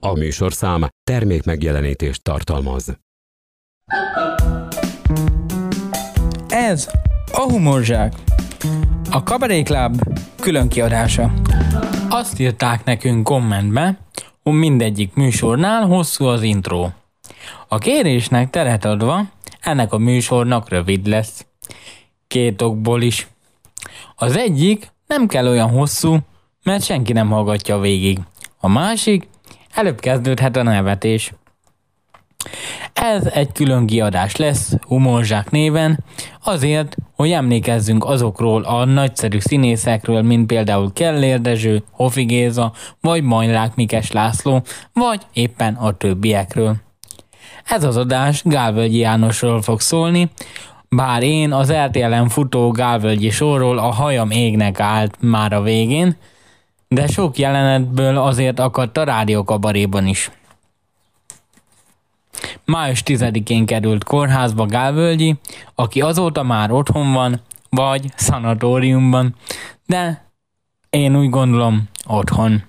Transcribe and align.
A 0.00 0.12
műsorszám 0.12 0.86
termék 1.04 1.44
megjelenítést 1.44 2.22
tartalmaz. 2.22 2.98
Ez 6.48 6.90
a 7.32 7.40
Humorzsák. 7.40 8.12
A 9.10 9.22
Kabaré 9.22 9.62
Club 9.62 10.02
külön 10.40 10.68
kiadása. 10.68 11.32
Azt 12.08 12.40
írták 12.40 12.84
nekünk 12.84 13.24
kommentbe, 13.24 13.98
hogy 14.42 14.52
mindegyik 14.52 15.14
műsornál 15.14 15.86
hosszú 15.86 16.24
az 16.24 16.42
intro. 16.42 16.88
A 17.68 17.78
kérésnek 17.78 18.50
teret 18.50 18.84
adva, 18.84 19.22
ennek 19.60 19.92
a 19.92 19.98
műsornak 19.98 20.68
rövid 20.68 21.06
lesz. 21.06 21.46
Két 22.26 22.62
okból 22.62 23.02
is. 23.02 23.28
Az 24.16 24.36
egyik 24.36 24.92
nem 25.06 25.26
kell 25.26 25.46
olyan 25.46 25.70
hosszú, 25.70 26.18
mert 26.62 26.84
senki 26.84 27.12
nem 27.12 27.28
hallgatja 27.28 27.78
végig. 27.78 28.18
A 28.60 28.68
másik, 28.68 29.28
előbb 29.74 30.00
kezdődhet 30.00 30.56
a 30.56 30.62
nevetés. 30.62 31.32
Ez 32.92 33.26
egy 33.26 33.52
külön 33.52 33.86
kiadás 33.86 34.36
lesz, 34.36 34.72
Humorzsák 34.80 35.50
néven, 35.50 36.04
azért, 36.44 36.96
hogy 37.14 37.30
emlékezzünk 37.30 38.04
azokról 38.04 38.62
a 38.62 38.84
nagyszerű 38.84 39.38
színészekről, 39.38 40.22
mint 40.22 40.46
például 40.46 40.92
Kellér 40.92 41.40
Dezső, 41.40 41.82
Hofi 41.90 42.24
Géza, 42.24 42.72
vagy 43.00 43.22
Majlák 43.22 43.74
Mikes 43.74 44.12
László, 44.12 44.62
vagy 44.92 45.20
éppen 45.32 45.74
a 45.74 45.96
többiekről. 45.96 46.76
Ez 47.64 47.84
az 47.84 47.96
adás 47.96 48.42
Gálvölgyi 48.44 48.98
Jánosról 48.98 49.62
fog 49.62 49.80
szólni, 49.80 50.30
bár 50.88 51.22
én 51.22 51.52
az 51.52 51.72
RTL-en 51.72 52.28
futó 52.28 52.70
Gálvölgyi 52.70 53.30
sorról 53.30 53.78
a 53.78 53.90
hajam 53.92 54.30
égnek 54.30 54.80
állt 54.80 55.16
már 55.20 55.52
a 55.52 55.62
végén, 55.62 56.16
de 56.94 57.06
sok 57.06 57.38
jelenetből 57.38 58.16
azért 58.16 58.58
akadt 58.58 58.96
a 58.96 59.04
rádiókabaréban 59.04 60.06
is. 60.06 60.30
Május 62.64 63.02
10-én 63.06 63.66
került 63.66 64.04
kórházba 64.04 64.66
Gálvölgyi, 64.66 65.38
aki 65.74 66.00
azóta 66.00 66.42
már 66.42 66.70
otthon 66.70 67.12
van, 67.12 67.40
vagy 67.68 68.12
szanatóriumban, 68.16 69.34
de 69.86 70.30
én 70.90 71.16
úgy 71.16 71.30
gondolom 71.30 71.88
otthon. 72.06 72.62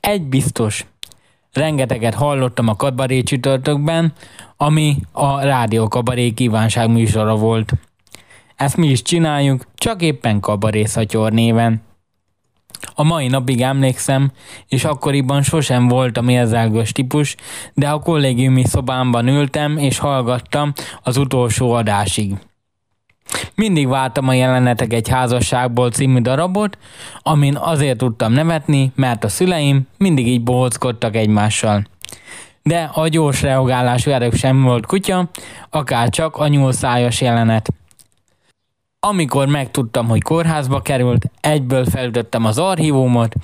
Egy 0.00 0.22
biztos, 0.22 0.86
rengeteget 1.52 2.14
hallottam 2.14 2.68
a 2.68 2.76
kabaré 2.76 3.22
csütörtökben, 3.22 4.12
ami 4.56 4.96
a 5.12 5.40
Rádió 5.40 5.88
Kabaré 5.88 6.30
kívánság 6.30 6.90
műsora 6.90 7.36
volt. 7.36 7.72
Ezt 8.56 8.76
mi 8.76 8.86
is 8.86 9.02
csináljuk, 9.02 9.66
csak 9.74 10.02
éppen 10.02 10.40
kabaré 10.40 10.84
szatyor 10.84 11.32
néven. 11.32 11.82
A 12.94 13.02
mai 13.02 13.26
napig 13.26 13.60
emlékszem, 13.60 14.32
és 14.68 14.84
akkoriban 14.84 15.42
sosem 15.42 15.88
voltam 15.88 16.28
érzelgős 16.28 16.92
típus, 16.92 17.36
de 17.74 17.88
a 17.88 17.98
kollégiumi 17.98 18.64
szobámban 18.64 19.28
ültem 19.28 19.76
és 19.76 19.98
hallgattam 19.98 20.72
az 21.02 21.16
utolsó 21.16 21.72
adásig. 21.72 22.34
Mindig 23.54 23.88
vártam 23.88 24.28
a 24.28 24.32
jelenetek 24.32 24.92
egy 24.92 25.08
házasságból 25.08 25.90
című 25.90 26.20
darabot, 26.20 26.78
amin 27.22 27.56
azért 27.56 27.98
tudtam 27.98 28.32
nevetni, 28.32 28.92
mert 28.94 29.24
a 29.24 29.28
szüleim 29.28 29.86
mindig 29.98 30.26
így 30.26 30.42
bohockodtak 30.42 31.16
egymással. 31.16 31.86
De 32.62 32.90
a 32.94 33.08
gyors 33.08 33.42
reagálású 33.42 34.10
erők 34.10 34.34
sem 34.34 34.62
volt 34.62 34.86
kutya, 34.86 35.30
akár 35.70 36.08
csak 36.08 36.36
a 36.36 36.46
nyúlszájas 36.46 37.20
jelenet. 37.20 37.72
Amikor 39.06 39.46
megtudtam, 39.46 40.08
hogy 40.08 40.22
kórházba 40.22 40.80
került, 40.80 41.30
egyből 41.40 41.84
felütöttem 41.84 42.44
az 42.44 42.58
archívumot, 42.58 43.34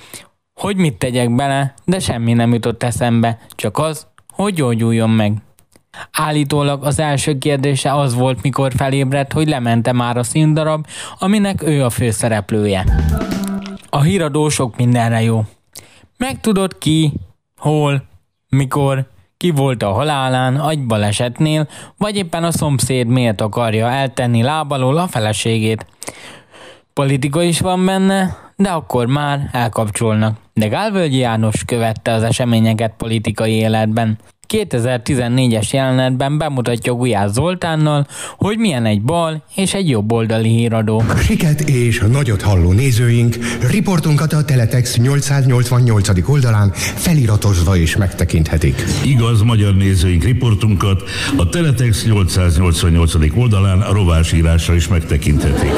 hogy 0.60 0.76
mit 0.76 0.98
tegyek 0.98 1.34
bele, 1.34 1.74
de 1.84 1.98
semmi 1.98 2.32
nem 2.32 2.52
jutott 2.52 2.82
eszembe, 2.82 3.38
csak 3.50 3.78
az, 3.78 4.06
hogy 4.32 4.54
gyógyuljon 4.54 5.10
meg. 5.10 5.32
Állítólag 6.12 6.84
az 6.84 6.98
első 6.98 7.38
kérdése 7.38 7.94
az 7.94 8.14
volt, 8.14 8.42
mikor 8.42 8.72
felébredt, 8.76 9.32
hogy 9.32 9.48
lemente 9.48 9.92
már 9.92 10.16
a 10.16 10.22
színdarab, 10.22 10.86
aminek 11.18 11.62
ő 11.62 11.84
a 11.84 11.90
főszereplője. 11.90 12.84
A 13.90 14.00
híradó 14.00 14.48
sok 14.48 14.76
mindenre 14.76 15.22
jó. 15.22 15.44
Megtudod 16.16 16.78
ki, 16.78 17.12
hol, 17.56 18.02
mikor, 18.48 19.08
ki 19.40 19.50
volt 19.50 19.82
a 19.82 19.92
halálán, 19.92 20.56
agybalesetnél, 20.56 21.68
vagy 21.98 22.16
éppen 22.16 22.44
a 22.44 22.50
szomszéd 22.50 23.06
miért 23.06 23.40
akarja 23.40 23.90
eltenni 23.90 24.42
lábalól 24.42 24.96
a 24.96 25.06
feleségét. 25.06 25.86
Politika 26.92 27.42
is 27.42 27.60
van 27.60 27.84
benne, 27.86 28.36
de 28.56 28.68
akkor 28.68 29.06
már 29.06 29.48
elkapcsolnak. 29.52 30.36
De 30.52 30.68
Gálvölgyi 30.68 31.16
János 31.16 31.64
követte 31.64 32.12
az 32.12 32.22
eseményeket 32.22 32.94
politikai 32.96 33.52
életben. 33.52 34.18
2014-es 34.50 35.70
jelenetben 35.70 36.38
bemutatja 36.38 36.92
Gulyás 36.92 37.30
Zoltánnal, 37.30 38.06
hogy 38.36 38.58
milyen 38.58 38.86
egy 38.86 39.02
bal 39.02 39.42
és 39.54 39.74
egy 39.74 39.88
jobb 39.88 40.12
oldali 40.12 40.48
híradó. 40.48 41.02
Siket 41.22 41.60
és 41.60 42.04
nagyot 42.10 42.42
halló 42.42 42.72
nézőink 42.72 43.36
riportunkat 43.70 44.32
a 44.32 44.44
Teletex 44.44 44.96
888. 44.96 46.28
oldalán 46.28 46.70
feliratozva 46.74 47.76
is 47.76 47.96
megtekinthetik. 47.96 48.84
Igaz 49.04 49.42
magyar 49.42 49.74
nézőink 49.74 50.24
riportunkat 50.24 51.02
a 51.36 51.48
Teletex 51.48 52.04
888. 52.04 53.14
oldalán 53.36 53.80
a 53.80 53.92
rovásírásra 53.92 54.74
is 54.74 54.88
megtekinthetik. 54.88 55.72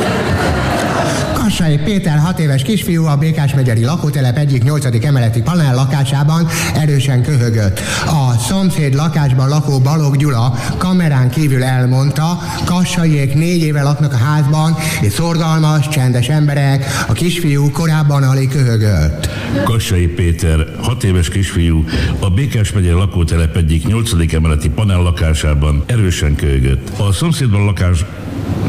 Kassai 1.35 1.79
Péter, 1.79 2.19
hat 2.19 2.39
éves 2.39 2.63
kisfiú 2.63 3.05
a 3.05 3.17
Békás 3.17 3.55
megyeri 3.55 3.85
lakótelep 3.85 4.37
egyik 4.37 4.63
nyolcadik 4.63 5.05
emeleti 5.05 5.43
panel 5.43 5.75
lakásában 5.75 6.47
erősen 6.75 7.23
köhögött. 7.23 7.81
A 8.07 8.39
szomszéd 8.63 8.95
lakásban 8.95 9.49
lakó 9.49 9.79
Balog 9.79 10.17
Gyula 10.17 10.55
kamerán 10.79 11.31
kívül 11.31 11.65
elmondta, 11.65 12.39
Kassaiék 12.65 13.35
négy 13.35 13.63
éve 13.63 13.83
laknak 13.83 14.13
a 14.13 14.17
házban, 14.17 14.77
és 15.01 15.13
szorgalmas, 15.13 15.89
csendes 15.89 16.29
emberek, 16.29 16.85
a 17.09 17.13
kisfiú 17.13 17.71
korábban 17.71 18.23
alig 18.23 18.49
köhögött. 18.49 19.29
Kassai 19.65 20.07
Péter, 20.07 20.67
hat 20.83 21.05
éves 21.05 21.29
kisfiú, 21.29 21.85
a 22.21 22.31
Békás 22.31 22.73
megyeri 22.73 22.95
lakótelep 22.95 23.57
egyik 23.57 23.87
nyolcadik 23.87 24.33
emeleti 24.33 24.69
panel 24.69 25.03
lakásában 25.03 25.83
erősen 25.87 26.35
köhögött. 26.35 26.99
A 26.99 27.13
szomszédban 27.13 27.65
lakás 27.65 28.05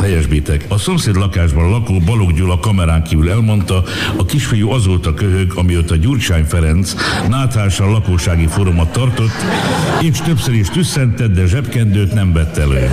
Helyesbítek. 0.02 0.66
A 0.68 0.78
szomszéd 0.78 1.16
lakásban 1.16 1.70
lakó 1.70 2.00
Balog 2.06 2.34
Gyula 2.34 2.60
kamerán 2.60 3.04
kívül 3.04 3.30
elmondta, 3.30 3.84
a 4.18 4.26
kisfiú 4.26 4.70
azóta 4.70 5.14
köhög, 5.14 5.52
amióta 5.56 5.96
Gyurcsány 5.96 6.46
Ferenc 6.46 6.94
náthással 7.30 7.92
lakósági 7.92 8.48
fórumot 8.48 8.92
tartott, 8.92 9.44
és 10.02 10.22
többször 10.22 10.54
is 10.54 10.70
tüsszentett, 10.70 11.34
de 11.34 11.46
zsebkendőt 11.46 12.14
nem 12.14 12.34
vett 12.34 12.58
elő. 12.58 12.90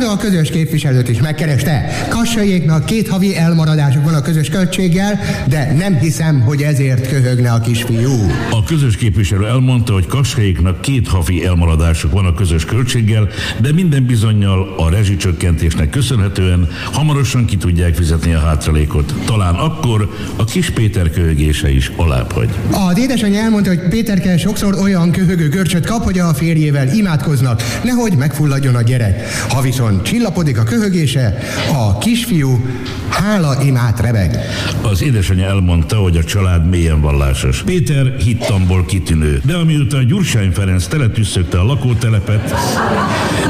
A 0.00 0.02
híradó 0.02 0.18
a 0.20 0.30
közös 0.30 0.50
képviselőt 0.50 1.08
is 1.08 1.20
megkereste. 1.20 2.06
Kassaiéknak 2.08 2.84
két 2.84 3.08
havi 3.08 3.36
elmaradásuk 3.36 4.04
van 4.04 4.14
a 4.14 4.22
közös 4.22 4.48
költséggel, 4.48 5.20
de 5.48 5.72
nem 5.78 5.98
hiszem, 5.98 6.40
hogy 6.40 6.62
ezért 6.62 7.08
köhögne 7.08 7.52
a 7.52 7.60
kisfiú. 7.60 8.30
A 8.50 8.64
közös 8.64 8.96
képviselő 8.96 9.46
elmondta, 9.46 9.92
hogy 9.92 10.06
Kassaiéknak 10.06 10.80
két 10.80 11.08
havi 11.08 11.46
elmaradásuk 11.46 12.12
van 12.12 12.26
a 12.26 12.34
közös 12.34 12.64
költséggel, 12.64 13.28
de 13.60 13.72
minden 13.72 14.06
bizonyal 14.06 14.74
a 14.76 14.90
rezsicsökkentésnek 14.90 15.90
köszönhetően 15.90 16.68
hamarosan 16.92 17.44
ki 17.44 17.56
tudják 17.56 17.94
fizetni 17.94 18.32
a 18.32 18.38
hátralékot. 18.38 19.14
Talán 19.24 19.54
akkor 19.54 20.10
a 20.36 20.44
kis 20.44 20.70
Péter 20.70 21.10
köhögése 21.10 21.70
is 21.70 21.92
alább 21.96 22.32
hagy. 22.32 22.50
Az 22.90 22.98
édesanyja 22.98 23.40
elmondta, 23.40 23.68
hogy 23.68 23.88
Péterke 23.88 24.38
sokszor 24.38 24.74
olyan 24.74 25.10
köhögő 25.10 25.48
görcsöt 25.48 25.86
kap, 25.86 26.04
hogy 26.04 26.18
a 26.18 26.34
férjével 26.34 26.88
imádkoznak, 26.94 27.62
nehogy 27.84 28.16
megfulladjon 28.16 28.74
a 28.74 28.82
gyerek. 28.82 29.28
Ha 29.48 29.60
viszont 29.60 29.89
csillapodik 30.02 30.58
a 30.58 30.62
köhögése, 30.62 31.38
a 31.72 31.98
kisfiú 31.98 32.64
hála 33.08 33.62
imát 33.62 34.00
rebeg. 34.00 34.38
Az 34.82 35.02
édesanyja 35.02 35.46
elmondta, 35.46 35.96
hogy 35.96 36.16
a 36.16 36.24
család 36.24 36.68
mélyen 36.68 37.00
vallásos. 37.00 37.62
Péter 37.62 38.16
hittamból 38.18 38.84
kitűnő, 38.84 39.40
de 39.44 39.54
amiután 39.54 40.06
Gyurcsány 40.06 40.50
Ferenc 40.50 40.86
teletüsszögte 40.86 41.58
a 41.58 41.64
lakótelepet, 41.64 42.54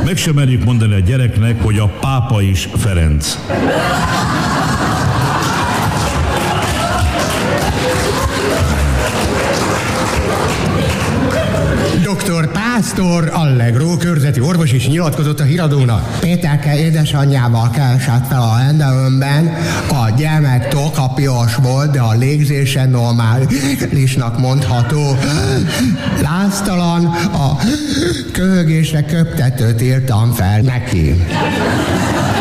meg 0.05 0.17
sem 0.17 0.35
merjük 0.35 0.64
mondani 0.64 0.94
a 0.94 0.99
gyereknek, 0.99 1.62
hogy 1.62 1.79
a 1.79 1.87
pápa 2.00 2.43
is 2.43 2.69
Ferenc. 2.76 3.38
Dr. 12.31 12.53
Pásztor 12.53 13.31
Allegro 13.32 13.97
körzeti 13.97 14.41
orvos 14.41 14.73
is 14.73 14.88
nyilatkozott 14.88 15.41
a 15.41 15.44
híradónak. 15.44 16.19
Péterke 16.21 16.79
édesanyjával 16.79 17.71
keresett 17.71 18.27
fel 18.27 18.41
a 18.41 18.59
rendelőmben, 18.59 19.56
a 19.88 20.11
gyermek 20.17 20.69
tokapios 20.69 21.55
volt, 21.55 21.91
de 21.91 22.00
a 22.00 22.12
légzése 22.12 22.87
normálisnak 22.87 24.38
mondható. 24.38 25.17
Láztalan, 26.23 27.05
a 27.32 27.59
köhögésre 28.33 29.05
köptetőt 29.05 29.83
írtam 29.83 30.33
fel 30.33 30.61
neki. 30.61 31.25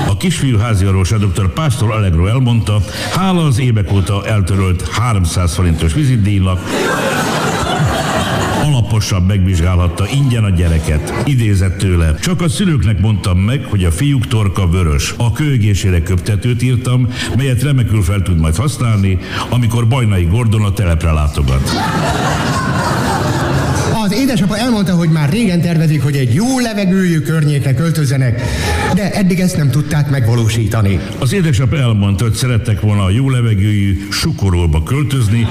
A 0.08 0.18
kisfiú 0.18 0.58
háziorvosa 0.58 1.18
dr. 1.18 1.54
Pásztor 1.54 1.92
Allegro 1.92 2.28
elmondta, 2.28 2.82
hála 3.16 3.46
az 3.46 3.60
évek 3.60 3.92
óta 3.92 4.28
eltörölt 4.28 4.90
300 4.90 5.54
forintos 5.54 5.94
vizitdíjnak, 5.94 6.60
alaposabb 9.00 9.28
megvizsgálhatta 9.28 10.08
ingyen 10.14 10.44
a 10.44 10.50
gyereket. 10.50 11.14
Idézett 11.26 11.78
tőle. 11.78 12.16
Csak 12.22 12.42
a 12.42 12.50
szülőknek 12.50 13.00
mondtam 13.00 13.38
meg, 13.38 13.64
hogy 13.64 13.84
a 13.84 13.92
fiúk 13.92 14.28
torka 14.28 14.68
vörös. 14.68 15.14
A 15.18 15.32
kőgésére 15.32 16.02
köptetőt 16.02 16.62
írtam, 16.62 17.08
melyet 17.38 17.64
remekül 17.64 18.02
fel 18.02 18.22
tud 18.22 18.40
majd 18.40 18.56
használni, 18.56 19.18
amikor 19.50 19.88
Bajnai 19.88 20.24
Gordon 20.24 20.64
a 20.64 20.74
telepre 20.74 21.12
látogat. 21.12 21.70
Az 24.04 24.14
édesapa 24.14 24.58
elmondta, 24.58 24.96
hogy 24.96 25.10
már 25.10 25.30
régen 25.30 25.62
tervezik, 25.62 26.04
hogy 26.04 26.16
egy 26.16 26.34
jó 26.34 26.60
levegőjű 26.60 27.20
környékre 27.20 27.74
költözzenek, 27.74 28.42
de 28.94 29.12
eddig 29.12 29.40
ezt 29.40 29.58
nem 29.58 29.70
tudták 29.70 30.10
megvalósítani. 30.10 31.00
Az 31.20 31.34
édesapa 31.34 31.78
elmondta, 31.78 32.24
hogy 32.24 32.34
szerettek 32.34 32.82
volna 32.82 33.04
a 33.04 33.10
jó 33.10 33.30
levegőjű 33.30 34.08
sukoróba 34.12 34.84
költözni, 34.84 35.48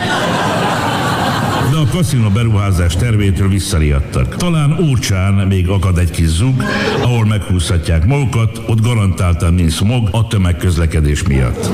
a 1.79 1.87
kaszinó 1.87 2.29
beruházás 2.29 2.97
tervétől 2.97 3.49
visszariadtak. 3.49 4.37
Talán 4.37 4.79
Ócsán 4.91 5.35
még 5.35 5.69
akad 5.69 5.99
egy 5.99 6.11
kis 6.11 6.27
zug, 6.27 6.63
ahol 7.03 7.27
meghúzhatják 7.27 8.07
magukat, 8.07 8.63
ott 8.67 8.81
garantáltan 8.81 9.55
nincs 9.55 9.73
smog 9.73 10.09
a 10.13 10.27
tömegközlekedés 10.27 11.23
miatt 11.23 11.71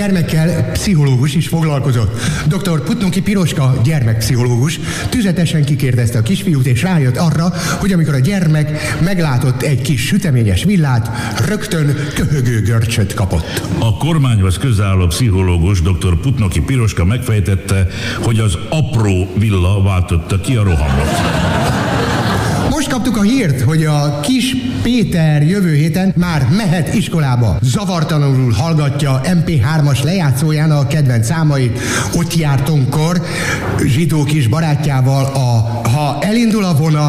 gyermekkel 0.00 0.70
pszichológus 0.72 1.34
is 1.34 1.48
foglalkozott. 1.48 2.20
Dr. 2.46 2.82
Putnoki 2.82 3.22
Piroska 3.22 3.80
gyermekpszichológus 3.84 4.80
tüzetesen 5.08 5.64
kikérdezte 5.64 6.18
a 6.18 6.22
kisfiút, 6.22 6.66
és 6.66 6.82
rájött 6.82 7.16
arra, 7.16 7.52
hogy 7.80 7.92
amikor 7.92 8.14
a 8.14 8.18
gyermek 8.18 8.98
meglátott 9.04 9.62
egy 9.62 9.82
kis 9.82 10.06
süteményes 10.06 10.64
villát, 10.64 11.10
rögtön 11.48 11.94
köhögő 12.14 12.62
görcsöt 12.62 13.14
kapott. 13.14 13.62
A 13.78 13.96
kormányhoz 13.96 14.58
közálló 14.58 15.06
pszichológus 15.06 15.82
dr. 15.82 16.20
Putnoki 16.20 16.60
Piroska 16.60 17.04
megfejtette, 17.04 17.86
hogy 18.22 18.38
az 18.38 18.58
apró 18.68 19.28
villa 19.38 19.82
váltotta 19.82 20.40
ki 20.40 20.56
a 20.56 20.62
rohamot. 20.62 21.39
Most 22.70 22.88
kaptuk 22.88 23.16
a 23.16 23.22
hírt, 23.22 23.60
hogy 23.60 23.84
a 23.84 24.20
kis 24.20 24.56
Péter 24.82 25.42
jövő 25.42 25.74
héten 25.74 26.12
már 26.16 26.46
mehet 26.56 26.94
iskolába. 26.94 27.58
Zavartalanul 27.62 28.52
hallgatja 28.52 29.20
MP3-as 29.24 30.02
lejátszóján 30.04 30.70
a 30.70 30.86
kedvenc 30.86 31.26
számait. 31.26 31.78
Ott 32.14 32.36
jártunkkor 32.36 33.22
zsidó 33.84 34.22
kis 34.24 34.46
barátjával 34.48 35.24
a 35.24 35.80
Ha 35.88 36.18
elindul 36.20 36.64
a 36.64 36.74
vona, 36.74 37.06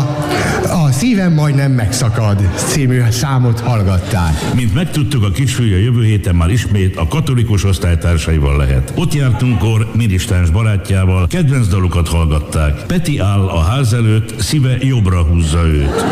a 0.69 0.91
szívem 0.91 1.33
majdnem 1.33 1.71
megszakad 1.71 2.49
című 2.55 3.01
számot 3.09 3.59
hallgatták. 3.59 4.53
Mint 4.55 4.73
megtudtuk, 4.73 5.23
a 5.23 5.31
kisfiúja 5.31 5.77
jövő 5.77 6.03
héten 6.03 6.35
már 6.35 6.49
ismét 6.49 6.95
a 6.95 7.07
katolikus 7.07 7.63
osztálytársaival 7.63 8.57
lehet. 8.57 8.93
Ott 8.95 9.13
jártunkkor 9.13 9.91
minisztáns 9.95 10.49
barátjával, 10.49 11.27
kedvenc 11.27 11.67
dalukat 11.67 12.07
hallgatták. 12.07 12.85
Peti 12.85 13.19
áll 13.19 13.47
a 13.47 13.59
ház 13.59 13.93
előtt, 13.93 14.41
szíve 14.41 14.77
jobbra 14.79 15.23
húzza 15.41 15.65
őt. 15.65 16.05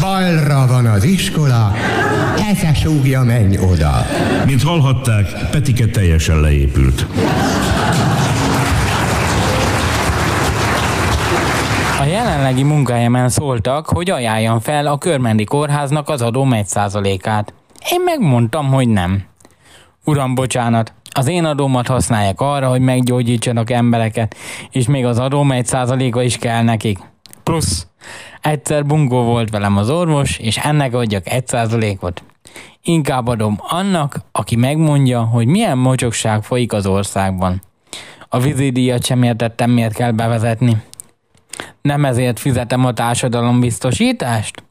Balra 0.00 0.66
van 0.66 0.86
az 0.86 1.04
iskola, 1.04 1.74
esze 2.50 2.74
súgja, 2.74 3.22
menj 3.22 3.58
oda. 3.58 4.06
Mint 4.46 4.62
hallhatták, 4.62 5.26
Petike 5.50 5.86
teljesen 5.86 6.40
leépült. 6.40 7.06
A 12.00 12.04
jelenlegi 12.04 12.62
munkahelyemen 12.62 13.28
szóltak, 13.28 13.86
hogy 13.86 14.10
ajánljam 14.10 14.60
fel 14.60 14.86
a 14.86 14.98
Körmendi 14.98 15.44
Kórháznak 15.44 16.08
az 16.08 16.22
adó 16.22 16.46
1%-át. 16.50 17.54
Én 17.90 18.00
megmondtam, 18.04 18.66
hogy 18.66 18.88
nem. 18.88 19.22
Uram, 20.04 20.34
bocsánat, 20.34 20.92
az 21.10 21.28
én 21.28 21.44
adómat 21.44 21.86
használják 21.86 22.40
arra, 22.40 22.68
hogy 22.68 22.80
meggyógyítsanak 22.80 23.70
embereket, 23.70 24.36
és 24.70 24.86
még 24.86 25.04
az 25.04 25.18
adó 25.18 25.46
1%-a 25.48 26.20
is 26.20 26.38
kell 26.38 26.62
nekik. 26.62 27.11
Plusz, 27.42 27.86
egyszer 28.40 28.86
bungó 28.86 29.22
volt 29.22 29.50
velem 29.50 29.76
az 29.76 29.90
orvos, 29.90 30.38
és 30.38 30.56
ennek 30.56 30.94
adjak 30.94 31.22
1%-ot. 31.26 32.22
Inkább 32.82 33.26
adom 33.26 33.58
annak, 33.60 34.20
aki 34.32 34.56
megmondja, 34.56 35.22
hogy 35.22 35.46
milyen 35.46 35.78
mocsokság 35.78 36.42
folyik 36.42 36.72
az 36.72 36.86
országban. 36.86 37.62
A 38.28 38.38
vízidíjat 38.38 39.04
sem 39.04 39.22
értettem, 39.22 39.70
miért 39.70 39.94
kell 39.94 40.10
bevezetni. 40.10 40.82
Nem 41.82 42.04
ezért 42.04 42.38
fizetem 42.38 42.84
a 42.84 42.92
társadalombiztosítást? 42.92 44.62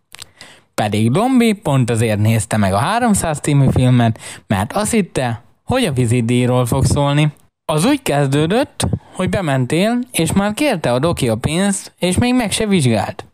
Pedig 0.73 1.12
Dombi 1.12 1.53
pont 1.53 1.89
azért 1.89 2.19
nézte 2.19 2.57
meg 2.57 2.73
a 2.73 2.77
300 2.77 3.39
című 3.39 3.68
filmet, 3.71 4.19
mert 4.47 4.73
azt 4.73 4.91
hitte, 4.91 5.41
hogy 5.63 5.83
a 5.83 5.91
vízidíjról 5.91 6.65
fog 6.65 6.85
szólni. 6.85 7.31
Az 7.71 7.85
úgy 7.85 8.01
kezdődött, 8.01 8.88
hogy 9.13 9.29
bementél, 9.29 10.00
és 10.12 10.33
már 10.33 10.53
kérte 10.53 10.94
a 10.94 11.00
doki 11.00 11.29
a 11.29 11.35
pénzt, 11.35 11.94
és 12.00 12.18
még 12.18 12.35
meg 12.35 12.51
se 12.51 12.65
vizsgált. 12.65 13.25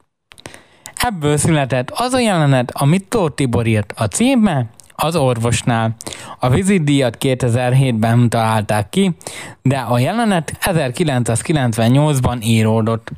Ebből 0.95 1.37
született 1.37 1.89
az 1.89 2.13
a 2.13 2.19
jelenet, 2.19 2.71
amit 2.73 3.07
Tóth 3.07 3.35
Tibor 3.35 3.65
írt 3.65 3.93
a 3.95 4.05
címbe, 4.05 4.65
az 4.95 5.15
orvosnál. 5.15 5.95
A 6.39 6.49
vizitdíjat 6.49 7.17
2007-ben 7.19 8.29
találták 8.29 8.89
ki, 8.89 9.15
de 9.61 9.77
a 9.77 9.99
jelenet 9.99 10.57
1998-ban 10.61 12.43
íródott. 12.43 13.11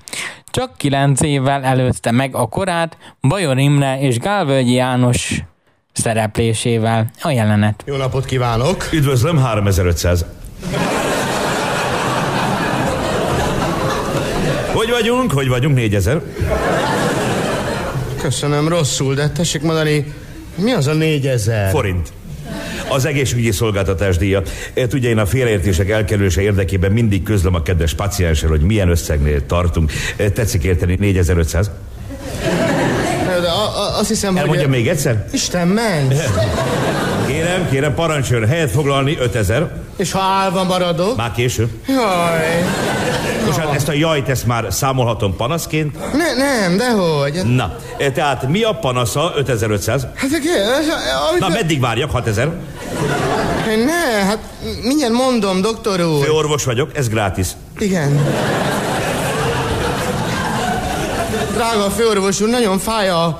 Csak 0.45 0.77
9 0.77 1.21
évvel 1.21 1.63
előzte 1.63 2.11
meg 2.11 2.35
a 2.35 2.47
korát 2.47 2.97
Bajor 3.21 3.57
Imre 3.57 3.99
és 3.99 4.17
Gálvölgyi 4.17 4.73
János 4.73 5.43
szereplésével 5.91 7.11
a 7.21 7.29
jelenet. 7.29 7.83
Jó 7.85 7.95
napot 7.95 8.25
kívánok! 8.25 8.89
Üdvözlöm, 8.91 9.37
3500. 9.37 10.25
Hogy 14.73 14.89
vagyunk? 14.89 15.31
Hogy 15.31 15.47
vagyunk? 15.47 15.75
4000. 15.75 16.21
Köszönöm, 18.21 18.67
rosszul, 18.67 19.13
de 19.13 19.29
tessék 19.29 19.61
mondani, 19.61 20.13
mi 20.55 20.71
az 20.71 20.87
a 20.87 20.93
négyezer? 20.93 21.69
Forint. 21.69 22.11
Az 22.89 23.05
egészségügyi 23.05 23.51
szolgáltatás 23.51 24.17
díja. 24.17 24.41
E, 24.73 24.87
Tudja, 24.87 25.09
én 25.09 25.17
a 25.17 25.25
félreértések 25.25 25.89
elkerülése 25.89 26.41
érdekében 26.41 26.91
mindig 26.91 27.23
közlöm 27.23 27.55
a 27.55 27.61
kedves 27.61 27.93
pacienssel, 27.93 28.49
hogy 28.49 28.61
milyen 28.61 28.89
összegnél 28.89 29.45
tartunk. 29.45 29.91
E, 30.17 30.29
Tetszik 30.29 30.63
érteni 30.63 30.95
4500? 30.99 31.71
De 33.41 33.47
a, 33.47 33.77
a, 33.77 33.97
azt 33.99 34.09
hiszem, 34.09 34.37
Elmondja 34.37 34.61
hogy... 34.61 34.75
még 34.75 34.87
egyszer? 34.87 35.27
Isten, 35.31 35.67
menj! 35.67 36.15
Kérem, 37.59 37.71
kérem, 37.71 37.93
parancsoljon 37.93 38.47
helyet 38.47 38.71
foglalni 38.71 39.17
5000. 39.19 39.71
És 39.97 40.11
ha 40.11 40.19
állva 40.19 40.63
maradok? 40.63 41.15
Már 41.15 41.31
késő. 41.31 41.69
Jaj! 41.87 42.63
Most 43.45 43.57
hát 43.57 43.75
ezt 43.75 43.87
a 43.87 43.91
jajt, 43.91 44.29
ezt 44.29 44.45
már 44.45 44.65
számolhatom 44.69 45.35
panaszként. 45.35 46.13
Ne, 46.13 46.33
nem, 46.33 46.77
dehogy. 46.77 47.55
Na, 47.55 47.75
e, 47.97 48.11
tehát 48.11 48.47
mi 48.47 48.63
a 48.63 48.73
panasza 48.73 49.33
5500? 49.35 50.07
Hát 50.15 50.29
amit... 51.29 51.39
Na, 51.39 51.47
meddig 51.47 51.79
várjak? 51.79 52.11
6000? 52.11 52.51
Ne, 53.85 54.25
hát 54.25 54.39
mindjárt 54.83 55.13
mondom, 55.13 55.61
doktor 55.61 56.01
úr. 56.01 56.23
Főorvos 56.23 56.63
vagyok, 56.63 56.97
ez 56.97 57.09
grátis. 57.09 57.47
Igen. 57.77 58.25
Drága 61.53 61.89
főorvos 61.89 62.41
úr, 62.41 62.49
nagyon 62.49 62.79
fáj 62.79 63.09
a... 63.09 63.39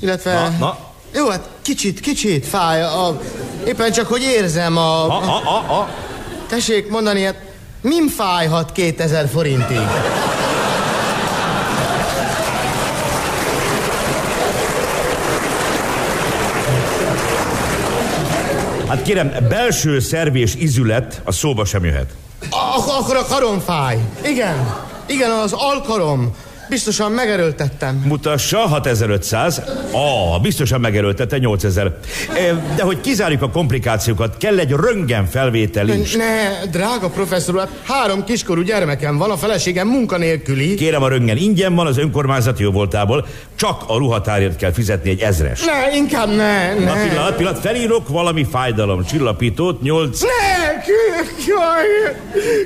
Illetve... 0.00 0.32
Na, 0.32 0.56
na. 0.58 0.78
Jó, 1.14 1.28
hát 1.28 1.48
kicsit, 1.62 2.00
kicsit 2.00 2.46
fáj 2.46 2.82
a... 2.82 3.20
Éppen 3.66 3.92
csak, 3.92 4.06
hogy 4.06 4.22
érzem 4.22 4.76
a... 4.76 5.04
A, 5.04 5.22
a, 5.22 5.42
a, 5.44 5.80
a. 5.80 5.88
Tessék 6.48 6.88
mondani, 6.90 7.22
hát 7.22 7.36
min 7.80 8.08
fájhat 8.08 8.72
2000 8.72 9.28
forintig? 9.28 9.80
Hát 18.88 19.02
kérem, 19.02 19.32
belső 19.48 20.00
szerv 20.00 20.36
és 20.36 20.54
izület 20.54 21.20
a 21.24 21.32
szóba 21.32 21.64
sem 21.64 21.84
jöhet. 21.84 22.10
Ak- 22.50 22.88
akkor 22.88 23.16
a 23.16 23.24
karom 23.24 23.60
fáj. 23.60 23.98
Igen. 24.24 24.74
Igen, 25.06 25.30
az 25.30 25.52
alkarom. 25.52 26.34
Biztosan 26.68 27.12
megerőltettem. 27.12 28.02
Mutassa 28.06 28.58
6500. 28.58 29.62
Ah, 29.92 30.40
biztosan 30.42 30.80
megerőltette 30.80 31.38
8000. 31.38 31.92
Eh, 32.34 32.56
De 32.76 32.82
hogy 32.82 33.00
kizárjuk 33.00 33.42
a 33.42 33.50
komplikációkat, 33.50 34.36
kell 34.36 34.58
egy 34.58 34.70
röntgen 34.70 35.26
felvétel 35.26 35.88
is. 35.88 36.14
Ne, 36.14 36.66
drága 36.70 37.08
professzor, 37.08 37.54
úr, 37.54 37.68
három 37.82 38.24
kiskorú 38.24 38.60
gyermekem 38.62 39.18
van, 39.18 39.30
a 39.30 39.36
feleségem 39.36 39.88
munkanélküli. 39.88 40.74
Kérem, 40.74 41.02
a 41.02 41.08
röntgen 41.08 41.36
ingyen 41.36 41.74
van 41.74 41.86
az 41.86 41.98
önkormányzati 41.98 42.62
jóvoltából, 42.62 43.26
csak 43.54 43.82
a 43.86 43.96
ruhatárért 43.96 44.56
kell 44.56 44.72
fizetni 44.72 45.10
egy 45.10 45.20
ezres. 45.20 45.64
Ne, 45.64 45.96
inkább 45.96 46.28
ne, 46.28 46.74
ne. 46.74 46.84
Na 46.84 46.92
pillanat, 47.08 47.36
pillanat, 47.36 47.60
felírok 47.60 48.08
valami 48.08 48.46
fájdalom, 48.50 49.04
csillapítót, 49.04 49.82
8... 49.82 50.20
Ne, 50.20 50.28
kérlek, 50.80 51.34
jaj, 51.46 51.86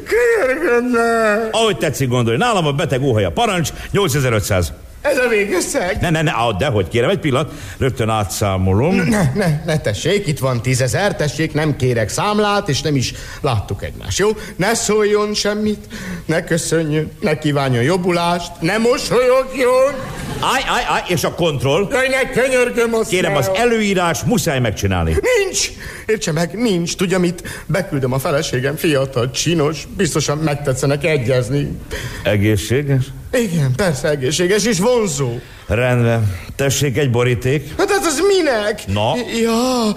kérlek, 0.09 0.83
ne. 0.93 1.59
Ahogy 1.59 1.77
tetszik 1.77 2.09
gondolni, 2.09 2.39
nálam 2.39 2.67
a 2.67 2.73
beteg 2.73 3.03
óhaja 3.03 3.31
parancs, 3.31 3.73
8500. 3.91 4.73
Ez 5.01 5.19
a 5.19 5.29
végösszeg. 5.29 6.01
Ne, 6.01 6.11
ne, 6.11 6.23
ne, 6.23 6.31
ah, 6.31 6.57
dehogy 6.57 6.89
kérem, 6.89 7.11
egy 7.11 7.19
pillanat, 7.19 7.53
rögtön 7.79 8.09
átszámolom. 8.09 8.95
Ne, 8.95 9.33
ne, 9.35 9.63
ne 9.65 9.79
tessék, 9.79 10.27
itt 10.27 10.39
van 10.39 10.63
tízezer, 10.63 11.17
tessék, 11.17 11.53
nem 11.53 11.77
kérek 11.77 12.09
számlát, 12.09 12.69
és 12.69 12.81
nem 12.81 12.97
is 12.97 13.15
láttuk 13.41 13.83
egymást, 13.83 14.19
jó? 14.19 14.29
Ne 14.57 14.75
szóljon 14.75 15.35
semmit, 15.35 15.87
ne 16.25 16.45
köszönjön, 16.45 17.11
ne 17.21 17.39
kívánjon 17.39 17.83
jobbulást, 17.83 18.53
ne 18.61 18.79
mosolyogjon. 18.79 19.93
Áj, 20.41 20.63
áj, 20.67 20.85
áj, 20.89 21.03
és 21.09 21.25
a 21.25 21.35
kontroll? 21.35 21.89
Jaj, 21.91 22.09
ne 22.09 22.31
könyörgöm 22.31 22.95
azt 22.95 23.09
Kérem, 23.09 23.37
az 23.37 23.51
előírás 23.55 24.23
muszáj 24.23 24.61
megcsinálni. 24.61 25.11
Nincs! 25.11 25.71
Értse 26.07 26.33
meg, 26.33 26.55
nincs. 26.55 26.97
Tudja 26.97 27.19
mit? 27.19 27.63
Beküldöm 27.67 28.13
a 28.13 28.19
feleségem, 28.19 28.77
fiatal, 28.77 29.31
csinos, 29.31 29.89
biztosan 29.97 30.39
megtetszenek 30.39 31.05
egyezni. 31.05 31.79
Egészséges? 32.23 33.05
Igen, 33.33 33.73
persze 33.77 34.09
egészséges 34.09 34.65
és 34.65 34.79
vonzó. 34.79 35.31
Rendben. 35.67 36.37
Tessék 36.57 36.97
egy 36.97 37.11
boríték. 37.11 37.79
Hát 37.79 37.91
ez 37.91 38.07
az 38.07 38.23
minek? 38.37 38.87
Na? 38.87 39.13
Ja, 39.41 39.93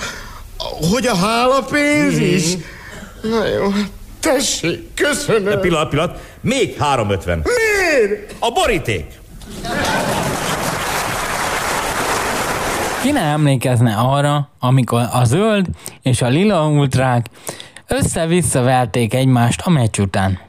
hogy 0.92 1.08
a 1.08 1.16
hálapénz 1.16 2.20
mm. 2.20 2.24
is? 2.24 2.44
Na 3.22 3.48
jó, 3.48 3.70
hát 3.70 3.90
tessék, 4.20 4.94
köszönöm. 4.94 5.48
Egy 5.48 5.60
pillanat, 5.60 5.90
pillanat. 5.90 6.20
Még 6.42 6.76
350. 6.80 7.44
Miért? 7.44 8.36
A 8.40 8.52
boríték. 8.52 9.06
Ki 13.02 13.12
ne 13.12 13.22
emlékezne 13.22 13.96
arra, 13.96 14.50
amikor 14.60 15.08
a 15.12 15.24
zöld 15.24 15.66
és 16.02 16.22
a 16.22 16.28
lila 16.28 16.68
ultrák 16.68 17.26
össze-vissza 17.88 18.62
verték 18.62 19.14
egymást 19.14 19.62
a 19.62 19.70
meccs 19.70 20.00
után. 20.00 20.40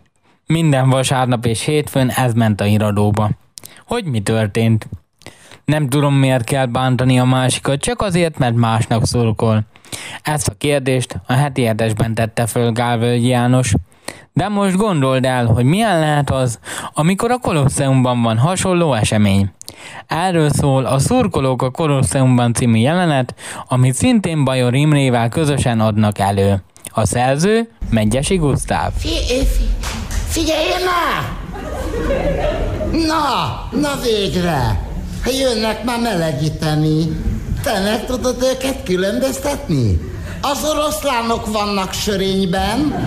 Minden 0.53 0.89
vasárnap 0.89 1.47
és 1.47 1.65
hétfőn 1.65 2.09
ez 2.09 2.33
ment 2.33 2.61
a 2.61 2.65
iradóba. 2.65 3.31
Hogy 3.87 4.05
mi 4.05 4.21
történt? 4.21 4.89
Nem 5.65 5.89
tudom, 5.89 6.15
miért 6.15 6.45
kell 6.45 6.67
bántani 6.67 7.19
a 7.19 7.25
másikat, 7.25 7.81
csak 7.81 8.03
azért, 8.03 8.39
mert 8.39 8.55
másnak 8.55 9.07
szurkol. 9.07 9.63
Ezt 10.23 10.49
a 10.49 10.55
kérdést 10.59 11.21
a 11.27 11.33
heti 11.33 11.65
hetesben 11.65 12.15
tette 12.15 12.47
föl 12.47 12.73
Gálvölgy 12.73 13.27
János. 13.27 13.75
De 14.33 14.49
most 14.49 14.77
gondold 14.77 15.25
el, 15.25 15.47
hogy 15.47 15.65
milyen 15.65 15.99
lehet 15.99 16.31
az, 16.31 16.59
amikor 16.95 17.31
a 17.31 17.39
Kolosseumban 17.39 18.23
van 18.23 18.39
hasonló 18.39 18.95
esemény. 18.95 19.51
Erről 20.07 20.51
szól 20.51 20.85
a 20.85 20.99
Szurkolók 20.99 21.63
a 21.63 21.71
Kolosseumban 21.71 22.53
című 22.55 22.79
jelenet, 22.79 23.35
amit 23.69 23.95
szintén 23.95 24.45
Bajor 24.45 24.75
Imrével 24.75 25.29
közösen 25.29 25.81
adnak 25.81 26.19
elő. 26.19 26.63
A 26.91 27.07
szerző 27.07 27.69
Megyesi 27.91 28.37
Gusztáv. 28.37 28.93
Fi- 28.97 29.47
fi- 29.47 30.02
figyelj 30.33 30.69
már! 30.85 31.33
Na, 33.07 33.79
na 33.81 34.01
végre! 34.03 34.91
Ha 35.25 35.31
jönnek 35.31 35.85
már 35.85 36.01
melegíteni, 36.01 37.21
te 37.63 37.81
meg 37.81 38.07
tudod 38.07 38.43
őket 38.43 38.83
különböztetni? 38.85 40.01
Az 40.41 40.65
oroszlánok 40.71 41.53
vannak 41.53 41.93
sörényben, 41.93 43.07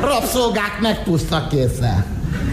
rabszolgák 0.00 0.78
meg 0.80 1.02
puszta 1.02 1.46
készre. 1.50 2.06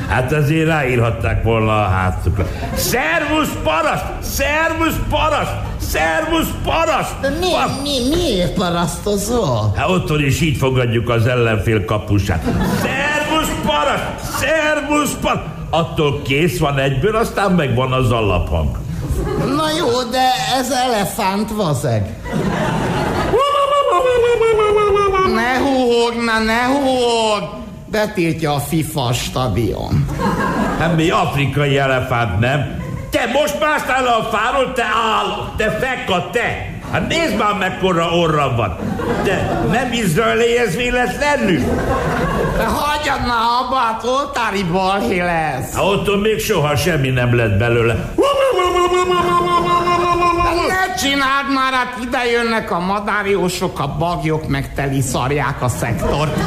Hát 0.10 0.32
azért 0.32 0.68
ráírhatták 0.68 1.44
volna 1.44 1.72
a 1.72 1.88
hátukra. 1.88 2.48
Szervusz 2.76 3.54
paraszt! 3.64 4.06
Szervusz 4.22 4.96
paraszt! 5.10 5.52
Szervusz 5.78 6.50
paraszt! 6.64 7.20
De 7.22 7.30
mi, 7.30 7.48
mi, 7.84 8.16
miért 8.16 8.54
parasztozol? 8.54 9.74
Hát 9.76 9.90
otthon 9.90 10.24
is 10.24 10.42
így 10.42 10.58
fogadjuk 10.58 11.10
az 11.10 11.28
ellenfél 11.28 11.86
kapusát. 11.86 12.44
Szervusz 12.82 13.52
paraszt! 13.66 14.38
Szervusz 14.40 15.18
paraszt! 15.22 15.44
Attól 15.70 16.22
kész 16.22 16.60
van 16.60 16.78
egyből, 16.78 17.16
aztán 17.16 17.52
megvan 17.52 17.92
az 17.94 18.12
alaphang. 18.12 18.78
Na 19.56 19.70
jó, 19.78 20.04
de 20.12 20.32
ez 20.60 20.72
elefánt 20.72 21.52
vazeg. 21.52 22.16
Ne 25.34 25.58
húhog, 25.58 26.14
na 26.26 26.40
ne 26.40 26.66
húhog! 26.66 27.60
Betiltja 27.92 28.54
a 28.54 28.60
FIFA 28.60 29.14
stadion. 29.14 30.06
Hát 30.80 30.96
mi 30.96 31.10
afrikai 31.10 31.78
elefánt, 31.78 32.40
nem? 32.40 32.78
Te 33.10 33.30
most 33.34 33.60
másztál 33.60 34.04
le 34.04 34.10
a 34.10 34.24
fáról, 34.24 34.74
te 34.74 34.84
áll, 34.84 35.54
te 35.58 35.72
fekka, 35.72 36.30
te! 36.32 36.80
Hát 36.92 37.08
nézd 37.08 37.38
már 37.38 37.54
mekkora 37.58 38.10
orra 38.10 38.56
van! 38.56 38.78
De 39.24 39.62
nem 39.72 39.92
izraelihez 39.92 40.76
véletlenül? 40.76 41.60
De 42.58 42.66
hagyjad 42.66 43.28
már 43.28 43.42
abba, 43.62 43.76
hát 43.76 44.04
oltári 44.04 44.64
balhé 44.64 45.20
lesz. 45.20 45.74
Hát 45.74 45.84
otthon 45.84 46.20
még 46.20 46.40
soha 46.40 46.76
semmi 46.76 47.10
nem 47.10 47.36
lett 47.36 47.58
belőle. 47.58 48.14
Ne 50.68 50.94
csináld 50.96 51.54
már, 51.54 51.74
hát 51.74 51.98
ide 52.04 52.26
jönnek 52.32 52.72
a 52.72 52.80
madáriósok, 52.80 53.80
a 53.80 53.96
bagyok 53.98 54.48
meg 54.48 54.74
teli 54.74 55.02
szarják 55.02 55.62
a 55.62 55.68
szektort. 55.68 56.38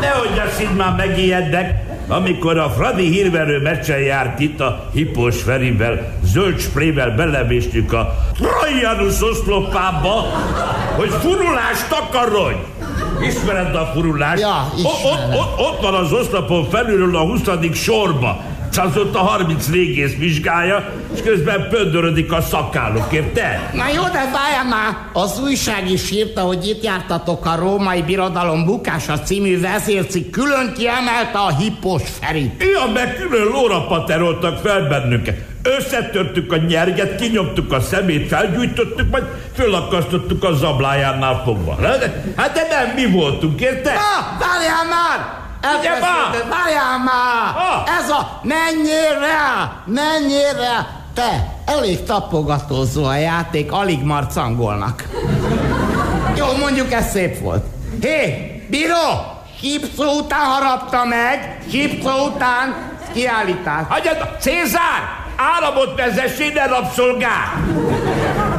Hát 0.00 0.12
nehogy 0.14 0.38
azt 0.46 0.62
így 0.62 0.76
már 0.76 0.94
megijednek, 0.96 1.82
amikor 2.08 2.58
a 2.58 2.70
Fradi 2.70 3.08
hírverő 3.08 3.60
meccsen 3.60 3.98
járt 3.98 4.40
itt 4.40 4.60
a 4.60 4.88
Hippos 4.92 5.42
Ferivel, 5.42 6.12
zöld 6.22 6.58
sprével 6.60 7.10
belevéstük 7.10 7.92
a 7.92 8.14
Trajanus 8.34 9.22
oszlopába, 9.22 10.20
hogy 10.96 11.08
furulást 11.08 11.88
takarodj! 11.88 12.56
Ismered 13.20 13.74
a 13.74 13.90
furulást? 13.94 14.40
Ja, 14.42 14.72
O- 14.82 15.12
ott, 15.12 15.34
ott, 15.38 15.58
ott 15.58 15.80
van 15.82 15.94
az 15.94 16.12
oszlopon 16.12 16.68
felülről 16.70 17.16
a 17.16 17.20
20. 17.20 17.40
sorba. 17.72 18.40
Az 18.76 18.96
ott 18.96 19.14
a 19.14 19.18
30 19.18 19.70
régész 19.70 20.16
vizsgálja, 20.16 20.92
és 21.14 21.22
közben 21.22 21.68
pöndörödik 21.68 22.32
a 22.32 22.40
szakálluk, 22.40 23.12
érted? 23.12 23.70
Na 23.72 23.88
jó, 23.88 24.02
de 24.02 24.30
várjál 24.32 24.64
már! 24.68 24.96
Az 25.12 25.40
újság 25.42 25.90
is 25.90 26.10
írta, 26.10 26.40
hogy 26.40 26.68
itt 26.68 26.82
jártatok 26.82 27.46
a 27.46 27.56
római 27.56 28.02
birodalom 28.02 28.64
bukása 28.64 29.18
című 29.20 29.60
vezércik 29.60 30.30
külön 30.30 30.72
kiemelte 30.76 31.38
a 31.38 31.56
hippos 31.56 32.02
Ferit. 32.20 32.62
Ja, 32.62 32.92
meg 32.92 33.16
külön 33.16 33.46
lóra 33.46 33.86
pateroltak 33.86 34.58
fel 34.58 34.88
bennünket. 34.88 35.36
Összetörtük 35.62 36.52
a 36.52 36.56
nyerget, 36.56 37.20
kinyomtuk 37.20 37.72
a 37.72 37.80
szemét, 37.80 38.28
felgyújtottuk, 38.28 39.10
majd 39.10 39.24
fölakasztottuk 39.54 40.44
a 40.44 40.52
zablájánál 40.52 41.42
fogva. 41.44 41.78
Hát 42.36 42.52
de 42.52 42.66
nem 42.70 42.94
mi 42.94 43.06
voltunk, 43.06 43.60
érted? 43.60 43.92
Na, 43.94 44.38
várjál 44.38 44.84
már! 44.88 45.48
Elkezdődött, 45.60 46.48
Várjál 46.50 46.98
már! 46.98 47.52
Ha? 47.54 47.84
Ez 47.98 48.10
a 48.10 48.40
menjél 48.42 49.18
rá! 49.20 49.72
Menjél 49.84 50.52
rá! 50.52 50.86
Te, 51.14 51.56
elég 51.66 52.04
tapogatózó 52.04 53.04
a 53.04 53.14
játék, 53.14 53.72
alig 53.72 54.02
marcangolnak. 54.02 55.04
Jó, 56.36 56.46
mondjuk 56.60 56.92
ez 56.92 57.10
szép 57.10 57.40
volt. 57.40 57.64
Hé, 58.00 58.64
bíró! 58.70 59.38
Hipszó 59.60 60.18
után 60.18 60.44
harapta 60.44 61.04
meg, 61.04 61.62
hipszó 61.70 62.26
után 62.26 62.74
kiállítás. 63.12 63.82
Hagyjad, 63.88 64.16
Cézár! 64.40 65.18
Áramot 65.36 65.96
vezess 65.96 66.38
ide, 66.38 66.66
rabszolgák! 66.66 67.56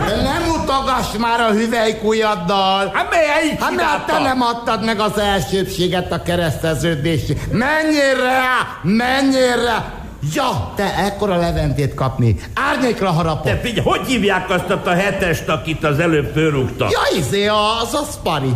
De 0.06 0.16
nem 0.16 0.51
utogass 0.62 1.18
már 1.20 1.40
a 1.40 1.52
hüvelykujjaddal! 1.52 2.92
Hát 2.94 3.16
így 3.44 3.58
Hát 3.60 3.76
mert 3.76 4.06
te 4.06 4.20
nem 4.20 4.42
adtad 4.42 4.84
meg 4.84 5.00
az 5.00 5.20
elsőbséget 5.20 6.12
a 6.12 6.22
kereszteződésig. 6.22 7.42
Menjél 7.52 8.16
rá! 8.16 8.80
Menjél 8.84 9.64
rá! 9.66 9.94
Ja, 10.34 10.72
te 10.76 10.96
ekkora 10.98 11.36
leventét 11.36 11.94
kapni. 11.94 12.40
Árnyékra 12.54 13.10
harapod. 13.10 13.52
Te 13.52 13.60
figyelj, 13.60 13.86
hogy 13.86 14.08
hívják 14.08 14.50
azt 14.50 14.70
a 14.70 14.90
hetest, 14.90 15.50
akit 15.50 15.84
az 15.84 16.00
előbb 16.00 16.32
fölrúgtak? 16.34 16.92
Ja, 16.92 17.18
izé, 17.18 17.48
az 17.48 17.94
a 17.94 18.04
Spari. 18.12 18.52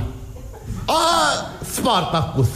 A 0.86 1.02
Spartacus. 1.76 2.48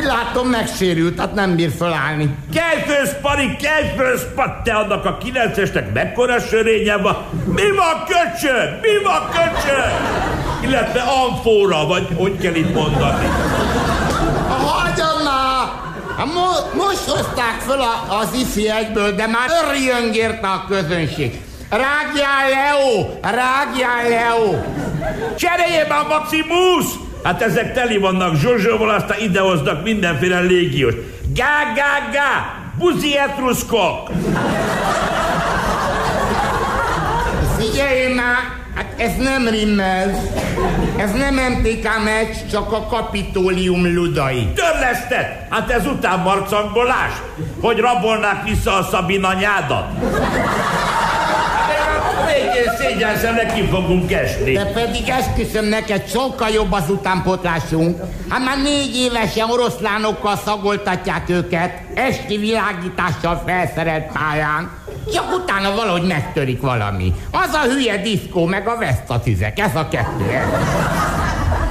Úgy 0.00 0.06
látom, 0.06 0.48
megsérült, 0.48 1.16
tehát 1.16 1.34
nem 1.34 1.56
bír 1.56 1.70
fölállni. 1.78 2.36
Kelj 2.54 2.80
föl, 2.86 3.06
Spari, 3.06 3.56
kelj 3.56 3.92
föl, 3.96 4.18
Spari! 4.18 4.50
Te 4.64 4.74
annak 4.74 5.04
a 5.04 5.18
kilencesnek 5.18 5.92
mekkora 5.92 6.40
sörénye 6.40 6.96
van? 6.96 7.16
Mi 7.46 7.62
van, 7.76 8.04
köcsön? 8.06 8.78
Mi 8.82 9.02
van, 9.04 9.28
köcsön? 9.30 9.90
Illetve 10.62 11.00
amfóra, 11.00 11.86
vagy 11.86 12.06
hogy 12.16 12.38
kell 12.38 12.54
itt 12.54 12.74
mondani? 12.74 13.26
Hagyjad 14.48 15.22
már! 15.24 15.68
Hát 16.16 16.26
mo- 16.26 16.74
most 16.74 17.08
hozták 17.08 17.58
föl 17.66 17.80
a, 17.80 18.18
az 18.20 18.28
ifi 18.34 18.70
egyből, 18.70 19.14
de 19.14 19.26
már 19.26 19.48
örjöngérte 19.68 20.46
a 20.46 20.64
közönség. 20.68 21.40
Rágjál, 21.70 22.48
Leo! 22.50 23.06
Rágjál, 23.22 24.08
Leo! 24.08 24.54
Cseréljél 25.36 25.86
már, 25.88 26.06
Maximus! 26.06 27.08
Hát 27.22 27.42
ezek 27.42 27.74
teli 27.74 27.96
vannak 27.96 28.36
Zsozsóval, 28.36 28.90
aztán 28.90 29.20
idehoznak 29.20 29.84
mindenféle 29.84 30.40
légiós. 30.40 30.94
Gá, 31.34 31.72
gá, 31.74 32.10
gá! 32.12 32.54
Buzi 32.78 33.16
etruszkok! 33.18 34.10
Figyelj 37.58 38.14
már! 38.14 38.58
Hát 38.74 38.94
ez 38.96 39.16
nem 39.16 39.48
rimmel. 39.48 40.08
Ez 40.96 41.12
nem 41.12 41.34
MTK 41.34 41.88
meccs, 42.04 42.50
csak 42.50 42.72
a 42.72 42.86
kapitólium 42.86 43.94
ludai. 43.94 44.52
Törleszted! 44.54 45.46
Hát 45.50 45.70
ez 45.70 45.86
után 45.86 46.18
marcangolás, 46.18 47.12
hogy 47.60 47.78
rabolnák 47.78 48.44
vissza 48.44 48.72
a 48.72 48.82
Szabina 48.82 49.32
nyádat. 49.32 49.86
Végén 52.34 52.76
szégyensem 52.78 53.34
neki 53.34 53.62
fogunk 53.62 54.12
esni. 54.12 54.52
De 54.52 54.64
pedig 54.64 55.08
esküszöm 55.08 55.64
neked, 55.64 56.08
sokkal 56.08 56.48
jobb 56.48 56.72
az 56.72 56.90
utánpotlásunk. 56.90 58.00
Hát 58.28 58.44
már 58.44 58.62
négy 58.62 58.96
évesen 58.96 59.50
oroszlánokkal 59.50 60.36
szagoltatják 60.36 61.28
őket, 61.28 61.72
esti 61.94 62.36
világítással 62.36 63.42
felszerelt 63.46 64.12
pályán. 64.12 64.70
Csak 65.12 65.34
utána 65.34 65.74
valahogy 65.74 66.06
megtörik 66.06 66.60
valami. 66.60 67.14
Az 67.30 67.52
a 67.52 67.72
hülye 67.72 67.96
diszkó, 67.96 68.44
meg 68.44 68.68
a 68.68 68.76
vesztatüzek, 68.78 69.58
ez 69.58 69.76
a 69.76 69.88
kettő. 69.88 70.40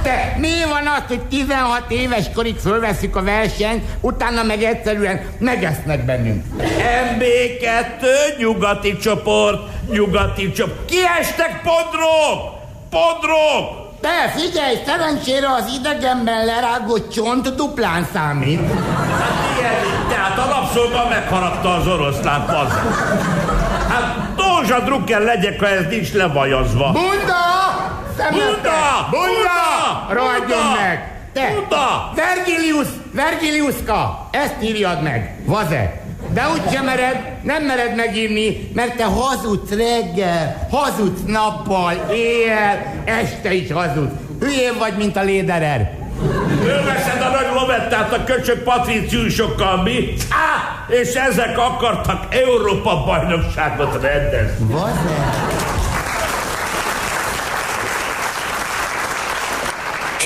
Te, 0.02 0.34
mi 0.38 0.48
van 0.68 0.86
az, 0.86 1.02
hogy 1.08 1.20
16 1.20 1.82
éves 1.88 2.24
korig 2.34 2.56
fölveszük 2.56 3.16
a 3.16 3.22
versenyt, 3.22 3.84
utána 4.00 4.42
meg 4.42 4.62
egyszerűen 4.62 5.20
megesznek 5.38 6.04
bennünk? 6.04 6.44
MB2, 7.14 8.04
nyugati 8.38 8.96
csoport, 8.96 9.58
nyugati 9.90 10.52
csoport. 10.52 10.84
Kiestek 10.84 11.60
podrók! 11.62 12.58
Podrók! 12.90 13.88
Te, 14.00 14.32
figyelj, 14.36 14.76
szerencsére 14.86 15.46
az 15.52 15.72
idegenben 15.78 16.44
lerágott 16.44 17.12
csont 17.12 17.54
duplán 17.54 18.06
számít. 18.12 18.60
Hát 18.60 19.58
ilyen, 19.58 20.08
tehát 20.08 20.38
a 20.38 20.48
lapszolban 20.48 21.08
megharapta 21.08 21.74
az 21.74 21.86
oroszlán 21.86 22.46
pazz. 22.46 22.72
Hát 23.88 24.34
Dózsa 24.36 24.80
Drucker 24.80 25.20
legyek, 25.20 25.60
ha 25.60 25.68
ez 25.68 25.84
nincs 25.90 26.12
levajazva. 26.12 26.90
Bunda! 26.92 27.79
Bunda! 28.28 29.08
Bunda! 29.10 30.06
Rohadjon 30.10 30.72
meg! 30.76 31.18
Te! 31.32 31.52
Bunda! 31.54 32.12
Vergilius! 32.14 32.86
Vergiliuska! 33.14 34.28
Ezt 34.30 34.56
írjad 34.62 35.02
meg! 35.02 35.34
Vaze! 35.46 36.00
De 36.32 36.42
úgy 36.52 36.72
sem 36.72 36.84
mered, 36.84 37.16
nem 37.42 37.62
mered 37.62 37.94
megírni, 37.96 38.70
mert 38.74 38.96
te 38.96 39.04
hazudsz 39.04 39.70
reggel, 39.70 40.68
hazudsz 40.70 41.20
nappal, 41.26 41.92
éjjel, 42.12 43.02
este 43.04 43.52
is 43.52 43.72
hazudsz. 43.72 44.12
Hülyén 44.40 44.78
vagy, 44.78 44.96
mint 44.96 45.16
a 45.16 45.22
léderer. 45.22 45.98
Fölveszed 46.62 47.22
a 47.22 47.28
nagy 47.28 47.60
lovettát 47.60 48.12
a 48.12 48.24
köcsök 48.24 48.62
patriciusokkal, 48.62 49.82
mi? 49.82 50.12
Á, 50.30 50.86
és 50.94 51.14
ezek 51.14 51.58
akartak 51.58 52.34
Európa 52.34 53.04
bajnokságot 53.04 54.02
rendezni. 54.02 54.72
Vaze! 54.72 55.89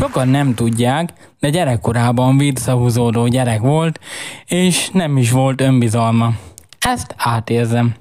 Sokan 0.05 0.29
nem 0.29 0.55
tudják, 0.55 1.13
de 1.41 1.51
gyerekkorában 1.51 2.39
visszahúzódó 2.39 3.27
gyerek 3.27 3.61
volt, 3.61 4.01
és 4.47 4.91
nem 4.93 5.17
is 5.17 5.31
volt 5.31 5.61
önbizalma. 5.61 6.33
Ezt 6.79 7.15
átérzem. 7.17 7.95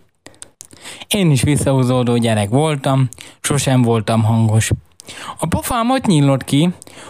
Én 1.08 1.32
is 1.32 1.42
visszahúzódó 1.42 2.18
gyerek 2.18 2.50
voltam, 2.50 3.10
sosem 3.42 3.82
voltam 3.82 4.24
hangos. 4.24 4.70
A 5.40 5.46
pofám 5.46 5.90
ott 5.90 6.06
nyílott 6.06 6.44
ki, 6.44 6.70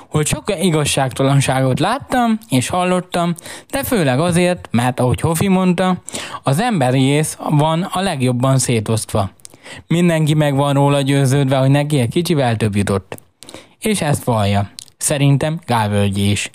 hogy 0.09 0.27
sok 0.27 0.53
igazságtalanságot 0.61 1.79
láttam 1.79 2.37
és 2.49 2.67
hallottam, 2.67 3.35
de 3.69 3.83
főleg 3.83 4.19
azért, 4.19 4.67
mert 4.71 4.99
ahogy 4.99 5.21
Hofi 5.21 5.47
mondta, 5.47 6.01
az 6.43 6.59
emberi 6.59 7.01
ész 7.01 7.37
van 7.49 7.81
a 7.81 8.01
legjobban 8.01 8.57
szétosztva. 8.57 9.29
Mindenki 9.87 10.33
meg 10.33 10.55
van 10.55 10.73
róla 10.73 11.01
győződve, 11.01 11.57
hogy 11.57 11.71
neki 11.71 11.99
egy 11.99 12.09
kicsivel 12.09 12.57
több 12.57 12.75
jutott. 12.75 13.17
És 13.79 14.01
ezt 14.01 14.23
vallja. 14.23 14.71
Szerintem 15.03 15.59
Gálvölgyi 15.65 16.31
is. 16.31 16.49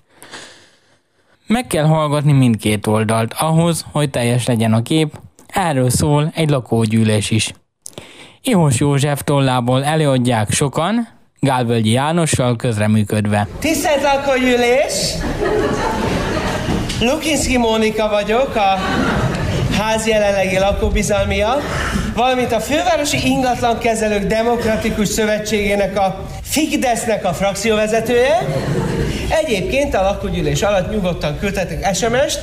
Meg 1.46 1.66
kell 1.66 1.84
hallgatni 1.84 2.32
mindkét 2.32 2.86
oldalt 2.86 3.34
ahhoz, 3.38 3.84
hogy 3.92 4.10
teljes 4.10 4.46
legyen 4.46 4.72
a 4.72 4.82
kép, 4.82 5.20
erről 5.46 5.90
szól 5.90 6.32
egy 6.34 6.50
lakógyűlés 6.50 7.30
is. 7.30 7.52
Ihos 8.42 8.78
József 8.78 9.22
tollából 9.24 9.84
előadják 9.84 10.50
sokan, 10.50 11.08
Gálvölgyi 11.40 11.90
Jánossal 11.90 12.56
közreműködve. 12.56 13.48
Tisztelt 13.58 14.02
lakógyűlés! 14.02 15.14
Lukinszki 17.00 17.58
Mónika 17.58 18.08
vagyok, 18.08 18.54
a 18.54 18.78
ház 19.78 20.06
jelenlegi 20.06 20.58
lakóbizalmia, 20.58 21.60
valamint 22.14 22.52
a 22.52 22.60
Fővárosi 22.60 23.26
Ingatlankezelők 23.26 24.26
Demokratikus 24.26 25.08
Szövetségének 25.08 25.98
a 25.98 26.24
Figdesznek 26.42 27.24
a 27.24 27.32
frakcióvezetője. 27.32 28.46
Egyébként 29.28 29.94
a 29.94 30.02
lakógyűlés 30.02 30.62
alatt 30.62 30.90
nyugodtan 30.90 31.38
küldhetek 31.38 31.94
SMS-t, 31.94 32.40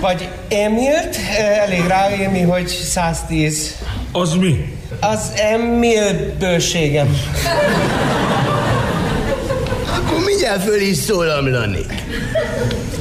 vagy 0.00 0.28
e-mailt, 0.48 1.16
elég 1.64 1.86
ráírni, 1.86 2.42
hogy 2.42 2.66
110. 2.66 3.76
Az 4.12 4.34
mi? 4.34 4.78
Az 5.00 5.32
e-mail 5.52 6.34
bőségem. 6.38 7.16
Akkor 9.96 10.24
mindjárt 10.24 10.62
föl 10.62 10.80
is 10.80 10.96
szólamlanék. 10.96 11.92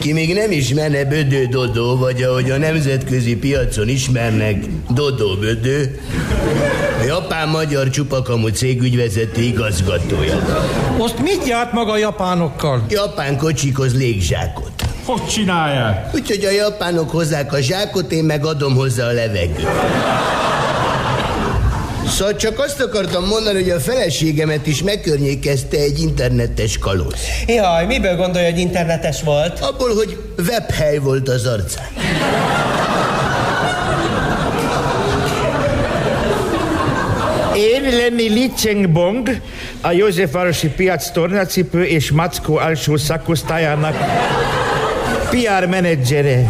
Ki 0.06 0.14
még 0.14 0.34
nem 0.34 0.52
ismerne 0.52 1.06
Bödő 1.06 1.46
Dodó, 1.46 1.98
vagy 1.98 2.24
ahogy 2.24 2.52
a 2.52 2.58
nemzetközi 2.58 3.36
piacon 3.36 3.90
ismernek, 3.90 4.64
Dodó 4.90 5.36
Bödő, 5.36 6.00
a 7.02 7.04
japán-magyar 7.04 7.90
csupakamú 7.90 8.48
cégügyvezető 8.48 9.42
igazgatója. 9.42 10.40
Most 10.98 11.20
mit 11.20 11.48
járt 11.48 11.72
maga 11.74 11.92
a 11.92 11.98
japánokkal? 11.98 12.86
Japán 12.90 13.38
kocsikhoz 13.38 13.98
légzsákot. 13.98 14.72
Hogy 15.06 15.26
csinálják? 15.26 16.16
Úgyhogy 16.16 16.44
a 16.44 16.52
japánok 16.52 17.10
hozzák 17.10 17.54
a 17.54 17.62
zsákot, 17.62 18.12
én 18.12 18.24
meg 18.24 18.46
adom 18.46 18.76
hozzá 18.76 19.08
a 19.08 19.12
levegőt. 19.12 19.68
Szóval 22.16 22.36
csak 22.36 22.60
azt 22.60 22.82
akartam 22.82 23.26
mondani, 23.26 23.62
hogy 23.62 23.70
a 23.70 23.80
feleségemet 23.80 24.68
is 24.68 24.84
megkörnyékezte 24.84 25.78
egy 25.78 26.00
internetes 26.00 26.78
kalóz. 26.78 27.14
Jaj, 27.48 27.86
miből 27.86 28.16
gondolja, 28.16 28.50
hogy 28.50 28.60
internetes 28.60 29.22
volt? 29.22 29.60
Abból, 29.60 29.96
hogy 29.96 30.18
webhely 30.48 30.98
volt 30.98 31.30
az 31.30 31.46
arcán. 31.46 31.88
Én 37.56 37.82
lenni 37.82 38.30
Li 38.30 38.52
Chengbong, 38.58 39.30
a 39.82 39.92
Józsefvárosi 39.92 40.68
piac 40.68 41.12
tornacipő 41.12 41.84
és 41.84 42.12
mackó 42.12 42.58
alsó 42.58 42.98
szakosztályának 42.98 43.96
PR 45.30 45.66
menedzsere. 45.68 46.50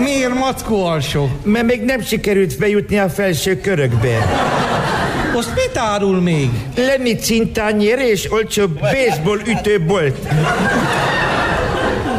Miért 0.00 0.34
mackó 0.34 0.84
alsó? 0.84 1.30
Mert 1.44 1.66
még 1.66 1.82
nem 1.82 2.02
sikerült 2.02 2.58
bejutni 2.58 2.98
a 2.98 3.08
felső 3.08 3.60
körökbe. 3.60 4.18
Most 5.34 5.54
mit 5.54 5.76
árul 5.76 6.20
még? 6.20 6.50
Lenni 6.76 7.14
cintányér 7.14 7.98
és 7.98 8.32
olcsó 8.32 8.66
baseball 8.68 9.38
ütőbolt. 9.46 10.18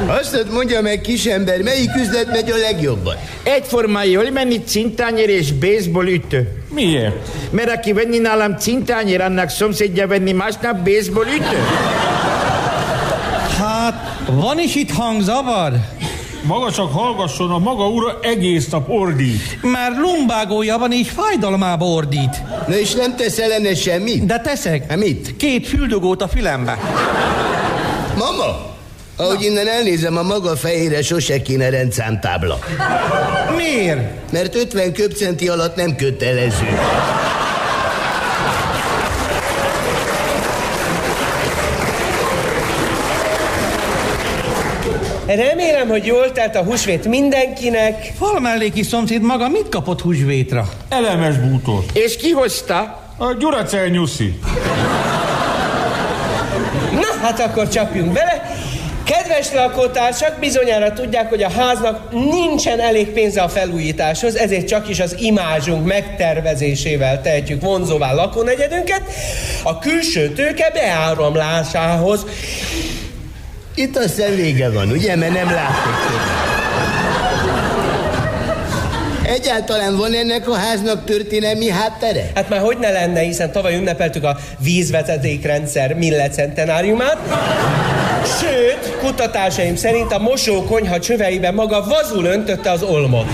Azt 0.07 0.45
mondja 0.51 0.81
meg, 0.81 1.01
kisember, 1.01 1.61
melyik 1.61 1.89
üzlet 1.95 2.31
megy 2.31 2.51
a 2.51 2.57
legjobban? 2.57 3.15
Egyformán 3.43 4.05
jól 4.05 4.29
menni 4.29 4.63
cintányér 4.63 5.29
és 5.29 5.51
baseball 5.51 6.07
ütő. 6.07 6.47
Miért? 6.69 7.15
Mert 7.49 7.69
aki 7.69 7.93
venni 7.93 8.17
nálam 8.17 8.57
cintányér, 8.57 9.21
annak 9.21 9.49
szomszédja 9.49 10.07
venni 10.07 10.31
másnap 10.31 10.77
baseball 10.77 11.25
ütő. 11.25 11.57
Hát, 13.57 14.21
van 14.29 14.59
is 14.59 14.75
itt 14.75 14.91
hangzavar? 14.91 15.71
Maga 16.43 16.71
csak 16.71 16.91
hallgasson, 16.91 17.51
a 17.51 17.57
maga 17.57 17.87
ura 17.87 18.19
egész 18.21 18.69
nap 18.69 18.89
ordít. 18.89 19.61
Már 19.61 19.91
lumbágója 19.97 20.77
van 20.77 20.91
és 20.91 21.09
fájdalmába 21.09 21.85
ordít. 21.85 22.43
Na 22.67 22.75
és 22.75 22.93
nem 22.93 23.15
tesz 23.15 23.37
ellene 23.37 23.75
semmit? 23.75 24.25
De 24.25 24.39
teszek. 24.39 24.89
Hát 24.89 24.97
mit? 24.97 25.35
Két 25.37 25.67
füldugót 25.67 26.21
a 26.21 26.27
fülembe. 26.27 26.77
Mama, 28.17 28.75
ahogy 29.17 29.43
innen 29.43 29.67
elnézem, 29.67 30.17
a 30.17 30.21
maga 30.21 30.55
fejére 30.55 31.01
sose 31.01 31.41
kéne 31.41 31.69
rendszámtábla. 31.69 32.59
Miért? 33.57 34.31
Mert 34.31 34.55
50 34.55 34.93
köbcenti 34.93 35.47
alatt 35.47 35.75
nem 35.75 35.95
kötelező. 35.95 36.77
Remélem, 45.35 45.87
hogy 45.87 46.05
jól 46.05 46.31
telt 46.31 46.55
a 46.55 46.63
húsvét 46.63 47.07
mindenkinek. 47.07 48.11
Falmelléki 48.17 48.83
szomszéd 48.83 49.21
maga 49.21 49.49
mit 49.49 49.69
kapott 49.69 50.01
húsvétra? 50.01 50.69
Elemes 50.89 51.37
bútor. 51.37 51.83
És 51.93 52.17
ki 52.17 52.31
hozta? 52.31 53.01
A 53.17 53.33
Gyuracel 53.33 53.87
Nyuszi. 53.87 54.39
Na, 56.91 57.21
hát 57.21 57.39
akkor 57.39 57.67
csapjunk 57.67 58.11
bele. 58.11 58.55
Kedves 59.03 59.53
lakótársak, 59.53 60.39
bizonyára 60.39 60.93
tudják, 60.93 61.29
hogy 61.29 61.43
a 61.43 61.49
háznak 61.49 62.11
nincsen 62.11 62.79
elég 62.79 63.07
pénze 63.07 63.41
a 63.41 63.49
felújításhoz, 63.49 64.35
ezért 64.35 64.67
csak 64.67 64.89
is 64.89 64.99
az 64.99 65.15
imázsunk 65.19 65.85
megtervezésével 65.85 67.21
tehetjük 67.21 67.61
vonzóvá 67.61 68.13
lakónegyedünket, 68.13 69.01
a 69.63 69.79
külső 69.79 70.29
tőke 70.29 70.71
beáramlásához. 70.73 72.25
Itt 73.75 73.97
aztán 73.97 74.35
vége 74.35 74.69
van, 74.69 74.91
ugye? 74.91 75.15
Mert 75.15 75.33
nem 75.33 75.47
többet. 75.47 76.51
Egyáltalán 79.23 79.97
van 79.97 80.13
ennek 80.13 80.49
a 80.49 80.55
háznak 80.55 81.05
történelmi 81.05 81.69
háttere? 81.69 82.31
Hát 82.35 82.49
már 82.49 82.59
hogy 82.59 82.77
ne 82.77 82.91
lenne, 82.91 83.19
hiszen 83.19 83.51
tavaly 83.51 83.75
ünnepeltük 83.75 84.23
a 84.23 84.37
vízvezetékrendszer 84.59 85.93
millecentenáriumát. 85.93 87.17
Sőt, 88.39 88.97
kutatásaim 88.99 89.75
szerint 89.75 90.11
a 90.11 90.19
mosókonyha 90.19 90.99
csöveiben 90.99 91.53
maga 91.53 91.85
vazul 91.85 92.25
öntötte 92.25 92.71
az 92.71 92.83
olmot. 92.83 93.25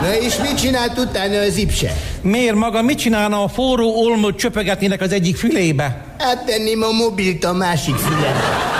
Na 0.00 0.14
és 0.20 0.36
mit 0.36 0.60
csinált 0.60 0.98
utána 0.98 1.38
az 1.38 1.56
ipse? 1.56 1.92
Miért 2.20 2.54
maga 2.54 2.82
mit 2.82 2.98
csinálna 2.98 3.42
a 3.42 3.48
forró 3.48 3.94
olmot 3.94 4.38
csöpegetnének 4.38 5.00
az 5.00 5.12
egyik 5.12 5.36
fülébe? 5.36 6.11
Áttenném 6.24 6.82
a 6.82 6.90
mobilt 6.90 7.44
a 7.44 7.52
másik 7.52 7.96
fülembe. 7.96 8.70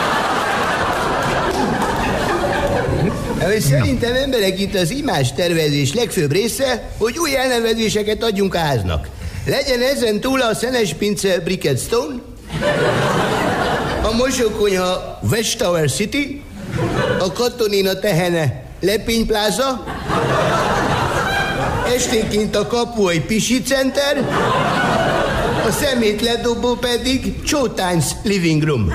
Ahogy 3.40 3.60
szerintem 3.60 4.14
emberek 4.14 4.60
itt 4.60 4.74
az 4.74 4.90
imás 4.90 5.32
tervezés 5.32 5.92
legfőbb 5.94 6.32
része, 6.32 6.88
hogy 6.98 7.18
új 7.18 7.36
elnevezéseket 7.36 8.22
adjunk 8.22 8.54
a 8.54 8.58
háznak. 8.58 9.08
Legyen 9.46 9.82
ezen 9.82 10.20
túl 10.20 10.40
a 10.40 10.54
szenes 10.54 10.94
pince 10.94 11.38
Bricket 11.38 11.80
Stone, 11.80 12.14
a 14.02 14.12
mosókonyha 14.16 15.18
West 15.30 15.58
Tower 15.58 15.90
City, 15.90 16.42
a 17.18 17.32
katonina 17.32 17.98
tehene 17.98 18.62
Lepény 18.80 19.26
Plaza, 19.26 19.84
esténként 21.94 22.56
a 22.56 22.66
kapu 22.66 23.08
egy 23.08 23.24
Pisi 23.24 23.62
Center, 23.62 24.24
a 25.66 25.70
szemét 25.70 26.20
ledobó 26.20 26.74
pedig 26.74 27.34
Showtimes 27.44 28.04
Living 28.22 28.62
Room. 28.62 28.92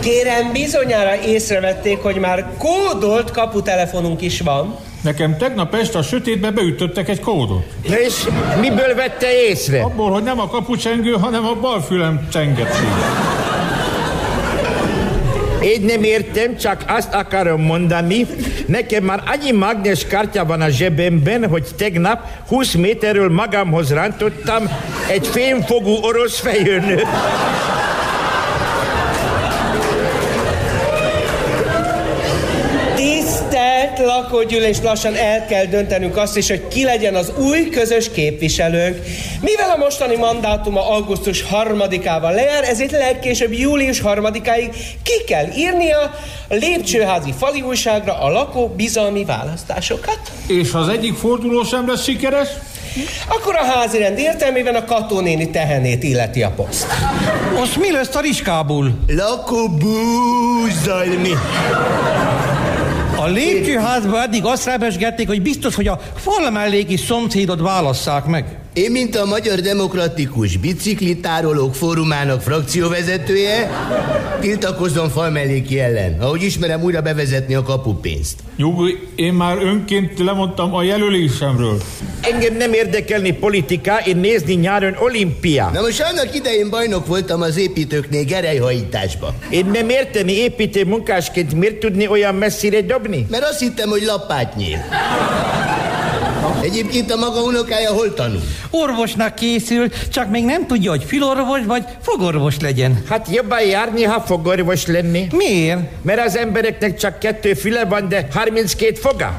Kérem, 0.00 0.52
bizonyára 0.52 1.22
észrevették, 1.22 1.98
hogy 1.98 2.16
már 2.16 2.50
kódolt 2.58 3.30
kaputelefonunk 3.30 4.20
is 4.20 4.40
van. 4.40 4.76
Nekem 5.02 5.36
tegnap 5.36 5.74
este 5.74 5.98
a 5.98 6.02
sötétbe 6.02 6.50
beütöttek 6.50 7.08
egy 7.08 7.20
kódot. 7.20 7.64
Na 7.88 8.00
és 8.00 8.14
miből 8.60 8.94
vette 8.94 9.48
észre? 9.48 9.82
Abból, 9.82 10.10
hogy 10.10 10.22
nem 10.22 10.40
a 10.40 10.48
kapucsengő, 10.48 11.12
hanem 11.12 11.46
a 11.46 11.54
bal 11.54 11.82
fülem 11.82 12.28
csengettség. 12.32 12.88
Én 15.62 15.80
nem 15.80 16.02
értem, 16.02 16.56
csak 16.56 16.84
azt 16.86 17.14
akarom 17.14 17.62
mondani, 17.62 18.26
nekem 18.66 19.04
már 19.04 19.22
annyi 19.26 19.50
mágnes 19.50 20.06
kártya 20.06 20.44
van 20.44 20.60
a 20.60 20.68
zsebemben, 20.68 21.48
hogy 21.48 21.66
tegnap 21.76 22.26
20 22.48 22.74
méterről 22.74 23.28
magamhoz 23.28 23.92
rántottam 23.92 24.68
egy 25.10 25.26
fémfogú 25.26 25.96
orosz 26.02 26.38
fejőnőt. 26.38 27.06
Tisztelt 34.00 34.22
lakógyűlés, 34.22 34.76
lassan 34.82 35.14
el 35.14 35.46
kell 35.46 35.64
döntenünk 35.64 36.16
azt 36.16 36.36
is, 36.36 36.48
hogy 36.48 36.68
ki 36.68 36.84
legyen 36.84 37.14
az 37.14 37.32
új 37.38 37.68
közös 37.68 38.10
képviselőnk. 38.10 38.98
Mivel 39.40 39.70
a 39.70 39.76
mostani 39.76 40.16
mandátuma 40.16 40.90
augusztus 40.90 41.42
harmadikával 41.42 42.32
lejár, 42.32 42.64
ezért 42.64 42.90
legkésőbb 42.90 43.52
július 43.52 44.00
harmadikáig 44.00 44.70
ki 45.02 45.24
kell 45.26 45.46
írnia 45.56 45.98
a 46.48 46.54
lépcsőházi 46.54 47.34
fali 47.38 47.62
újságra 47.62 48.20
a 48.20 48.28
lakó 48.28 48.68
bizalmi 48.76 49.24
választásokat. 49.24 50.20
És 50.46 50.70
ha 50.70 50.78
az 50.78 50.88
egyik 50.88 51.14
forduló 51.14 51.62
sem 51.62 51.88
lesz 51.88 52.02
sikeres? 52.02 52.48
Akkor 53.28 53.56
a 53.56 53.64
házirend 53.64 54.18
értelmében 54.18 54.74
a 54.74 54.84
katónéni 54.84 55.50
tehenét 55.50 56.02
illeti 56.02 56.42
a 56.42 56.50
poszt. 56.50 56.86
Most 57.56 57.76
mi 57.76 57.92
lesz 57.92 58.14
a 58.14 58.20
riskából? 58.20 58.98
Lakóbúzalmi. 59.06 61.32
A 63.20 63.26
lépcsőházba 63.26 64.22
eddig 64.22 64.44
azt 64.44 64.64
rábesgették, 64.64 65.26
hogy 65.26 65.42
biztos, 65.42 65.74
hogy 65.74 65.88
a 65.88 66.00
fal 66.14 66.50
melléki 66.50 66.96
szomszédot 66.96 67.60
válasszák 67.60 68.24
meg. 68.24 68.59
Én, 68.72 68.90
mint 68.90 69.16
a 69.16 69.24
Magyar 69.24 69.60
Demokratikus 69.60 70.56
Biciklitárolók 70.56 71.74
Fórumának 71.74 72.42
frakcióvezetője, 72.42 73.70
tiltakozom 74.40 75.08
falmelléki 75.08 75.78
ellen. 75.80 76.20
Ahogy 76.20 76.42
ismerem, 76.42 76.82
újra 76.82 77.00
bevezetni 77.00 77.54
a 77.54 77.62
kapupénzt. 77.62 78.38
Nyugi, 78.56 78.98
én 79.14 79.32
már 79.32 79.58
önként 79.62 80.18
lemondtam 80.18 80.74
a 80.74 80.82
jelölésemről. 80.82 81.82
Engem 82.20 82.56
nem 82.56 82.72
érdekelni 82.72 83.32
politika, 83.32 83.98
én 83.98 84.16
nézni 84.16 84.54
nyáron 84.54 84.96
olimpia. 84.98 85.70
Na 85.72 85.80
most 85.80 86.00
annak 86.00 86.34
idején 86.34 86.70
bajnok 86.70 87.06
voltam 87.06 87.42
az 87.42 87.56
építőknél 87.56 88.24
gerelyhajításba. 88.24 89.34
Én 89.48 89.66
nem 89.66 89.88
érteni 89.88 90.32
építő 90.32 90.84
munkásként 90.84 91.54
miért 91.54 91.78
tudni 91.78 92.08
olyan 92.08 92.34
messzire 92.34 92.80
dobni? 92.80 93.26
Mert 93.30 93.44
azt 93.44 93.60
hittem, 93.60 93.88
hogy 93.88 94.02
lapát 94.02 94.56
nyíl. 94.56 94.78
Egyébként 96.62 97.12
a 97.12 97.16
maga 97.16 97.40
unokája 97.40 97.92
hol 97.92 98.14
tanul? 98.14 98.40
Orvosnak 98.70 99.34
készül, 99.34 99.88
csak 100.12 100.30
még 100.30 100.44
nem 100.44 100.66
tudja, 100.66 100.90
hogy 100.90 101.04
fülorvos 101.04 101.60
vagy 101.66 101.84
fogorvos 102.02 102.60
legyen. 102.60 103.02
Hát 103.08 103.28
jobban 103.30 103.62
járni, 103.62 104.02
ha 104.02 104.20
fogorvos 104.20 104.86
lenni. 104.86 105.26
Miért? 105.32 105.80
Mert 106.02 106.26
az 106.26 106.36
embereknek 106.36 106.96
csak 106.96 107.18
kettő 107.18 107.54
füle 107.54 107.84
van, 107.84 108.08
de 108.08 108.28
32 108.32 108.94
foga. 108.94 109.34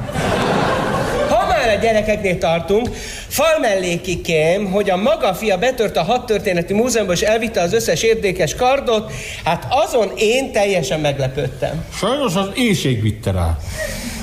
Már 1.64 1.76
a 1.76 1.80
gyerekeknél 1.80 2.38
tartunk, 2.38 2.88
falmelléki 3.28 4.20
kém, 4.20 4.70
hogy 4.70 4.90
a 4.90 4.96
maga 4.96 5.34
fia 5.34 5.58
betört 5.58 5.96
a 5.96 6.02
hadtörténeti 6.02 6.72
múzeumba 6.72 7.12
és 7.12 7.20
elvitte 7.20 7.60
az 7.60 7.72
összes 7.72 8.02
érdekes 8.02 8.54
kardot, 8.54 9.12
hát 9.44 9.66
azon 9.68 10.12
én 10.16 10.52
teljesen 10.52 11.00
meglepődtem. 11.00 11.84
Sajnos 11.94 12.34
az 12.34 12.48
éjség 12.54 13.02
vitte 13.02 13.30
rá. 13.30 13.58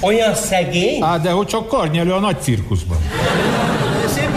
Olyan 0.02 0.36
szegény? 0.36 1.04
Á, 1.04 1.18
de 1.18 1.30
hogy 1.30 1.48
csak 1.48 1.68
karnyelő 1.68 2.12
a 2.12 2.20
nagy 2.20 2.42
cirkuszban. 2.42 2.98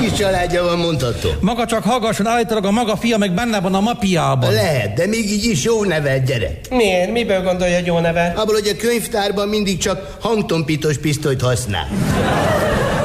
Kis 0.02 0.12
családja 0.12 0.62
van, 0.62 0.78
mondható. 0.78 1.28
Maga 1.40 1.66
csak 1.66 1.82
hallgasson, 1.82 2.26
állítólag 2.26 2.64
a 2.64 2.70
maga 2.70 2.96
fia 2.96 3.18
meg 3.18 3.34
benne 3.34 3.60
van 3.60 3.74
a 3.74 3.80
mapiában. 3.80 4.52
Lehet, 4.52 4.94
de 4.94 5.06
még 5.06 5.30
így 5.30 5.44
is 5.44 5.64
jó 5.64 5.84
nevelt 5.84 6.24
gyerek. 6.24 6.58
Miért? 6.70 7.10
Miből 7.10 7.42
gondolja, 7.42 7.76
hogy 7.76 7.86
jó 7.86 7.98
neve? 7.98 8.32
Abból, 8.36 8.54
hogy 8.54 8.68
a 8.68 8.76
könyvtárban 8.76 9.48
mindig 9.48 9.78
csak 9.78 10.16
hangtompítós 10.20 10.98
pisztolyt 10.98 11.40
használ. 11.42 11.88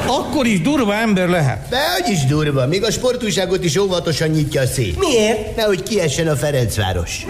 Akkor 0.06 0.46
is 0.46 0.60
durva 0.60 0.94
ember 0.94 1.28
lehet. 1.28 1.68
De 1.68 1.78
hogy 1.98 2.12
is 2.12 2.24
durva, 2.24 2.66
még 2.66 2.84
a 2.84 2.90
sportújságot 2.90 3.64
is 3.64 3.76
óvatosan 3.76 4.28
nyitja 4.28 4.66
szét. 4.66 4.98
Miért? 4.98 5.56
Nehogy 5.56 5.82
kiessen 5.82 6.28
a 6.28 6.36
Ferencváros. 6.36 7.26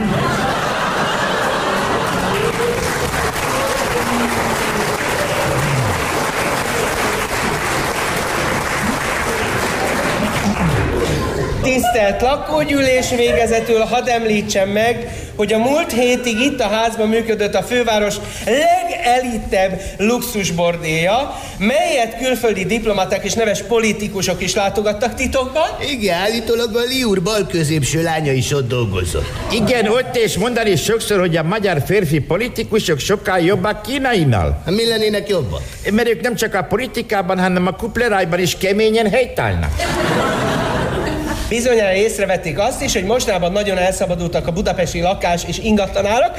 Tisztelt 11.78 12.20
lakógyűlés 12.20 13.10
végezetül 13.10 13.78
hadd 13.78 14.08
említsem 14.08 14.68
meg, 14.68 15.08
hogy 15.36 15.52
a 15.52 15.58
múlt 15.58 15.92
hétig 15.92 16.40
itt 16.40 16.60
a 16.60 16.68
házban 16.68 17.08
működött 17.08 17.54
a 17.54 17.62
főváros 17.62 18.14
legelitebb 18.44 19.80
luxusbordéja, 19.98 21.34
melyet 21.58 22.18
külföldi 22.18 22.64
diplomaták 22.64 23.24
és 23.24 23.32
neves 23.32 23.62
politikusok 23.62 24.42
is 24.42 24.54
látogattak 24.54 25.14
titokban. 25.14 25.68
Igen, 25.90 26.18
állítólag 26.18 26.76
a 26.76 26.80
Liúr 26.88 27.22
bal 27.22 27.46
középső 27.46 28.02
lánya 28.02 28.32
is 28.32 28.52
ott 28.52 28.68
dolgozott. 28.68 29.26
Igen, 29.52 29.88
ott 29.88 30.16
és 30.16 30.36
mondani 30.36 30.76
sokszor, 30.76 31.18
hogy 31.18 31.36
a 31.36 31.42
magyar 31.42 31.82
férfi 31.86 32.20
politikusok 32.20 32.98
sokkal 32.98 33.38
jobbak 33.38 33.82
kínainál. 33.82 34.62
Mi 34.66 34.86
lennének 34.86 35.28
jobbak? 35.28 35.62
Mert 35.92 36.08
ők 36.08 36.20
nem 36.20 36.34
csak 36.34 36.54
a 36.54 36.62
politikában, 36.62 37.38
hanem 37.40 37.66
a 37.66 37.72
kuplerájban 37.72 38.38
is 38.38 38.56
keményen 38.56 39.10
helytállnak. 39.10 39.72
Bizonyára 41.48 41.94
észrevették 41.94 42.58
azt 42.58 42.82
is, 42.82 42.92
hogy 42.92 43.04
mostanában 43.04 43.52
nagyon 43.52 43.78
elszabadultak 43.78 44.46
a 44.46 44.52
budapesti 44.52 45.00
lakás 45.00 45.44
és 45.46 45.58
ingatlanárak. 45.58 46.36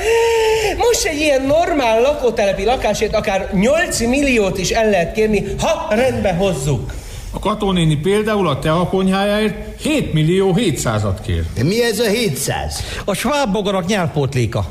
Most 0.78 1.06
egy 1.06 1.20
ilyen 1.20 1.42
normál 1.42 2.02
lakótelepi 2.02 2.64
lakásért 2.64 3.16
akár 3.16 3.50
8 3.54 4.00
milliót 4.00 4.58
is 4.58 4.70
el 4.70 4.90
lehet 4.90 5.14
kérni, 5.14 5.44
ha 5.60 5.96
rendbe 5.96 6.34
hozzuk. 6.34 6.94
A 7.32 7.40
katonéni 7.40 7.96
például 7.96 8.48
a 8.48 8.60
teakonyhájáért 8.60 9.82
7 9.82 10.14
millió 10.14 10.56
700-at 10.58 11.18
kér. 11.26 11.44
De 11.56 11.64
mi 11.64 11.84
ez 11.84 12.00
a 12.00 12.08
700? 12.10 12.84
A 13.06 13.14
svábbogarak 13.14 13.86
nyelvpótléka. 13.86 14.66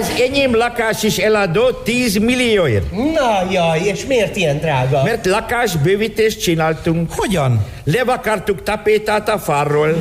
Az 0.00 0.12
enyém 0.20 0.56
lakás 0.56 1.02
is 1.02 1.16
eladó 1.16 1.70
10 1.70 2.16
millióért. 2.16 2.90
Na 2.92 3.50
jaj, 3.50 3.80
és 3.80 4.06
miért 4.06 4.36
ilyen 4.36 4.58
drága? 4.58 5.02
Mert 5.02 5.26
lakásbővítést 5.26 6.40
csináltunk. 6.40 7.10
Hogyan? 7.16 7.66
Levakartuk 7.84 8.62
tapétát 8.62 9.28
a 9.28 9.38
falról. 9.38 9.94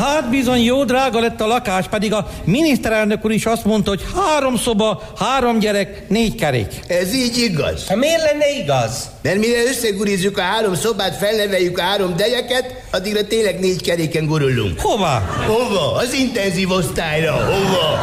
Hát 0.00 0.30
bizony 0.30 0.60
jó 0.60 0.84
drága 0.84 1.20
lett 1.20 1.40
a 1.40 1.46
lakás, 1.46 1.88
pedig 1.88 2.12
a 2.12 2.30
miniszterelnök 2.44 3.24
úr 3.24 3.30
is 3.30 3.46
azt 3.46 3.64
mondta, 3.64 3.90
hogy 3.90 4.02
három 4.14 4.56
szoba, 4.56 5.02
három 5.16 5.58
gyerek, 5.58 6.08
négy 6.08 6.34
kerék. 6.34 6.80
Ez 6.86 7.14
így 7.14 7.38
igaz. 7.38 7.86
Hát 7.86 7.96
miért 7.96 8.22
lenne 8.22 8.50
igaz? 8.62 9.10
Mert 9.22 9.38
mire 9.38 9.62
összegurizzuk 9.68 10.38
a 10.38 10.40
három 10.40 10.74
szobát, 10.74 11.16
felneveljük 11.16 11.78
a 11.78 11.82
három 11.82 12.16
gyereket, 12.16 12.82
addigra 12.90 13.26
tényleg 13.26 13.60
négy 13.60 13.82
keréken 13.82 14.26
gurulunk. 14.26 14.80
Hova? 14.80 15.22
Hova? 15.46 15.94
Az 15.96 16.12
intenzív 16.12 16.70
osztályra. 16.70 17.32
Hova? 17.32 17.98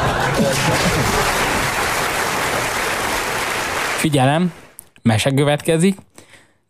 Figyelem, 3.97 4.53
mese 5.01 5.31
következik, 5.33 5.97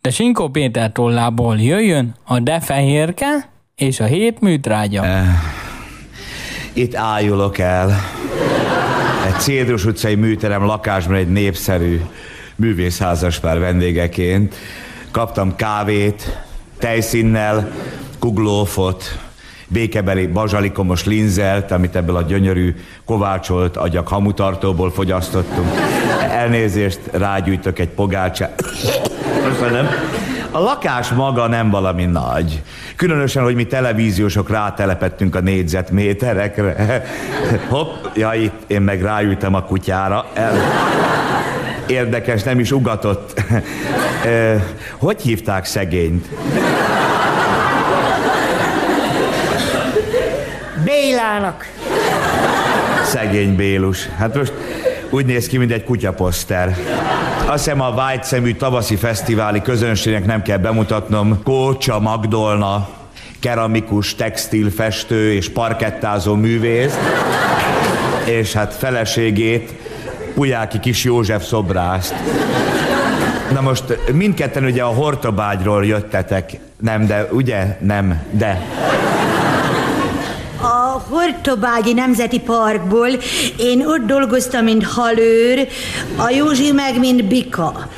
de 0.00 0.10
Sinkó 0.10 0.48
Péter 0.48 0.92
tollából 0.92 1.58
jöjjön 1.58 2.14
a 2.24 2.38
defehérke 2.38 3.56
és 3.78 4.00
a 4.00 4.04
hét 4.04 4.40
műtrágya. 4.40 5.04
Itt 6.72 6.94
ájulok 6.94 7.58
el. 7.58 8.00
Egy 9.26 9.40
Cédrus 9.40 9.84
utcai 9.84 10.14
műterem 10.14 10.64
lakásban 10.64 11.16
egy 11.16 11.28
népszerű 11.28 12.00
művészházaspár 12.56 13.58
vendégeként. 13.58 14.54
Kaptam 15.10 15.56
kávét, 15.56 16.38
tejszínnel, 16.78 17.70
kuglófot, 18.18 19.18
békebeli 19.68 20.26
bazsalikomos 20.26 21.04
linzelt, 21.04 21.70
amit 21.70 21.96
ebből 21.96 22.16
a 22.16 22.22
gyönyörű 22.22 22.74
kovácsolt 23.04 23.76
agyak 23.76 24.08
hamutartóból 24.08 24.90
fogyasztottunk. 24.90 25.68
Elnézést, 26.30 27.00
rágyújtok 27.12 27.78
egy 27.78 27.88
pogácsát. 27.88 28.62
Köszönöm. 29.44 29.88
A 30.58 30.60
lakás 30.60 31.08
maga 31.08 31.46
nem 31.46 31.70
valami 31.70 32.04
nagy. 32.04 32.62
Különösen, 32.96 33.42
hogy 33.42 33.54
mi 33.54 33.66
televíziósok 33.66 34.50
rátelepettünk 34.50 35.34
a 35.34 35.40
négyzetméterekre. 35.40 37.04
Hopp, 37.68 38.04
ja, 38.14 38.32
itt 38.34 38.62
én 38.66 38.80
meg 38.80 39.02
ráültem 39.02 39.54
a 39.54 39.62
kutyára. 39.62 40.26
El... 40.34 40.52
Érdekes, 41.86 42.42
nem 42.42 42.58
is 42.58 42.72
ugatott. 42.72 43.42
Ö, 44.24 44.54
Hogy 44.98 45.20
hívták 45.20 45.64
szegényt? 45.64 46.28
Bélának. 50.84 51.66
Szegény 53.04 53.56
Bélus. 53.56 54.08
Hát 54.18 54.36
most 54.36 54.52
úgy 55.10 55.26
néz 55.26 55.46
ki, 55.46 55.56
mint 55.56 55.72
egy 55.72 55.84
kutyaposzter. 55.84 56.76
Azt 57.48 57.64
hiszem 57.64 57.80
a 57.80 57.94
vágyszemű 57.94 58.54
tavaszi 58.54 58.96
fesztiváli 58.96 59.62
közönségnek 59.62 60.26
nem 60.26 60.42
kell 60.42 60.56
bemutatnom. 60.56 61.42
Kócsa 61.42 62.00
Magdolna, 62.00 62.88
keramikus, 63.40 64.14
textil, 64.14 64.70
festő 64.70 65.32
és 65.32 65.48
parkettázó 65.48 66.34
művész, 66.34 66.98
és 68.24 68.52
hát 68.52 68.74
feleségét, 68.74 69.74
Pujáki 70.34 70.80
kis 70.80 71.04
József 71.04 71.44
szobrászt. 71.44 72.14
Na 73.52 73.60
most 73.60 73.98
mindketten 74.12 74.64
ugye 74.64 74.82
a 74.82 74.94
Hortobágyról 74.94 75.86
jöttetek, 75.86 76.52
nem, 76.80 77.06
de 77.06 77.28
ugye? 77.30 77.76
Nem, 77.80 78.22
de. 78.30 78.62
Hortobágyi 81.08 81.92
Nemzeti 81.92 82.40
Parkból 82.40 83.08
én 83.56 83.86
ott 83.86 84.06
dolgoztam, 84.06 84.64
mint 84.64 84.84
halőr, 84.86 85.68
a 86.16 86.30
Józsi 86.30 86.72
meg, 86.72 86.98
mint 86.98 87.24
bika. 87.24 87.88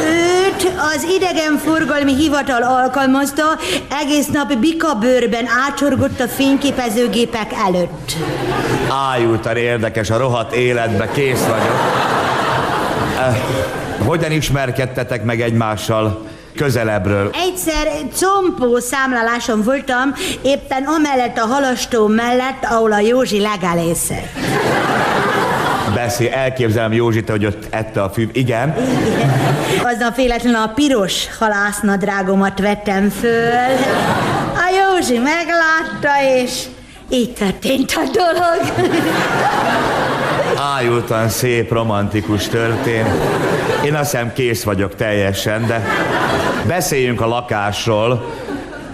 Őt 0.00 0.72
az 0.94 1.06
idegenforgalmi 1.16 2.14
hivatal 2.14 2.62
alkalmazta, 2.62 3.42
egész 4.02 4.26
nap 4.26 4.56
bikabőrben 4.58 5.44
ácsorgott 5.68 6.20
a 6.20 6.28
fényképezőgépek 6.28 7.50
előtt. 7.66 8.12
Ájultan 9.12 9.56
érdekes, 9.56 10.10
a 10.10 10.16
rohadt 10.18 10.52
életbe 10.54 11.10
kész 11.10 11.40
vagyok. 11.42 11.80
Eh, 13.18 13.36
Hogyan 14.06 14.30
ismerkedtetek 14.32 15.24
meg 15.24 15.40
egymással 15.40 16.23
közelebbről? 16.56 17.30
Egyszer 17.32 17.88
compó 18.20 18.78
számláláson 18.78 19.62
voltam, 19.62 20.14
éppen 20.42 20.82
amellett 20.84 21.38
a 21.38 21.46
halastó 21.46 22.06
mellett, 22.06 22.64
ahol 22.64 22.92
a 22.92 22.98
Józsi 22.98 23.40
legelészett. 23.40 24.28
Beszél, 25.94 26.32
elképzelem 26.32 26.92
Józsit, 26.92 27.30
hogy 27.30 27.46
ott 27.46 27.66
ette 27.70 28.02
a 28.02 28.10
fű. 28.10 28.28
Igen. 28.32 28.74
Aznap 29.82 30.16
véletlenül 30.16 30.60
a 30.60 30.72
piros 30.74 31.26
halásznadrágomat 31.38 32.60
vettem 32.60 33.10
föl. 33.10 33.52
A 34.54 34.92
Józsi 34.94 35.18
meglátta, 35.18 36.42
és 36.42 36.62
így 37.08 37.32
történt 37.32 37.92
a 37.96 38.10
dolog. 38.12 38.88
Ájultan 40.76 41.28
szép, 41.28 41.72
romantikus 41.72 42.48
történt. 42.48 43.08
Én 43.84 43.94
azt 43.94 44.10
hiszem 44.10 44.32
kész 44.32 44.62
vagyok 44.62 44.94
teljesen, 44.94 45.66
de 45.66 45.84
beszéljünk 46.66 47.20
a 47.20 47.26
lakásról. 47.26 48.32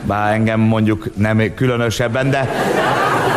Bár 0.03 0.33
engem 0.33 0.61
mondjuk 0.61 1.17
nem 1.17 1.55
különösebben, 1.55 2.31
de 2.31 2.49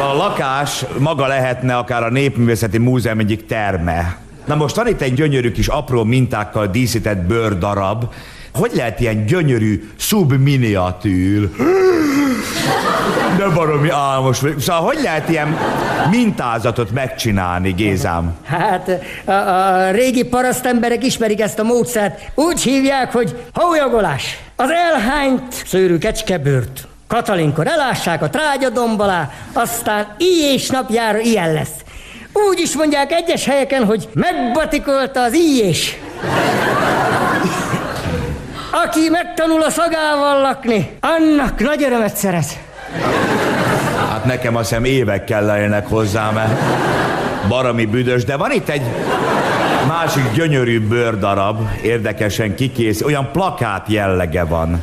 a 0.01 0.15
lakás 0.15 0.85
maga 0.97 1.27
lehetne 1.27 1.77
akár 1.77 2.03
a 2.03 2.09
Népművészeti 2.09 2.77
Múzeum 2.77 3.19
egyik 3.19 3.45
terme. 3.45 4.17
Na 4.45 4.55
most 4.55 4.75
van 4.75 4.87
itt 4.87 5.01
egy 5.01 5.13
gyönyörű 5.13 5.51
kis 5.51 5.67
apró 5.67 6.03
mintákkal 6.03 6.67
díszített 6.67 7.17
bőrdarab. 7.17 8.13
Hogy 8.53 8.71
lehet 8.75 8.99
ilyen 8.99 9.25
gyönyörű 9.25 9.89
szubminiatűr? 9.95 11.49
De 13.43 13.49
baromi 13.49 13.89
álmos 13.89 14.39
vagyok. 14.39 14.59
Szóval 14.59 14.81
hogy 14.81 14.99
lehet 15.03 15.29
ilyen 15.29 15.57
mintázatot 16.09 16.91
megcsinálni, 16.91 17.71
Gézám? 17.71 18.37
Hát 18.45 18.99
a, 19.25 19.31
a 19.31 19.91
régi 19.91 20.23
parasztemberek 20.23 21.03
ismerik 21.03 21.41
ezt 21.41 21.59
a 21.59 21.63
módszert. 21.63 22.19
Úgy 22.35 22.61
hívják, 22.61 23.11
hogy 23.11 23.35
hólyagolás. 23.53 24.39
Az 24.55 24.69
elhányt 24.69 25.53
szőrű 25.65 25.97
kecskebőrt. 25.97 26.87
Katalinkor 27.07 27.67
elássák 27.67 28.21
a 28.21 28.29
trágyadomb 28.29 28.99
alá, 28.99 29.29
aztán 29.53 30.15
így 30.17 30.53
és 30.53 30.69
napjára 30.69 31.19
ilyen 31.19 31.53
lesz. 31.53 31.75
Úgy 32.49 32.59
is 32.59 32.75
mondják 32.75 33.11
egyes 33.11 33.45
helyeken, 33.45 33.85
hogy 33.85 34.09
megbatikolta 34.13 35.21
az 35.21 35.35
íjés. 35.35 35.97
Aki 38.71 39.09
megtanul 39.09 39.61
a 39.61 39.69
szagával 39.69 40.41
lakni, 40.41 40.97
annak 40.99 41.59
nagy 41.59 41.83
örömet 41.83 42.15
szerez. 42.15 42.57
Hát 44.09 44.25
nekem 44.25 44.55
azt 44.55 44.69
hiszem 44.69 44.83
évek 44.83 45.23
kellenének 45.23 45.87
hozzá, 45.87 46.31
mert 46.31 46.59
barami 47.47 47.85
büdös, 47.85 48.23
de 48.23 48.37
van 48.37 48.51
itt 48.51 48.69
egy 48.69 48.81
másik 49.87 50.31
gyönyörű 50.33 50.87
bőrdarab, 50.87 51.59
érdekesen 51.81 52.55
kikész, 52.55 53.01
olyan 53.01 53.29
plakát 53.31 53.85
jellege 53.87 54.43
van. 54.43 54.81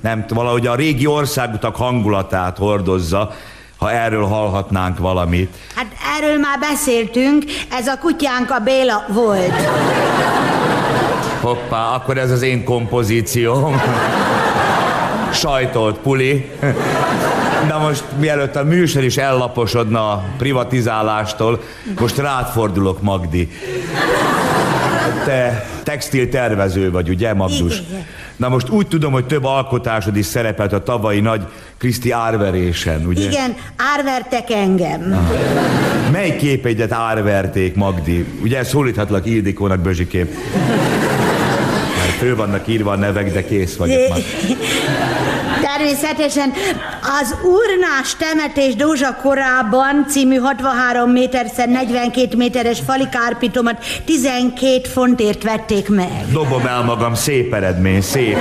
Nem, 0.00 0.24
valahogy 0.28 0.66
a 0.66 0.74
régi 0.74 1.06
országutak 1.06 1.76
hangulatát 1.76 2.58
hordozza, 2.58 3.32
ha 3.78 3.92
erről 3.92 4.24
hallhatnánk 4.24 4.98
valamit. 4.98 5.54
Hát 5.74 5.86
erről 6.18 6.38
már 6.38 6.58
beszéltünk, 6.58 7.44
ez 7.78 7.86
a 7.86 7.98
kutyánk 7.98 8.50
a 8.50 8.58
Béla 8.58 9.04
volt. 9.08 9.68
Hoppá, 11.40 11.94
akkor 11.94 12.18
ez 12.18 12.30
az 12.30 12.42
én 12.42 12.64
kompozícióm. 12.64 13.80
Sajtolt 15.32 15.98
puli. 15.98 16.50
Na 17.68 17.78
most, 17.78 18.04
mielőtt 18.18 18.56
a 18.56 18.64
műsor 18.64 19.04
is 19.04 19.16
ellaposodna 19.16 20.10
a 20.10 20.24
privatizálástól, 20.38 21.62
most 21.98 22.16
rád 22.18 22.46
fordulok, 22.46 23.02
Magdi. 23.02 23.48
Te 25.24 25.66
textil 25.82 26.28
tervező 26.28 26.90
vagy, 26.90 27.08
ugye, 27.08 27.34
Magdus? 27.34 27.82
Igen. 27.88 28.06
Na 28.36 28.48
most 28.48 28.68
úgy 28.68 28.86
tudom, 28.86 29.12
hogy 29.12 29.26
több 29.26 29.44
alkotásod 29.44 30.16
is 30.16 30.26
szerepelt 30.26 30.72
a 30.72 30.82
tavalyi 30.82 31.20
nagy 31.20 31.42
Kriszti 31.78 32.10
árverésen, 32.10 33.06
ugye? 33.06 33.28
Igen, 33.28 33.56
árvertek 33.96 34.50
engem. 34.50 35.28
Mely 36.12 36.36
képeidet 36.36 36.92
árverték, 36.92 37.74
Magdi? 37.74 38.24
Ugye 38.42 38.64
szólíthatlak 38.64 39.26
Ildikónak, 39.26 39.78
Bözsikém. 39.78 40.28
Mert 41.96 42.12
fő 42.18 42.36
vannak 42.36 42.68
írva 42.68 42.90
a 42.90 42.96
nevek, 42.96 43.32
de 43.32 43.44
kész 43.44 43.76
vagyok 43.76 44.08
már. 44.08 44.18
Természetesen 45.80 46.52
az 47.20 47.34
urnás 47.42 48.16
temetés 48.16 48.74
Dózsa 48.74 49.16
korában 49.22 50.06
című 50.08 50.36
63 50.36 51.10
méterszer 51.10 51.68
42 51.68 52.36
méteres 52.36 52.78
falikárpitomat 52.86 53.84
12 54.04 54.88
fontért 54.88 55.42
vették 55.42 55.88
meg. 55.88 56.24
Dobom 56.32 56.66
el 56.66 56.82
magam, 56.82 57.14
szép 57.14 57.54
eredmény, 57.54 58.00
szép. 58.00 58.36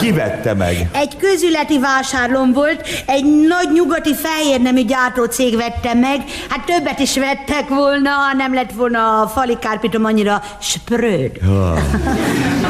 Ki 0.00 0.12
vette 0.12 0.54
meg? 0.54 0.88
Egy 0.92 1.16
közületi 1.16 1.78
vásárlóm 1.78 2.52
volt, 2.52 2.86
egy 3.06 3.24
nagy 3.24 3.68
nyugati 3.72 4.14
fehérnemű 4.14 4.84
gyártócég 4.84 5.56
vette 5.56 5.94
meg, 5.94 6.24
hát 6.48 6.64
többet 6.64 6.98
is 6.98 7.18
vettek 7.18 7.68
volna, 7.68 8.10
ha 8.10 8.36
nem 8.36 8.54
lett 8.54 8.72
volna 8.72 9.20
a 9.20 9.26
falikárpitom 9.26 10.04
annyira 10.04 10.42
spröd. 10.60 11.30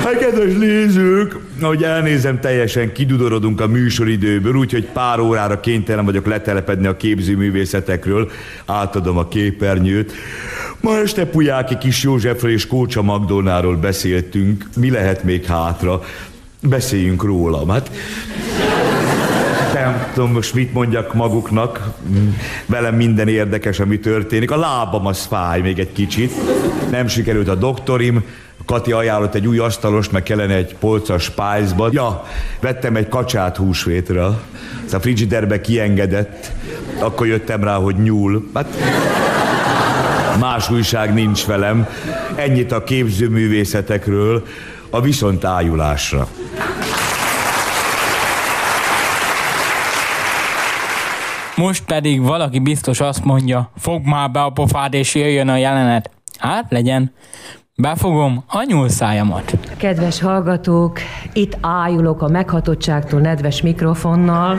Hát 0.05 0.19
kedves 0.19 0.53
nézők, 0.59 1.37
Ahogy 1.63 1.83
elnézem, 1.83 2.41
teljesen 2.41 2.93
kidudorodunk 2.93 3.61
a 3.61 3.67
műsoridőből, 3.67 4.55
úgyhogy 4.55 4.85
pár 4.85 5.21
órára 5.21 5.61
kénytelen 5.61 6.05
vagyok 6.05 6.27
letelepedni 6.27 6.87
a 6.87 6.97
képzőművészetekről. 6.97 8.31
Átadom 8.67 9.17
a 9.17 9.29
képernyőt. 9.29 10.13
Ma 10.81 10.97
este 10.97 11.27
Pujáki 11.27 11.79
Kis 11.79 12.03
Józsefről 12.03 12.51
és 12.51 12.67
Kócsa 12.67 13.03
Magdolnáról 13.03 13.77
beszéltünk. 13.77 14.69
Mi 14.77 14.91
lehet 14.91 15.25
még 15.25 15.45
hátra? 15.45 16.03
Beszéljünk 16.61 17.23
róla. 17.23 17.73
Hát 17.73 17.91
nem 19.75 20.07
tudom 20.15 20.33
most 20.33 20.55
mit 20.55 20.73
mondjak 20.73 21.15
maguknak. 21.15 21.91
Velem 22.67 22.95
minden 22.95 23.29
érdekes, 23.29 23.81
ami 23.81 23.99
történik. 23.99 24.51
A 24.51 24.59
lábam 24.59 25.07
az 25.07 25.25
fáj 25.25 25.61
még 25.61 25.79
egy 25.79 25.93
kicsit. 25.93 26.33
Nem 26.91 27.07
sikerült 27.07 27.49
a 27.49 27.55
doktorim. 27.55 28.25
Kati 28.67 28.93
ajánlott 28.93 29.35
egy 29.35 29.47
új 29.47 29.59
asztalost, 29.59 30.13
meg 30.13 30.23
kellene 30.23 30.55
egy 30.55 30.75
polcas 30.75 31.23
spájzba. 31.23 31.89
Ja, 31.93 32.25
vettem 32.61 32.97
egy 32.97 33.09
kacsát 33.09 33.57
húsvétra. 33.57 34.43
Ez 34.87 34.95
a 34.95 35.01
frigiderbe 35.01 35.61
kiengedett. 35.61 36.53
Akkor 36.99 37.27
jöttem 37.27 37.65
rá, 37.65 37.75
hogy 37.75 37.97
nyúl. 37.97 38.51
Hát 38.55 38.67
más 40.41 40.71
újság 40.71 41.15
nincs 41.15 41.47
velem. 41.47 41.87
Ennyit 42.35 42.73
a 42.73 42.85
képzőművészetekről, 42.85 44.47
a 44.91 45.01
viszontájulásra. 45.01 46.29
Most 51.57 51.85
pedig 51.85 52.23
valaki 52.23 52.59
biztos 52.59 53.01
azt 53.01 53.25
mondja, 53.25 53.71
fog 53.77 54.05
már 54.05 54.31
be 54.31 54.43
a 54.43 54.51
pofád 54.51 54.95
és 54.95 55.15
jöjjön 55.15 55.49
a 55.49 55.57
jelenet. 55.57 56.11
Hát 56.39 56.67
legyen. 56.69 57.13
Befogom 57.77 58.45
a 58.49 58.63
nyúlszájamat. 58.67 59.53
Kedves 59.77 60.21
hallgatók, 60.21 60.99
itt 61.33 61.57
ájulok 61.61 62.23
a 62.23 62.29
meghatottságtól 62.29 63.21
nedves 63.21 63.63
mikrofonnal. 63.63 64.59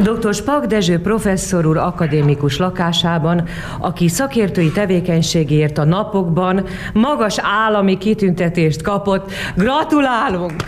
Dr. 0.00 0.34
Spak 0.34 0.64
Dezső 0.64 1.00
professzor 1.00 1.66
úr 1.66 1.76
akadémikus 1.76 2.58
lakásában, 2.58 3.48
aki 3.78 4.08
szakértői 4.08 4.70
tevékenységért 4.70 5.78
a 5.78 5.84
napokban 5.84 6.64
magas 6.92 7.36
állami 7.38 7.98
kitüntetést 7.98 8.82
kapott. 8.82 9.32
Gratulálunk! 9.56 10.64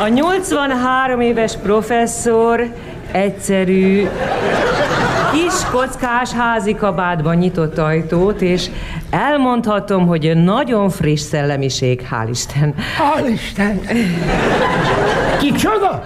A 0.00 0.08
83 0.08 1.20
éves 1.20 1.56
professzor 1.56 2.72
egyszerű, 3.12 4.06
kis 5.32 5.64
kockás 5.70 6.32
házi 6.32 6.74
kabátban 6.74 7.36
nyitott 7.36 7.78
ajtót, 7.78 8.40
és 8.40 8.66
elmondhatom, 9.10 10.06
hogy 10.06 10.36
nagyon 10.36 10.90
friss 10.90 11.20
szellemiség, 11.20 12.06
hál' 12.10 12.28
Isten. 12.30 12.74
Hál' 12.98 13.28
Isten! 13.32 13.80
Kicsoda? 15.38 16.02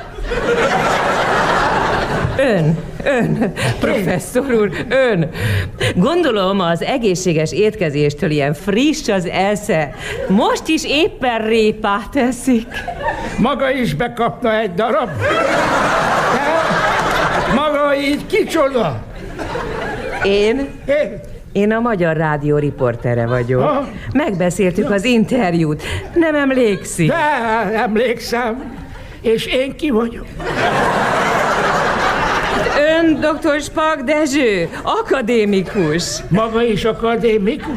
Ön, 2.39 2.79
ön, 3.05 3.53
professzor 3.81 4.53
úr, 4.53 4.71
ön. 4.89 5.31
Gondolom 5.95 6.61
az 6.61 6.83
egészséges 6.83 7.53
étkezéstől 7.53 8.31
ilyen 8.31 8.55
friss 8.55 9.09
az 9.09 9.27
esze. 9.27 9.95
Most 10.29 10.69
is 10.69 10.85
éppen 10.85 11.39
répát 11.39 12.17
eszik. 12.17 12.67
Maga 13.39 13.71
is 13.71 13.95
bekapna 13.95 14.59
egy 14.59 14.75
darab? 14.75 15.11
Maga 17.55 17.97
így 17.97 18.27
kicsoda? 18.27 19.03
Én? 20.25 20.69
Én? 21.53 21.73
A 21.73 21.81
Magyar 21.81 22.17
Rádió 22.17 22.57
riportere 22.57 23.27
vagyok. 23.27 23.61
Aha. 23.61 23.89
Megbeszéltük 24.13 24.91
az 24.91 25.05
interjút. 25.05 25.83
Nem 26.15 26.35
emlékszik? 26.35 27.09
De 27.09 27.79
emlékszem. 27.79 28.77
És 29.21 29.47
én 29.47 29.77
ki 29.77 29.91
vagyok? 29.91 30.27
Ön 32.99 33.21
dr. 33.21 33.61
Spak 33.61 34.01
Dezső, 34.01 34.69
akadémikus. 34.83 36.23
Maga 36.29 36.63
is 36.63 36.85
akadémikus? 36.85 37.75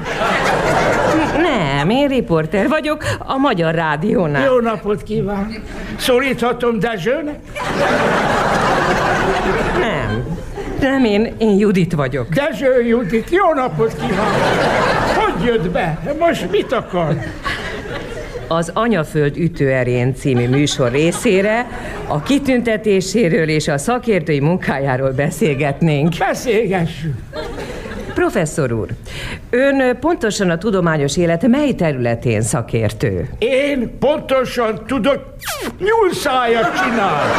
Nem, 1.42 1.90
én 1.90 2.08
riporter 2.08 2.68
vagyok 2.68 3.04
a 3.20 3.38
Magyar 3.38 3.74
Rádiónál. 3.76 4.46
Jó 4.46 4.60
napot 4.60 5.04
kíván! 5.04 5.64
Szólíthatom 5.98 6.80
Dezsőnek? 6.80 7.40
Nem. 9.80 9.95
Nem, 10.86 11.06
én, 11.06 11.34
én 11.38 11.58
Judit 11.58 11.94
vagyok. 11.94 12.28
Dezső 12.30 12.86
Judit, 12.86 13.30
jó 13.30 13.54
napot 13.54 13.96
kíván! 13.96 14.34
Hogy 15.16 15.46
jött 15.46 15.70
be? 15.70 16.16
Most 16.20 16.52
mit 16.52 16.72
akar? 16.72 17.16
Az 18.48 18.72
Anyaföld 18.74 19.38
ütőerén 19.38 20.16
című 20.16 20.48
műsor 20.48 20.92
részére 20.92 21.68
a 22.08 22.22
kitüntetéséről 22.22 23.50
és 23.50 23.68
a 23.68 23.78
szakértői 23.78 24.40
munkájáról 24.40 25.12
beszélgetnénk. 25.12 26.14
Beszélgessünk! 26.18 27.16
Professzor 28.14 28.72
úr, 28.72 28.88
ön 29.50 29.98
pontosan 30.00 30.50
a 30.50 30.58
tudományos 30.58 31.18
élet 31.18 31.48
mely 31.48 31.72
területén 31.72 32.42
szakértő? 32.42 33.30
Én 33.40 33.98
pontosan 34.00 34.82
tudok 34.88 35.24
nyúlszájat 35.80 36.74
csinálni. 36.84 37.32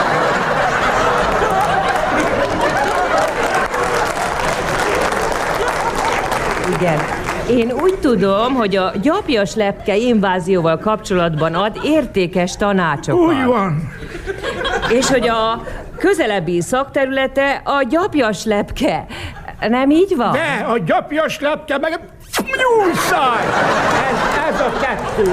Igen. 6.74 6.98
Én 7.50 7.72
úgy 7.80 7.94
tudom, 7.94 8.54
hogy 8.54 8.76
a 8.76 8.92
gyapjas 9.02 9.54
lepke 9.54 9.96
invázióval 9.96 10.78
kapcsolatban 10.78 11.54
ad 11.54 11.78
értékes 11.84 12.56
tanácsokat. 12.56 13.28
Úgy 13.28 13.44
van. 13.44 13.92
És 14.88 15.08
hogy 15.08 15.28
a 15.28 15.62
közelebbi 15.98 16.60
szakterülete 16.60 17.60
a 17.64 17.82
gyapjas 17.88 18.44
lepke. 18.44 19.06
Nem 19.68 19.90
így 19.90 20.16
van? 20.16 20.32
De 20.32 20.66
a 20.68 20.78
gyapjas 20.78 21.40
lepke 21.40 21.78
meg 21.78 22.00
nyúlszáj. 22.36 23.44
Ez, 24.10 24.54
ez 24.54 24.60
a 24.60 24.72
kettő. 24.80 25.30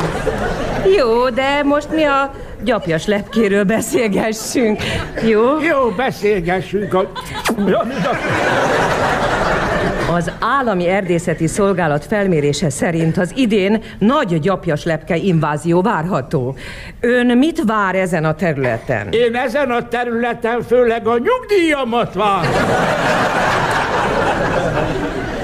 Jó, 0.97 1.29
de 1.29 1.63
most 1.63 1.89
mi 1.91 2.03
a 2.03 2.31
gyapjas 2.63 3.05
lepkéről 3.05 3.63
beszélgessünk. 3.63 4.81
Jó? 5.21 5.59
Jó, 5.61 5.89
beszélgessünk. 5.97 6.93
A... 6.93 7.11
Az 10.13 10.31
állami 10.39 10.87
erdészeti 10.87 11.47
szolgálat 11.47 12.05
felmérése 12.05 12.69
szerint 12.69 13.17
az 13.17 13.31
idén 13.35 13.83
nagy 13.99 14.39
gyapjas 14.39 14.83
lepke 14.83 15.15
invázió 15.15 15.81
várható. 15.81 16.55
Ön 16.99 17.37
mit 17.37 17.63
vár 17.65 17.95
ezen 17.95 18.25
a 18.25 18.35
területen? 18.35 19.07
Én 19.11 19.35
ezen 19.35 19.71
a 19.71 19.87
területen 19.87 20.61
főleg 20.61 21.07
a 21.07 21.17
nyugdíjamat 21.17 22.13
várom. 22.13 22.51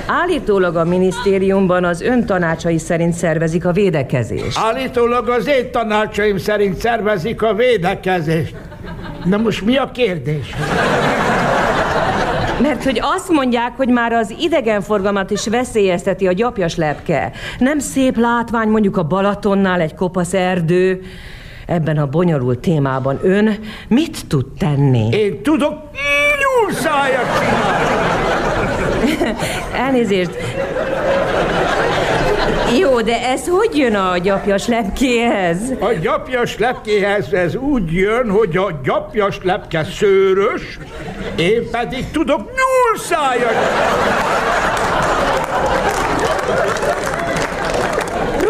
Állítólag 0.08 0.76
a 0.76 0.84
minisztériumban 0.84 1.84
az 1.84 2.02
ön 2.02 2.26
tanácsai 2.26 2.78
szerint 2.78 3.14
szervezik 3.14 3.66
a 3.66 3.72
védekezést. 3.72 4.58
Állítólag 4.58 5.30
az 5.30 5.48
én 5.48 5.72
tanácsaim 5.72 6.38
szerint 6.38 6.78
szervezik 6.78 7.42
a 7.42 7.54
védekezést. 7.54 8.56
Na 9.24 9.38
most 9.38 9.66
mi 9.66 9.78
a 9.78 9.92
kérdés? 9.94 10.56
Mert 12.62 12.84
hogy 12.84 13.00
azt 13.04 13.30
mondják, 13.30 13.78
hogy 13.78 13.90
már 13.90 14.14
az 14.14 14.34
idegenforgalmat 14.40 15.32
is 15.32 15.48
veszélyezteti 15.48 16.28
a 16.28 16.32
gyapjas 16.32 16.76
lepke. 16.76 17.32
Nem 17.60 17.80
szép 17.80 18.18
látvány 18.18 18.68
mondjuk 18.68 18.98
a 18.98 19.04
Balatonnál 19.04 19.82
egy 19.82 19.96
kopasz 19.96 20.34
erdő. 20.34 21.02
Ebben 21.66 21.98
a 21.98 22.08
bonyolult 22.08 22.60
témában 22.60 23.20
ön 23.22 23.60
mit 23.88 24.28
tud 24.28 24.46
tenni? 24.58 25.08
Én 25.12 25.44
tudok 25.44 25.74
nyúlszájat 26.40 27.26
csinálni. 27.40 28.00
Elnézést. 29.86 30.32
Jó, 32.78 33.02
de 33.02 33.22
ez 33.28 33.48
hogy 33.48 33.78
jön 33.78 33.96
a 33.96 34.18
gyapjas 34.18 34.68
lepkéhez? 34.68 35.58
A 35.80 35.92
gyapjas 35.92 36.58
lepkéhez 36.58 37.34
ez 37.34 37.56
úgy 37.56 37.92
jön, 37.92 38.30
hogy 38.30 38.58
a 38.58 38.80
gyapjas 38.84 39.40
lepke 39.44 39.84
szőrös, 39.84 40.80
én 41.36 41.70
pedig 41.72 42.12
tudok 42.12 42.40
nyúlszájat. 42.40 43.54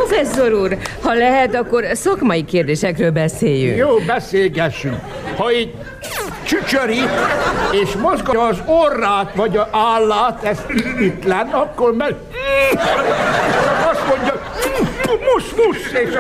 Professzor 0.10 0.54
úr, 0.54 0.78
ha 1.02 1.14
lehet, 1.14 1.56
akkor 1.56 1.86
szakmai 1.94 2.46
kérdésekről 2.46 3.12
beszéljünk. 3.12 3.78
Jó, 3.78 3.98
beszélgessünk. 3.98 4.96
Ha 5.36 5.52
így 5.52 5.74
csücsöri, 6.44 7.00
és 7.84 7.92
mozgatja 7.94 8.42
az 8.46 8.58
orrát, 8.66 9.36
vagy 9.36 9.58
a 9.58 9.70
állát, 9.72 10.44
ez 10.44 10.58
len, 11.26 11.48
akkor 11.48 11.96
meg 11.96 12.16
azt 13.92 14.08
mondja, 14.08 14.49
musz, 15.10 15.54
musz, 15.66 15.92
és 15.92 16.16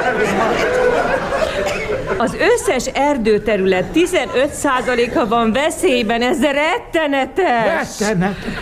Az 2.17 2.35
összes 2.53 2.85
erdőterület 2.85 3.85
15%-a 3.93 5.27
van 5.27 5.51
veszélyben, 5.51 6.21
ez 6.21 6.41
rettenetes. 6.41 7.99
Rettenetes. 7.99 8.53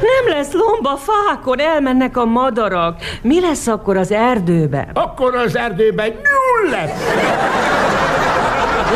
Nem 0.00 0.36
lesz 0.36 0.52
lomba 0.52 0.96
fákon, 0.96 1.60
elmennek 1.60 2.16
a 2.16 2.24
madarak. 2.24 2.96
Mi 3.22 3.40
lesz 3.40 3.66
akkor 3.66 3.96
az 3.96 4.12
erdőben? 4.12 4.90
Akkor 4.92 5.34
az 5.34 5.56
erdőben 5.56 6.06
nyúl 6.06 6.70
lesz. 6.70 7.14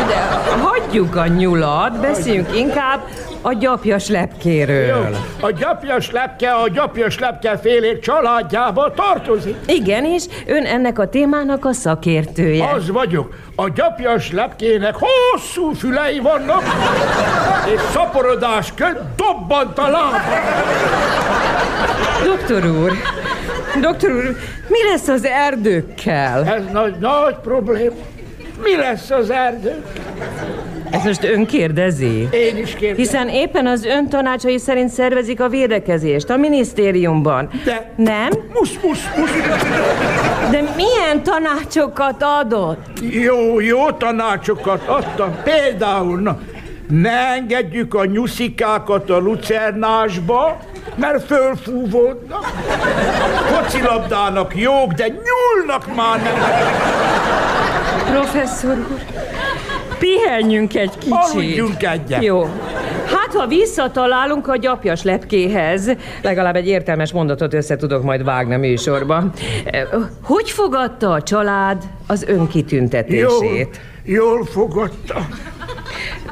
De 0.07 0.15
hagyjuk 0.61 1.15
a 1.15 1.27
nyulat, 1.27 1.99
beszéljünk 1.99 2.55
inkább 2.55 3.07
a 3.41 3.53
gyapjas 3.53 4.07
lepkéről. 4.07 4.85
Jó. 4.87 5.17
A 5.39 5.51
gyapjas 5.51 6.11
lepke 6.11 6.51
a 6.51 6.69
gyapjas 6.69 7.19
lepke 7.19 7.57
félék 7.57 7.99
családjába 7.99 8.93
tartozik. 8.93 9.55
Igen, 9.65 10.05
és 10.05 10.23
ön 10.45 10.65
ennek 10.65 10.99
a 10.99 11.09
témának 11.09 11.65
a 11.65 11.73
szakértője. 11.73 12.69
Az 12.69 12.89
vagyok. 12.89 13.33
A 13.55 13.69
gyapjas 13.69 14.31
lepkének 14.31 14.95
hosszú 14.99 15.71
fülei 15.71 16.19
vannak, 16.19 16.63
és 17.75 17.81
szaporodás 17.93 18.73
köt 18.75 18.99
dobbant 19.15 19.77
a 19.77 19.89
lába. 19.89 20.17
Doktor 22.25 22.65
úr, 22.65 22.91
doktor 23.81 24.11
úr, 24.11 24.35
mi 24.67 24.83
lesz 24.91 25.07
az 25.07 25.25
erdőkkel? 25.25 26.45
Ez 26.45 26.63
nagy, 26.71 26.95
nagy 26.99 27.35
probléma. 27.35 27.95
Mi 28.63 28.75
lesz 28.75 29.09
az 29.09 29.29
erdő? 29.29 29.83
Ezt 30.89 31.03
most 31.05 31.23
ön 31.23 31.45
kérdezi? 31.45 32.27
Én 32.31 32.57
is 32.57 32.75
kérdezem. 32.75 32.95
Hiszen 32.95 33.29
éppen 33.29 33.67
az 33.67 33.85
ön 33.85 34.09
tanácsai 34.09 34.57
szerint 34.57 34.89
szervezik 34.89 35.41
a 35.41 35.47
védekezést 35.47 36.29
a 36.29 36.37
minisztériumban. 36.37 37.49
De... 37.63 37.93
Nem? 37.95 38.29
Musz, 38.53 38.77
musz, 38.83 39.09
musz. 39.17 39.31
De 40.51 40.63
milyen 40.75 41.23
tanácsokat 41.23 42.23
adott? 42.41 42.87
Jó, 43.01 43.59
jó 43.59 43.91
tanácsokat 43.91 44.87
adtam. 44.87 45.35
Például, 45.43 46.19
na, 46.19 46.39
ne 46.87 47.33
engedjük 47.35 47.93
a 47.93 48.05
nyuszikákat 48.05 49.09
a 49.09 49.17
lucernásba, 49.17 50.57
mert 50.95 51.25
fölfúvódnak. 51.25 52.51
Kocilabdának 53.53 54.55
jók, 54.55 54.93
de 54.93 55.07
nyúlnak 55.07 55.95
már 55.95 56.21
nem. 56.21 56.33
Professzor 58.05 58.77
úr, 58.77 58.99
pihenjünk 59.99 60.75
egy 60.75 60.97
kicsit. 60.97 61.13
Aludjunk 61.13 61.83
egyet. 61.83 62.23
Jó. 62.23 62.43
Hát, 63.05 63.33
ha 63.33 63.47
visszatalálunk 63.47 64.47
a 64.47 64.55
gyapjas 64.57 65.03
lepkéhez, 65.03 65.91
legalább 66.21 66.55
egy 66.55 66.67
értelmes 66.67 67.11
mondatot 67.11 67.53
össze 67.53 67.75
tudok 67.75 68.03
majd 68.03 68.23
vágni 68.23 68.53
a 68.53 68.57
műsorba. 68.57 69.23
Hogy 70.21 70.49
fogadta 70.49 71.11
a 71.11 71.21
család 71.21 71.83
az 72.07 72.23
önkitüntetését? 72.27 73.79
Jól, 74.03 74.35
jól 74.35 74.45
fogadta. 74.45 75.27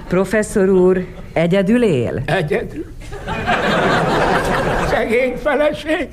Professzor 0.08 0.70
úr, 0.70 1.06
egyedül 1.34 1.84
él? 1.84 2.22
Egyedül. 2.26 2.86
Szegény 4.88 5.36
feleség. 5.44 6.08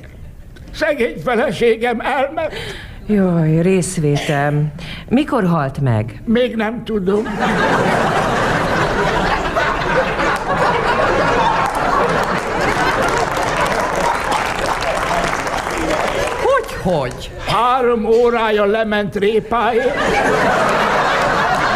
Szegény 0.73 1.21
feleségem 1.23 1.99
elment. 1.99 2.53
Jaj, 3.09 3.61
részvétem. 3.61 4.71
Mikor 5.09 5.45
halt 5.45 5.79
meg? 5.79 6.21
Még 6.25 6.55
nem 6.55 6.83
tudom. 6.83 7.23
Hogy, 16.41 16.73
hogy? 16.83 17.31
Három 17.47 18.05
órája 18.05 18.65
lement 18.65 19.15
répáért. 19.15 19.95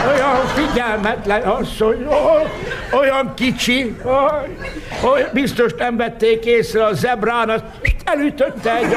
Olyan 0.07 0.45
figyelmetlen 0.53 1.41
asszony, 1.41 2.07
olyan 2.91 3.34
kicsi, 3.36 3.95
olyan 5.03 5.29
biztos 5.34 5.73
nem 5.77 5.97
vették 5.97 6.45
észre 6.45 6.86
a 6.86 6.93
zebrán, 6.93 7.63
elütötte 8.05 8.75
egy 8.75 8.95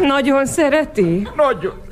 Nagyon 0.00 0.46
szereti? 0.46 1.28
Nagyon. 1.36 1.82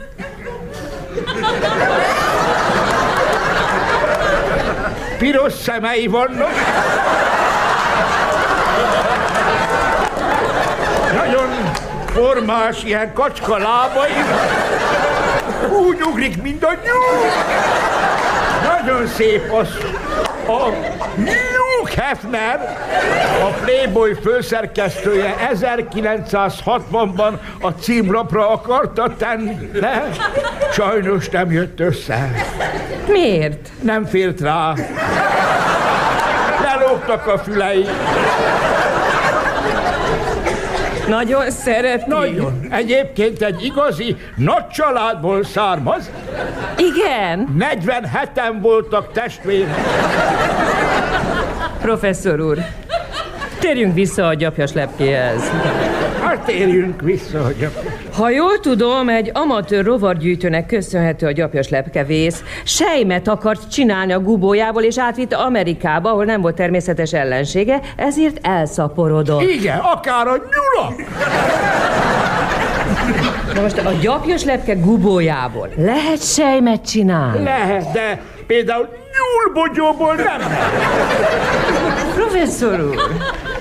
Piros 5.18 5.52
szemei 5.52 6.06
vannak. 6.06 6.50
Nagyon 11.14 11.48
formás, 12.12 12.84
ilyen 12.84 13.12
kacska 13.12 13.58
lábai. 13.58 14.10
Úgy 15.86 16.02
ugrik, 16.02 16.42
mint 16.42 16.64
a 16.64 16.72
nyúl. 16.72 17.30
Nagyon 18.62 19.06
szép 19.06 19.52
az. 19.52 19.68
A 20.46 20.70
Hefner, 21.96 22.76
a 23.42 23.46
Playboy 23.64 24.14
főszerkesztője 24.22 25.34
1960-ban 25.54 27.32
a 27.60 27.68
címlapra 27.68 28.48
akarta 28.50 29.14
tenni, 29.16 29.70
de 29.72 30.02
sajnos 30.72 31.28
nem 31.28 31.50
jött 31.52 31.80
össze. 31.80 32.30
Miért? 33.08 33.68
Nem 33.82 34.04
fért 34.04 34.40
rá. 34.40 34.74
Lelógtak 36.62 37.26
a 37.26 37.38
fülei. 37.38 37.84
Nagyon 41.08 41.50
szereti. 41.50 42.04
Nagyon. 42.06 42.66
Egyébként 42.70 43.42
egy 43.42 43.64
igazi 43.64 44.16
nagy 44.36 44.68
családból 44.68 45.44
származ. 45.44 46.10
Igen? 46.76 47.56
47-en 47.58 48.56
voltak 48.60 49.12
testvérek. 49.12 49.76
Professzor 51.82 52.40
úr, 52.40 52.58
térjünk 53.60 53.94
vissza 53.94 54.26
a 54.26 54.34
gyapjas 54.34 54.72
lepkéhez. 54.72 55.50
Hát 56.22 56.44
térjünk 56.44 57.00
vissza 57.00 57.40
a 57.40 57.50
gyapjas. 57.50 57.92
Ha 58.16 58.30
jól 58.30 58.60
tudom, 58.60 59.08
egy 59.08 59.30
amatőr 59.34 59.84
rovargyűjtőnek 59.84 60.66
köszönhető 60.66 61.26
a 61.26 61.32
gyapjas 61.32 61.68
lepkevész. 61.68 62.42
Sejmet 62.64 63.28
akart 63.28 63.70
csinálni 63.70 64.12
a 64.12 64.20
gubójából, 64.20 64.82
és 64.82 64.98
átvitte 64.98 65.36
Amerikába, 65.36 66.10
ahol 66.10 66.24
nem 66.24 66.40
volt 66.40 66.54
természetes 66.54 67.12
ellensége, 67.12 67.80
ezért 67.96 68.46
elszaporodott. 68.46 69.42
Igen, 69.42 69.78
akár 69.78 70.26
a 70.26 70.36
nyulak. 70.36 71.08
Na 73.54 73.60
most 73.60 73.78
a 73.78 73.92
gyapjas 74.00 74.44
lepke 74.44 74.74
gubójából 74.74 75.68
lehet 75.76 76.22
sejmet 76.22 76.86
csinálni? 76.86 77.44
Lehet, 77.44 77.92
de 77.92 78.20
például 78.46 78.88
nyúlbogyóból 79.22 80.14
nem. 80.14 80.40
Professzor 82.14 82.80
úr, 82.80 82.96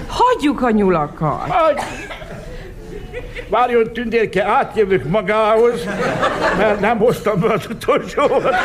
hagyjuk 0.08 0.62
a 0.62 0.70
nyulakat. 0.72 1.50
Hagy. 1.50 1.82
Várjon, 3.50 3.94
tündérke, 3.94 4.44
átjövök 4.44 5.04
magához, 5.04 5.84
mert 6.58 6.80
nem 6.80 6.98
hoztam 6.98 7.40
be 7.40 7.54
az 7.54 7.66
utolsót. 7.70 8.56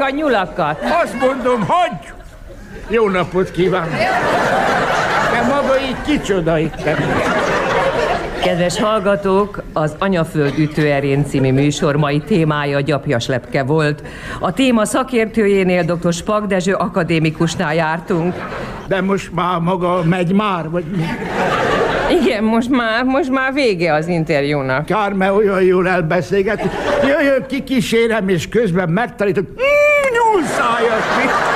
A 0.00 0.10
nyulakat. 0.10 0.78
Azt 1.02 1.14
mondom, 1.20 1.66
hagyjuk. 1.66 2.16
Jó 2.88 3.08
napot 3.08 3.50
kívánok. 3.50 3.94
Kicsoda 6.08 6.58
itt. 6.58 6.82
Kedves 8.42 8.80
hallgatók, 8.80 9.62
az 9.72 9.94
Anyaföld 9.98 10.58
ütőerén 10.58 11.24
című 11.24 11.52
műsor 11.52 11.96
mai 11.96 12.18
témája 12.20 12.80
gyapjas 12.80 13.26
lepke 13.26 13.62
volt. 13.62 14.02
A 14.40 14.52
téma 14.52 14.84
szakértőjénél 14.84 15.82
dr. 15.82 16.12
Spak 16.12 16.46
Dezső 16.46 16.74
akadémikusnál 16.74 17.74
jártunk. 17.74 18.34
De 18.86 19.00
most 19.00 19.34
már 19.34 19.60
maga 19.60 20.02
megy 20.04 20.32
már, 20.32 20.70
vagy 20.70 20.84
mi? 20.96 21.04
Igen, 22.22 22.44
most 22.44 22.68
már, 22.70 23.04
most 23.04 23.30
már 23.30 23.52
vége 23.52 23.94
az 23.94 24.06
interjúnak. 24.06 24.86
Kár, 24.86 25.12
mert 25.12 25.32
olyan 25.32 25.62
jól 25.62 25.88
elbeszélget. 25.88 26.62
Jöjjön 27.02 27.46
ki 27.48 27.62
kísérem, 27.62 28.28
és 28.28 28.48
közben 28.48 28.88
megtanítom. 28.88 29.44
Mm, 29.44 30.14
nyúlszájas, 30.14 31.04
mi? 31.16 31.47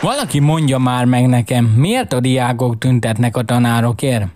Valaki 0.00 0.38
mondja 0.38 0.78
már 0.78 1.04
meg 1.04 1.26
nekem, 1.26 1.64
miért 1.64 2.12
a 2.12 2.20
diákok 2.20 2.78
tüntetnek 2.78 3.36
a 3.36 3.42
tanárokért? 3.42 4.26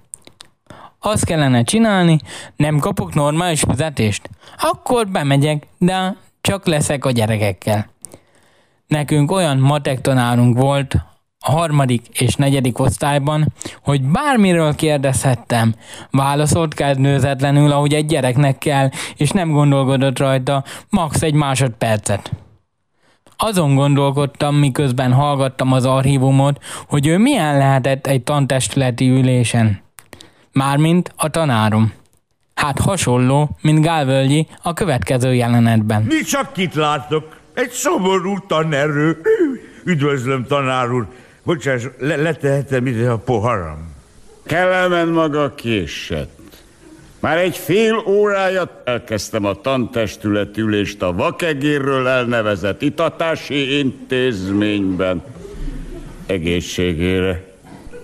Azt 0.99 1.25
kellene 1.25 1.63
csinálni, 1.63 2.19
nem 2.57 2.79
kapok 2.79 3.15
normális 3.15 3.61
fizetést? 3.61 4.31
Akkor 4.59 5.09
bemegyek, 5.09 5.67
de 5.79 6.17
csak 6.41 6.67
leszek 6.67 7.05
a 7.05 7.11
gyerekekkel. 7.11 7.91
Nekünk 8.87 9.31
olyan 9.31 9.59
matek 9.59 10.01
tanárunk 10.01 10.59
volt 10.59 10.95
a 11.39 11.51
harmadik 11.51 12.07
és 12.13 12.35
negyedik 12.35 12.79
osztályban, 12.79 13.53
hogy 13.83 14.03
bármiről 14.03 14.75
kérdezhettem. 14.75 15.75
Válaszolt 16.11 16.75
kezdőzetlenül, 16.75 17.73
ahogy 17.73 17.95
egy 17.95 18.07
gyereknek 18.07 18.59
kell, 18.59 18.91
és 19.17 19.31
nem 19.31 19.51
gondolkodott 19.51 20.19
rajta 20.19 20.65
max 20.89 21.23
egy 21.23 21.35
másodpercet. 21.35 22.31
Azon 23.43 23.74
gondolkodtam, 23.74 24.55
miközben 24.57 25.12
hallgattam 25.12 25.72
az 25.72 25.84
archívumot, 25.84 26.59
hogy 26.88 27.07
ő 27.07 27.18
milyen 27.18 27.59
lehetett 27.59 28.07
egy 28.07 28.22
tantestületi 28.22 29.09
ülésen. 29.09 29.80
Mármint 30.53 31.12
a 31.16 31.28
tanárom. 31.28 31.93
Hát 32.55 32.78
hasonló, 32.78 33.57
mint 33.61 33.82
Gálvölgyi 33.82 34.47
a 34.62 34.72
következő 34.72 35.34
jelenetben. 35.34 36.03
Mi 36.03 36.20
csak 36.20 36.53
kit 36.53 36.74
láttok? 36.74 37.36
Egy 37.55 37.70
szomorú 37.70 38.38
tanerő. 38.47 39.20
Üdvözlöm, 39.84 40.47
tanár 40.47 40.91
úr. 40.93 41.07
Bocsáss, 41.43 41.84
le- 41.99 42.16
letehetem 42.16 42.86
ide 42.86 43.11
a 43.11 43.18
poharam. 43.18 43.95
Kelemen 44.47 45.09
maga 45.09 45.55
késett. 45.55 46.39
Már 47.21 47.39
egy 47.39 47.57
fél 47.57 48.03
órája 48.07 48.83
elkezdtem 48.85 49.45
a 49.45 49.55
tantestületülést 49.55 51.03
a 51.03 51.12
vakegérről 51.12 52.09
elnevezett 52.09 52.83
itatási 52.83 53.79
intézményben. 53.79 55.23
Egészségére. 56.27 57.45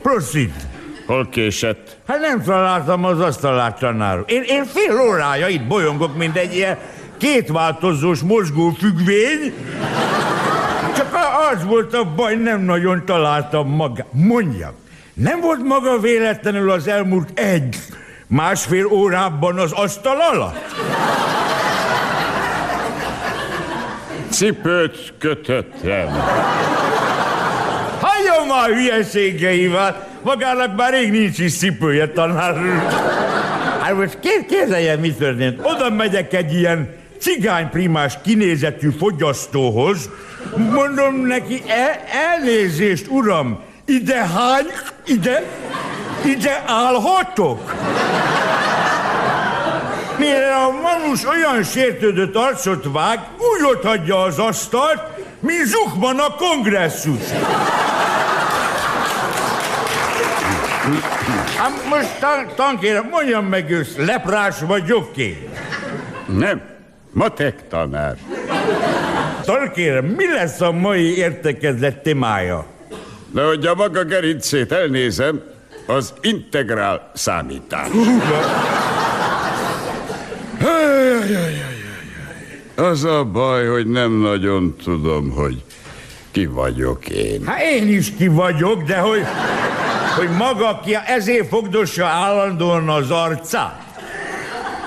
Proceed. 0.03 0.69
Hol 1.07 1.29
késett? 1.29 1.97
Hát 2.07 2.21
nem 2.21 2.43
találtam 2.43 3.05
az 3.05 3.21
asztalát, 3.21 3.79
tanár. 3.79 4.23
Én, 4.27 4.43
én 4.47 4.65
fél 4.65 5.01
órája 5.01 5.49
itt 5.49 5.67
bolyongok, 5.67 6.17
mint 6.17 6.37
egy 6.37 6.55
ilyen 6.55 6.79
kétváltozós 7.17 8.21
mozgó 8.21 8.71
függvény. 8.71 9.53
Csak 10.97 11.19
az 11.53 11.65
volt 11.65 11.95
a 11.95 12.15
baj, 12.15 12.35
nem 12.35 12.61
nagyon 12.61 13.05
találtam 13.05 13.69
maga. 13.69 14.07
Mondjam, 14.11 14.73
nem 15.15 15.41
volt 15.41 15.63
maga 15.63 15.99
véletlenül 15.99 16.71
az 16.71 16.89
elmúlt 16.89 17.39
egy, 17.39 17.77
másfél 18.27 18.87
órában 18.87 19.59
az 19.59 19.73
asztal 19.73 20.17
alatt? 20.21 20.75
Cipőt 24.31 25.13
kötöttem. 25.19 26.09
Hagyjon 28.01 28.47
már 28.49 28.69
hülyeségeivel! 28.69 30.07
Magának 30.23 30.77
már 30.77 30.93
rég 30.93 31.11
nincs 31.11 31.39
is 31.39 31.57
cipője, 31.57 32.09
tanár. 32.09 32.55
Hát 33.81 33.95
most 33.95 34.19
kér, 34.21 34.47
képzeljen, 34.47 34.99
mi 34.99 35.13
történt. 35.13 35.61
Oda 35.63 35.91
megyek 35.91 36.33
egy 36.33 36.55
ilyen 36.55 36.95
cigányprimás 37.19 38.19
kinézetű 38.25 38.91
fogyasztóhoz, 38.99 40.11
mondom 40.57 41.15
neki, 41.27 41.63
el, 41.67 42.01
elnézést, 42.31 43.07
uram, 43.09 43.61
ide 43.85 44.27
hány, 44.27 44.67
ide, 45.07 45.43
ide 46.25 46.63
állhatok? 46.67 47.75
Mire 50.19 50.55
a 50.55 50.71
manus 50.71 51.25
olyan 51.25 51.63
sértődött 51.63 52.35
arcot 52.35 52.85
vág, 52.93 53.19
úgy 53.37 53.75
ott 53.75 53.83
hagyja 53.83 54.23
az 54.23 54.39
asztalt, 54.39 55.01
mint 55.41 55.65
Zuchman 55.65 56.19
a 56.19 56.35
kongresszus. 56.35 57.31
Hát 61.57 61.85
most 61.89 62.19
tan- 62.21 62.55
tankérem, 62.55 63.09
mondjam 63.11 63.47
meg 63.47 63.71
ősz, 63.71 63.97
leprás 63.97 64.61
vagyok 64.61 65.17
én? 65.17 65.49
Nem, 66.27 66.63
matek 67.13 67.69
tanár. 67.69 68.17
Tankérem, 69.45 70.05
mi 70.05 70.33
lesz 70.33 70.61
a 70.61 70.73
mai 70.73 71.17
értekezlet 71.17 72.03
témája? 72.03 72.67
De 73.33 73.43
hogy 73.43 73.67
a 73.67 73.75
maga 73.75 74.05
gerincét 74.05 74.73
elnézem, 74.73 75.43
az 75.87 76.13
integrál 76.21 77.11
számítás. 77.15 77.89
Az 82.75 83.05
a 83.05 83.25
baj, 83.25 83.67
hogy 83.67 83.87
nem 83.87 84.13
nagyon 84.13 84.77
tudom, 84.85 85.31
hogy 85.31 85.63
ki 86.31 86.47
vagyok 86.47 87.09
én. 87.09 87.47
Hát 87.47 87.61
én 87.61 87.89
is 87.89 88.13
ki 88.17 88.29
vagyok, 88.29 88.83
de 88.83 88.99
hogy, 88.99 89.23
hogy 90.17 90.29
maga 90.29 90.81
ki, 90.85 90.97
ezért 91.07 91.49
fogdossa 91.49 92.05
állandóan 92.05 92.89
az 92.89 93.11
arcát. 93.11 93.85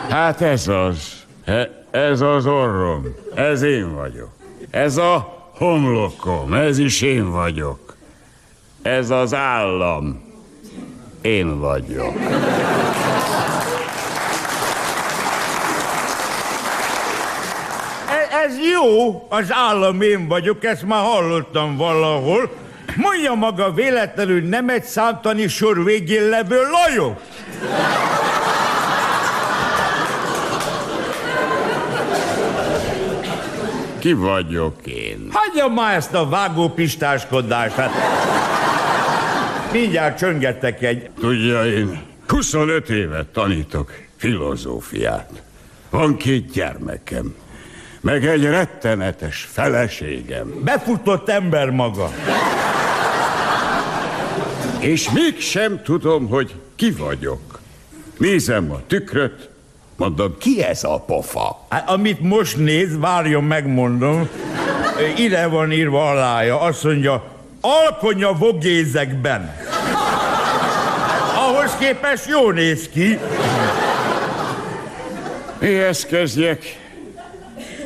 Hát 0.10 0.42
ez 0.42 0.68
az. 0.68 1.20
Ez 1.92 2.22
az 2.22 2.46
orrom. 2.46 3.16
Ez 3.36 3.62
én 3.62 3.96
vagyok. 3.96 4.30
Ez 4.70 4.98
a 4.98 5.38
homlokom. 5.58 6.54
Ez 6.54 6.78
is 6.78 7.02
én 7.02 7.32
vagyok. 7.32 7.96
Ez 8.82 9.10
az 9.10 9.34
állam. 9.34 10.22
Én 11.22 11.60
vagyok. 11.60 12.14
E- 18.10 18.39
Ez 18.50 18.56
jó, 18.72 19.26
az 19.30 19.48
állam 19.50 20.02
én 20.02 20.28
vagyok, 20.28 20.64
ezt 20.64 20.84
már 20.86 21.04
hallottam 21.04 21.78
valahol. 21.78 22.52
Mondja 22.96 23.34
maga 23.34 23.72
véletlenül 23.72 24.42
nem 24.42 24.70
egy 24.70 24.84
számtani 24.84 25.48
sor 25.48 25.84
végén 25.84 26.30
levő 26.30 26.62
Lajos? 26.72 27.18
Ki 34.00 34.14
vagyok 34.14 34.88
én? 34.88 35.30
Hagyja 35.32 35.68
már 35.68 35.96
ezt 35.96 36.14
a 36.14 36.30
vágópistáskodást, 36.30 37.76
hát 37.76 37.92
mindjárt 39.72 40.18
csöngettek 40.18 40.82
egy... 40.82 41.10
Tudja, 41.20 41.66
én 41.66 42.02
25 42.28 42.90
évet 42.90 43.28
tanítok 43.28 43.92
filozófiát. 44.18 45.42
Van 45.90 46.18
két 46.18 46.52
gyermekem, 46.52 47.36
meg 48.02 48.26
egy 48.26 48.44
rettenetes 48.44 49.48
feleségem. 49.52 50.54
Befutott 50.64 51.30
ember 51.30 51.70
maga. 51.70 52.12
És 54.80 55.10
mégsem 55.10 55.82
tudom, 55.84 56.28
hogy 56.28 56.56
ki 56.76 56.92
vagyok. 56.92 57.60
Nézem 58.18 58.72
a 58.72 58.80
tükröt, 58.88 59.50
mondom, 59.96 60.36
ki 60.38 60.64
ez 60.64 60.84
a 60.84 61.00
pofa? 61.00 61.66
Hát, 61.70 61.90
amit 61.90 62.22
most 62.22 62.58
néz, 62.58 62.98
várjon, 63.00 63.44
megmondom. 63.44 64.30
Ide 65.16 65.48
van 65.48 65.72
írva 65.72 66.10
alája, 66.10 66.62
azt 66.62 66.84
mondja, 66.84 67.24
alkonya 67.62 68.34
vogézekben. 68.34 69.56
Ahhoz 71.36 71.76
képest 71.80 72.28
jó 72.28 72.52
néz 72.52 72.90
ki. 72.90 73.20
Mihez 75.60 76.06
kezdjek? 76.06 76.89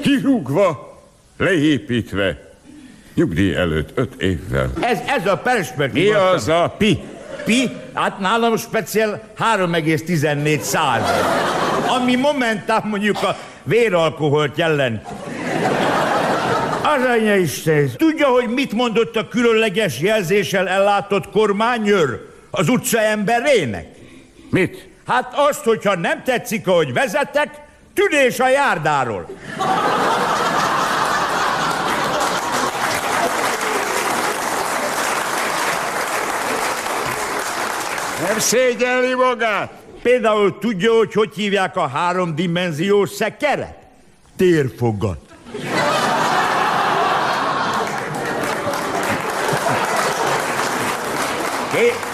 Kirúgva, 0.03 1.01
leépítve, 1.37 2.51
nyugdíj 3.13 3.55
előtt 3.55 3.89
öt 3.93 4.21
évvel. 4.21 4.71
Ez, 4.81 4.99
ez 5.07 5.27
a 5.27 5.37
perspektíva. 5.37 6.19
Mi 6.19 6.33
az 6.35 6.47
a 6.47 6.75
pi? 6.77 6.99
Pi? 7.45 7.69
Hát 7.93 8.19
nálam 8.19 8.57
speciál 8.57 9.21
3,14 9.39 10.59
század. 10.59 11.25
Ami 11.87 12.15
momentán 12.15 12.81
mondjuk 12.85 13.23
a 13.23 13.37
véralkoholt 13.63 14.57
jelent. 14.57 15.07
Az 16.83 17.05
anya 17.05 17.35
Isten, 17.35 17.91
tudja, 17.97 18.27
hogy 18.27 18.47
mit 18.47 18.73
mondott 18.73 19.15
a 19.15 19.27
különleges 19.27 19.99
jelzéssel 19.99 20.67
ellátott 20.67 21.29
kormányőr 21.29 22.27
az 22.51 22.69
utca 22.69 22.99
emberének? 22.99 23.85
Mit? 24.49 24.87
Hát 25.07 25.33
azt, 25.35 25.63
hogyha 25.63 25.95
nem 25.95 26.23
tetszik, 26.23 26.67
ahogy 26.67 26.93
vezetek, 26.93 27.61
tűnés 27.93 28.39
a 28.39 28.49
járdáról. 28.49 29.29
Nem 38.27 38.39
szégyelli 38.39 39.13
magát? 39.13 39.71
Például 40.01 40.59
tudja, 40.59 40.93
hogy 40.93 41.13
hogy 41.13 41.33
hívják 41.35 41.75
a 41.75 41.87
háromdimenziós 41.87 43.09
szekeret? 43.09 43.77
Térfogat. 44.37 45.19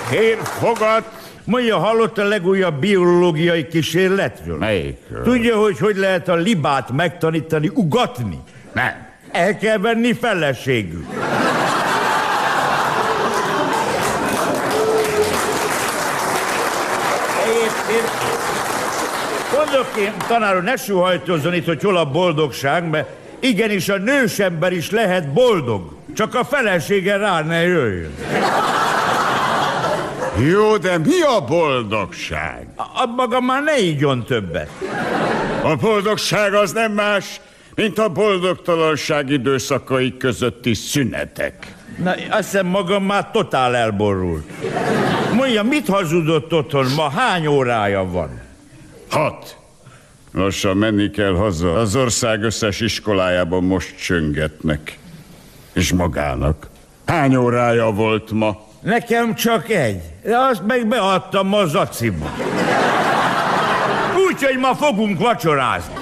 Térfogat? 0.09 1.18
Mondja, 1.49 1.77
hallott 1.77 2.17
a 2.17 2.23
legújabb 2.23 2.79
biológiai 2.79 3.67
kísérletről? 3.67 4.57
Melyikről? 4.57 5.23
Tudja, 5.23 5.57
hogy 5.57 5.79
hogy 5.79 5.95
lehet 5.97 6.27
a 6.27 6.35
libát 6.35 6.91
megtanítani 6.91 7.71
ugatni? 7.73 8.39
Nem. 8.73 9.07
El 9.31 9.57
kell 9.57 9.77
venni 9.77 10.13
feleségül. 10.13 11.05
Mondok 19.55 19.87
én, 19.99 20.13
tanár 20.27 20.55
úr, 20.55 20.63
ne 20.63 20.75
suhajtozzon 20.75 21.53
itt, 21.53 21.65
hogy 21.65 21.81
hol 21.81 21.97
a 21.97 22.05
boldogság, 22.05 22.89
mert 22.89 23.09
igenis 23.39 23.89
a 23.89 23.97
nős 23.97 24.39
ember 24.39 24.71
is 24.71 24.91
lehet 24.91 25.33
boldog. 25.33 25.95
Csak 26.15 26.35
a 26.35 26.43
felesége 26.43 27.17
rá 27.17 27.41
ne 27.41 27.61
jöjjön. 27.61 28.13
Jó, 30.47 30.77
de 30.77 30.97
mi 30.97 31.21
a 31.37 31.45
boldogság? 31.45 32.67
A, 32.75 33.05
maga 33.05 33.41
már 33.41 33.63
ne 33.63 33.79
ígyon 33.79 34.23
többet. 34.23 34.69
A 35.63 35.75
boldogság 35.75 36.53
az 36.53 36.71
nem 36.71 36.91
más, 36.91 37.41
mint 37.75 37.99
a 37.99 38.09
boldogtalanság 38.09 39.29
időszakai 39.29 40.17
közötti 40.17 40.73
szünetek. 40.73 41.75
Na, 42.03 42.11
azt 42.11 42.51
hiszem 42.51 42.65
magam 42.65 43.03
már 43.03 43.31
totál 43.31 43.75
elborult. 43.75 44.49
Mondja, 45.33 45.63
mit 45.63 45.87
hazudott 45.87 46.53
otthon? 46.53 46.85
Ma 46.95 47.09
hány 47.09 47.47
órája 47.47 48.03
van? 48.03 48.41
Hat. 49.09 49.57
Lassan 50.33 50.77
menni 50.77 51.09
kell 51.09 51.33
haza. 51.33 51.73
Az 51.73 51.95
ország 51.95 52.43
összes 52.43 52.79
iskolájában 52.79 53.63
most 53.63 54.03
csöngetnek. 54.03 54.97
És 55.73 55.93
magának. 55.93 56.67
Hány 57.05 57.35
órája 57.35 57.91
volt 57.91 58.31
ma? 58.31 58.67
Nekem 58.81 59.35
csak 59.35 59.69
egy, 59.69 60.01
de 60.23 60.37
azt 60.37 60.63
meg 60.67 60.87
beadtam 60.87 61.53
a 61.53 61.65
zaciba. 61.65 62.31
Úgyhogy 64.27 64.57
ma 64.57 64.75
fogunk 64.75 65.19
vacsorázni. 65.19 65.93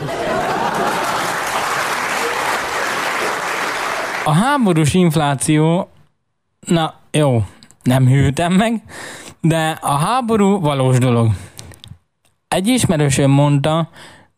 A 4.26 4.32
háborús 4.32 4.94
infláció, 4.94 5.90
na 6.60 6.94
jó, 7.12 7.44
nem 7.84 8.08
hűltem 8.08 8.54
meg, 8.54 8.84
de 9.42 9.78
a 9.82 9.98
háború 9.98 10.60
valós 10.60 10.98
dolog. 10.98 11.32
Egy 12.48 12.68
ismerősöm 12.68 13.32
mondta, 13.32 13.90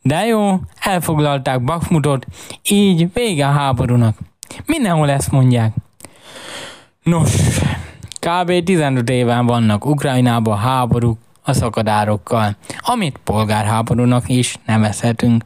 de 0.02 0.26
jó, 0.26 0.60
elfoglalták 0.80 1.64
Bakmutot, 1.64 2.26
így 2.70 3.14
vége 3.14 3.48
a 3.48 3.52
háborúnak. 3.52 4.18
Mindenhol 4.66 5.10
ezt 5.10 5.32
mondják. 5.32 5.74
Nos, 7.04 7.32
kb. 8.20 8.64
15 8.64 9.10
éven 9.10 9.46
vannak 9.46 9.86
Ukrajnában 9.86 10.58
háborúk 10.58 11.18
a 11.44 11.54
szakadárokkal, 11.54 12.56
amit 12.80 13.20
polgárháborúnak 13.24 14.30
is 14.30 14.56
nevezhetünk. 14.66 15.44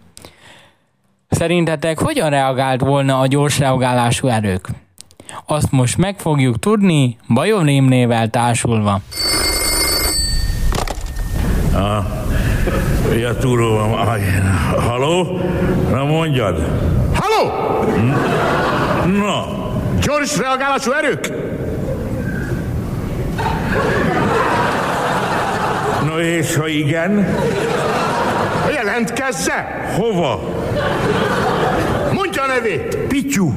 Szerintetek 1.29 1.99
hogyan 1.99 2.29
reagált 2.29 2.81
volna 2.81 3.19
a 3.19 3.27
gyors 3.27 3.59
reagálású 3.59 4.27
erők? 4.27 4.67
Azt 5.45 5.71
most 5.71 5.97
meg 5.97 6.19
fogjuk 6.19 6.59
tudni, 6.59 7.17
Bajor 7.27 7.63
névnével 7.63 8.29
társulva. 8.29 8.99
Ah, 11.73 12.05
ja. 13.19 13.29
Ah, 13.29 14.19
Haló? 14.87 15.39
Na 15.89 16.03
mondjad. 16.03 16.57
Halló! 17.13 17.51
Na, 19.05 19.45
Gyors 20.01 20.37
reagálású 20.37 20.91
erők? 20.91 21.31
No 26.13 26.19
és 26.19 26.55
ha 26.55 26.67
igen, 26.67 27.37
Jelentkezze! 28.73 29.85
hova? 29.97 30.41
Mondja 32.11 32.43
a 32.43 32.47
nevét! 32.47 32.97
Pityú. 32.97 33.53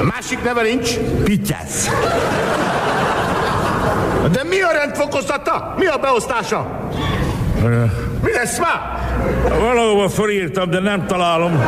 A 0.00 0.02
másik 0.02 0.42
neve 0.42 0.62
nincs? 0.62 0.98
Pityász. 1.24 1.88
De 4.32 4.44
mi 4.44 4.60
a 4.60 4.70
rendfokozata? 4.70 5.74
Mi 5.78 5.86
a 5.86 5.98
beosztása? 5.98 6.90
Mi 8.22 8.32
lesz 8.32 8.58
már? 8.58 9.03
Valahova 9.48 10.08
felírtam, 10.08 10.70
de 10.70 10.80
nem 10.80 11.06
találom. 11.06 11.64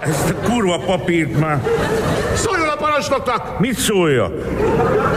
Ezt 0.00 0.30
a 0.30 0.48
kurva 0.48 0.78
papírt 0.78 1.38
már. 1.38 1.60
Szóljon 2.34 2.68
a 2.68 2.76
parancsnoknak! 2.76 3.58
Mit 3.58 3.78
szólja? 3.78 4.32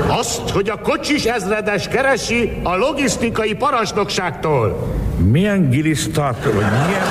Azt, 0.07 0.49
hogy 0.49 0.70
a 0.70 0.82
kocsis 0.82 1.26
ezredes 1.26 1.88
keresi 1.88 2.60
a 2.64 2.76
logisztikai 2.76 3.53
parancsnokságtól. 3.53 4.93
Milyen 5.32 5.70
gilisztátor, 5.70 6.53
vagy 6.53 6.66
milyen? 6.86 7.05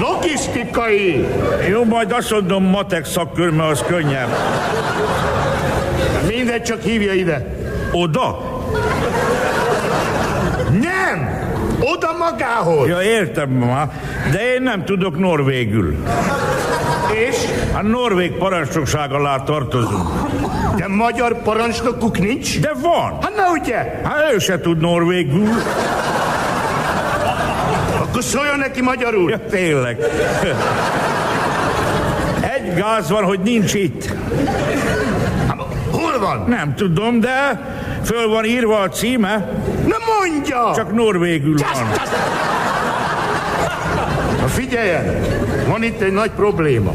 Logisztikai! 0.00 1.26
Jó, 1.70 1.84
majd 1.84 2.12
azt 2.12 2.30
mondom 2.30 2.64
matek 2.64 3.04
szakkör, 3.04 3.50
mert 3.50 3.70
az 3.70 3.84
könnyebb. 3.86 4.28
Mindegy, 6.26 6.62
csak 6.62 6.82
hívja 6.82 7.12
ide. 7.12 7.56
Oda? 7.92 8.38
Nem! 10.80 11.42
Oda 11.92 12.16
magához! 12.18 12.88
Ja, 12.88 13.02
értem 13.02 13.50
már, 13.50 13.88
de 14.32 14.54
én 14.54 14.62
nem 14.62 14.84
tudok 14.84 15.18
norvégül. 15.18 15.96
És? 17.28 17.36
A 17.72 17.82
norvég 17.82 18.32
parancsnokság 18.32 19.12
alá 19.12 19.36
tartozunk. 19.36 20.08
De 20.76 20.88
magyar 20.88 21.42
parancsnokuk 21.42 22.18
nincs? 22.18 22.60
De 22.60 22.72
van. 22.82 23.18
Hát 23.20 23.36
na 23.36 23.50
ugye? 23.50 24.00
Hát 24.04 24.32
ő 24.34 24.38
se 24.38 24.60
tud 24.60 24.80
norvégül. 24.80 25.48
Akkor 28.00 28.22
szóljon 28.22 28.58
neki 28.58 28.82
magyarul. 28.82 29.30
Ja, 29.30 29.38
tényleg. 29.50 29.98
Egy 32.40 32.74
gáz 32.74 33.10
van, 33.10 33.24
hogy 33.24 33.40
nincs 33.40 33.74
itt. 33.74 34.12
Hol 35.90 36.18
van? 36.18 36.44
Nem 36.48 36.74
tudom, 36.74 37.20
de 37.20 37.60
föl 38.04 38.28
van 38.28 38.44
írva 38.44 38.78
a 38.78 38.88
címe. 38.88 39.48
Na 39.86 39.96
mondja! 40.20 40.72
Csak 40.74 40.94
norvégül 40.94 41.54
van. 41.56 41.88
Na 44.40 44.46
figyeljen, 44.46 45.20
van 45.68 45.82
itt 45.82 46.00
egy 46.00 46.12
nagy 46.12 46.30
probléma. 46.30 46.92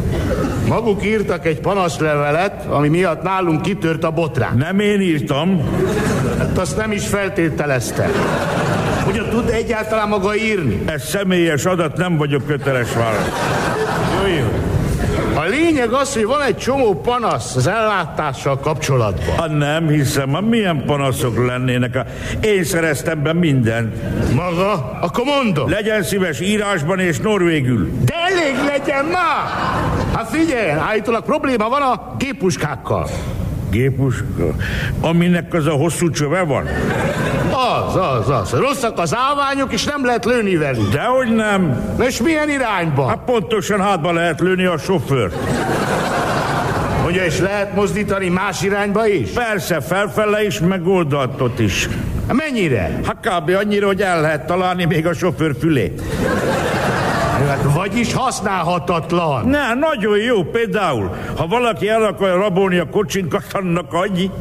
Maguk 0.67 1.05
írtak 1.05 1.45
egy 1.45 1.59
panaszlevelet, 1.59 2.65
ami 2.65 2.87
miatt 2.87 3.21
nálunk 3.21 3.61
kitört 3.61 4.03
a 4.03 4.11
botrán. 4.11 4.57
Nem 4.57 4.79
én 4.79 5.01
írtam. 5.01 5.63
Hát 6.37 6.57
azt 6.57 6.77
nem 6.77 6.91
is 6.91 7.07
feltételezte. 7.07 8.09
Ugye 9.07 9.21
tud 9.29 9.49
egyáltalán 9.49 10.07
maga 10.07 10.35
írni? 10.35 10.81
Ez 10.85 11.09
személyes 11.09 11.65
adat, 11.65 11.97
nem 11.97 12.17
vagyok 12.17 12.45
köteles 12.45 12.93
válasz. 12.93 13.29
A 14.23 14.58
lényeg 15.49 15.91
az, 15.91 16.13
hogy 16.13 16.25
van 16.25 16.41
egy 16.41 16.57
csomó 16.57 17.01
panasz 17.01 17.55
az 17.55 17.67
ellátással 17.67 18.59
kapcsolatban. 18.59 19.35
Hát 19.37 19.57
nem 19.57 19.87
hiszem, 19.87 20.33
hát 20.33 20.41
milyen 20.41 20.83
panaszok 20.85 21.45
lennének. 21.47 21.97
Én 22.41 22.63
szereztem 22.63 23.23
be 23.23 23.33
mindent. 23.33 23.95
Maga? 24.33 24.97
Akkor 25.01 25.23
mondom. 25.23 25.69
Legyen 25.69 26.03
szíves 26.03 26.39
írásban 26.39 26.99
és 26.99 27.19
norvégül. 27.19 27.91
De 28.05 28.13
elég 28.13 28.55
legyen 28.67 29.05
már! 29.05 29.47
Hát 30.15 30.29
figyeljen, 30.29 30.77
állítólag 30.77 31.23
probléma 31.23 31.69
van 31.69 31.81
a 31.81 32.15
géppuskákkal. 32.17 33.09
Gépuska? 33.71 34.55
Aminek 35.01 35.53
az 35.53 35.65
a 35.65 35.71
hosszú 35.71 36.09
csöve 36.09 36.41
van? 36.41 36.67
Az, 37.51 37.95
az, 37.95 38.29
az. 38.29 38.51
Rosszak 38.51 38.99
az 38.99 39.15
állványok, 39.15 39.73
és 39.73 39.83
nem 39.83 40.05
lehet 40.05 40.25
lőni 40.25 40.55
velük. 40.55 40.89
Dehogy 40.91 41.35
nem. 41.35 41.93
Na 41.97 42.05
és 42.07 42.21
milyen 42.21 42.49
irányba? 42.49 43.07
Hát 43.07 43.19
pontosan 43.25 43.81
hátba 43.81 44.11
lehet 44.11 44.39
lőni 44.39 44.65
a 44.65 44.77
sofőrt. 44.77 45.35
Ugye, 47.07 47.25
és 47.25 47.39
lehet 47.39 47.75
mozdítani 47.75 48.29
más 48.29 48.61
irányba 48.61 49.07
is? 49.07 49.29
Persze, 49.29 49.81
felfele 49.81 50.43
is, 50.45 50.59
meg 50.59 50.87
oldaltot 50.87 51.59
is. 51.59 51.89
Mennyire? 52.27 52.99
Hát 53.05 53.17
kb. 53.21 53.49
annyira, 53.49 53.87
hogy 53.87 54.01
el 54.01 54.21
lehet 54.21 54.45
találni 54.45 54.85
még 54.85 55.07
a 55.07 55.13
sofőr 55.13 55.55
fülét. 55.59 56.01
Hát 57.49 57.73
vagyis 57.73 58.13
használhatatlan. 58.13 59.45
Ne, 59.45 59.73
nagyon 59.73 60.17
jó, 60.17 60.43
például, 60.43 61.15
ha 61.37 61.47
valaki 61.47 61.89
el 61.89 62.03
akarja 62.03 62.35
rabolni 62.35 62.77
a 62.77 62.89
kocsinkat, 62.89 63.43
annak 63.51 63.93
annyi. 63.93 64.31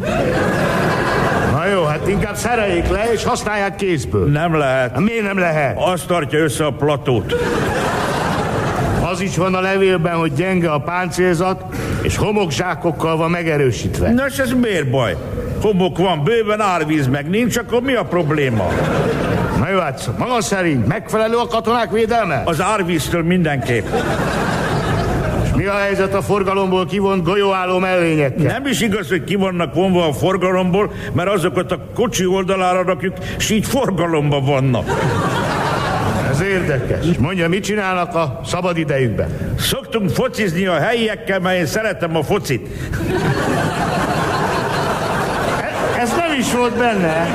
Na 1.53 1.67
jó, 1.67 1.85
hát 1.85 2.09
inkább 2.09 2.35
szereljék 2.37 2.89
le, 2.89 3.13
és 3.13 3.25
használják 3.25 3.77
kézből. 3.77 4.27
Nem 4.27 4.57
lehet. 4.57 4.91
Hát 4.91 5.01
miért 5.01 5.23
nem 5.23 5.39
lehet? 5.39 5.79
Azt 5.81 6.07
tartja 6.07 6.39
össze 6.39 6.65
a 6.65 6.71
platót. 6.71 7.35
Az 9.11 9.21
is 9.21 9.37
van 9.37 9.55
a 9.55 9.61
levélben, 9.61 10.15
hogy 10.15 10.33
gyenge 10.33 10.71
a 10.71 10.79
páncélzat, 10.79 11.65
és 12.03 12.17
homokzsákokkal 12.17 13.17
van 13.17 13.31
megerősítve. 13.31 14.13
Na 14.13 14.27
és 14.27 14.39
ez 14.39 14.53
miért 14.53 14.91
baj? 14.91 15.17
Homok 15.63 15.99
van, 15.99 16.25
bőven 16.25 16.61
árvíz 16.61 17.07
meg 17.07 17.29
nincs, 17.29 17.57
akkor 17.57 17.83
mi 17.83 17.95
a 17.95 18.05
probléma? 18.05 18.69
Hát 19.81 20.11
maga 20.19 20.41
szerint 20.41 20.87
megfelelő 20.87 21.37
a 21.37 21.47
katonák 21.47 21.91
védelme? 21.91 22.43
Az 22.45 22.61
árvíztől 22.61 23.23
mindenképp. 23.23 23.87
És 25.45 25.51
mi 25.55 25.65
a 25.65 25.75
helyzet 25.75 26.15
a 26.15 26.23
forgalomból 26.23 26.87
kivont 26.87 27.25
golyóálló 27.25 27.79
mellényekkel? 27.79 28.53
Nem 28.53 28.67
is 28.67 28.81
igaz, 28.81 29.09
hogy 29.09 29.25
ki 29.25 29.35
vannak 29.35 29.75
vonva 29.75 30.07
a 30.07 30.13
forgalomból, 30.13 30.93
mert 31.13 31.29
azokat 31.29 31.73
a 31.73 31.79
kocsi 31.95 32.27
oldalára 32.27 32.83
rakjuk, 32.83 33.15
és 33.39 33.51
így 33.51 33.67
forgalomban 33.67 34.45
vannak. 34.45 34.91
Ez 36.31 36.41
érdekes. 36.41 37.07
Mondja, 37.19 37.49
mit 37.49 37.65
csinálnak 37.65 38.15
a 38.15 38.41
szabad 38.45 38.79
idejükben? 38.79 39.55
Szoktunk 39.59 40.11
focizni 40.11 40.67
a 40.67 40.79
helyiekkel, 40.79 41.39
mert 41.39 41.59
én 41.59 41.67
szeretem 41.67 42.17
a 42.17 42.23
focit. 42.23 42.69
Ez 45.99 46.11
nem 46.17 46.39
is 46.39 46.53
volt 46.53 46.77
benne. 46.77 47.27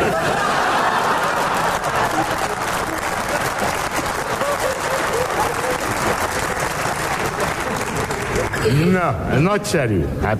Na, 8.71 9.39
nagyszerű. 9.39 10.05
Hát, 10.23 10.37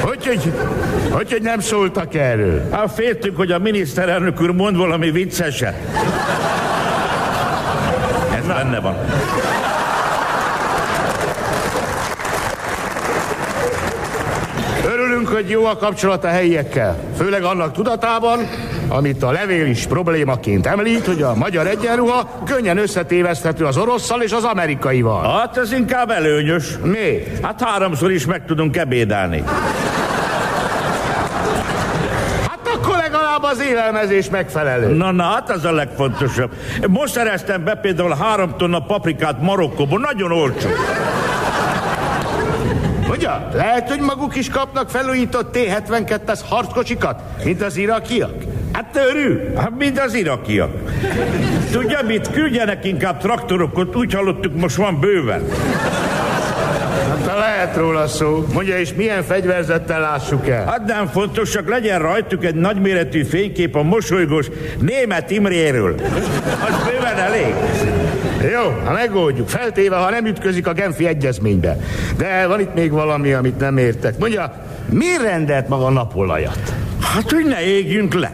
hogy, 0.00 0.26
hogy, 0.26 0.52
hogy, 1.10 1.32
hogy 1.32 1.42
nem 1.42 1.60
szóltak 1.60 2.14
erről? 2.14 2.68
Hát 2.72 2.92
féltünk, 2.94 3.36
hogy 3.36 3.50
a 3.50 3.58
miniszterelnök 3.58 4.40
úr 4.40 4.50
mond 4.50 4.76
valami 4.76 5.10
vicceset. 5.10 5.74
Ez 8.38 8.46
Na. 8.46 8.54
benne 8.54 8.80
van. 8.80 8.96
Örülünk, 14.84 15.28
hogy 15.28 15.50
jó 15.50 15.64
a 15.64 15.76
kapcsolat 15.76 16.24
a 16.24 16.28
helyiekkel. 16.28 16.98
Főleg 17.16 17.42
annak 17.42 17.72
tudatában, 17.72 18.38
amit 18.90 19.22
a 19.22 19.30
levél 19.30 19.66
is 19.66 19.86
problémaként 19.86 20.66
említ, 20.66 21.06
hogy 21.06 21.22
a 21.22 21.34
magyar 21.34 21.66
egyenruha 21.66 22.42
könnyen 22.44 22.78
összetéveszthető 22.78 23.64
az 23.64 23.76
orosszal 23.76 24.22
és 24.22 24.32
az 24.32 24.44
amerikaival. 24.44 25.38
Hát 25.38 25.56
ez 25.56 25.72
inkább 25.72 26.10
előnyös. 26.10 26.78
Mi? 26.82 27.22
Hát 27.42 27.62
háromszor 27.62 28.10
is 28.10 28.26
meg 28.26 28.44
tudunk 28.44 28.76
ebédelni. 28.76 29.44
Hát 32.48 32.68
akkor 32.74 32.96
legalább 32.96 33.42
az 33.42 33.60
élelmezés 33.60 34.30
megfelelő. 34.30 34.94
Na, 34.94 35.10
na, 35.10 35.22
hát 35.22 35.50
az 35.50 35.64
a 35.64 35.72
legfontosabb. 35.72 36.50
Most 36.88 37.12
szereztem 37.12 37.64
be 37.64 37.74
például 37.74 38.16
három 38.20 38.56
tonna 38.56 38.80
paprikát 38.80 39.40
Marokkóból, 39.42 39.98
nagyon 40.00 40.32
olcsó. 40.32 40.68
Ugye? 43.10 43.30
Lehet, 43.52 43.88
hogy 43.88 44.00
maguk 44.00 44.36
is 44.36 44.48
kapnak 44.48 44.90
felújított 44.90 45.56
T-72-es 45.56 46.40
harckocsikat, 46.48 47.22
mint 47.44 47.62
az 47.62 47.76
irakiak? 47.76 48.49
Hát 48.72 49.00
örül, 49.10 49.52
hát 49.56 49.72
mint 49.78 50.00
az 50.00 50.14
irakiak. 50.14 50.70
Tudja 51.72 51.98
mit, 52.06 52.30
küldjenek 52.30 52.84
inkább 52.84 53.20
traktorokat, 53.20 53.96
úgy 53.96 54.14
hallottuk, 54.14 54.54
most 54.54 54.76
van 54.76 55.00
bőven. 55.00 55.42
Hát 57.08 57.26
ha 57.26 57.38
lehet 57.38 57.76
róla 57.76 58.06
szó. 58.06 58.46
Mondja, 58.52 58.78
és 58.78 58.94
milyen 58.94 59.22
fegyverzettel 59.22 60.00
lássuk 60.00 60.48
el? 60.48 60.64
Hát 60.64 60.84
nem 60.86 61.06
fontos, 61.06 61.50
csak 61.50 61.68
legyen 61.68 61.98
rajtuk 61.98 62.44
egy 62.44 62.54
nagyméretű 62.54 63.24
fénykép 63.24 63.76
a 63.76 63.82
mosolygós 63.82 64.46
német 64.80 65.30
Imréről. 65.30 65.94
Az 66.68 66.90
bőven 66.90 67.18
elég. 67.18 67.54
Jó, 68.52 68.80
ha 68.84 68.92
megoldjuk, 68.92 69.48
feltéve, 69.48 69.96
ha 69.96 70.10
nem 70.10 70.26
ütközik 70.26 70.66
a 70.66 70.72
Genfi 70.72 71.06
egyezménybe. 71.06 71.76
De 72.16 72.46
van 72.46 72.60
itt 72.60 72.74
még 72.74 72.90
valami, 72.90 73.32
amit 73.32 73.58
nem 73.58 73.76
értek. 73.76 74.18
Mondja, 74.18 74.66
miért 74.90 75.22
rendelt 75.22 75.68
maga 75.68 75.90
napolajat? 75.90 76.74
Hát, 77.00 77.30
hogy 77.30 77.44
ne 77.44 77.62
égjünk 77.62 78.14
le. 78.14 78.32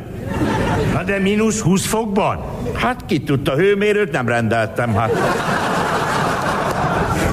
Na 0.97 1.03
de 1.03 1.19
mínusz 1.19 1.61
20 1.61 1.87
fokban? 1.87 2.39
Hát 2.75 3.01
ki 3.07 3.23
tudta, 3.23 3.55
hőmérőt 3.55 4.13
nem 4.13 4.29
rendeltem, 4.29 4.95
hát. 4.95 5.13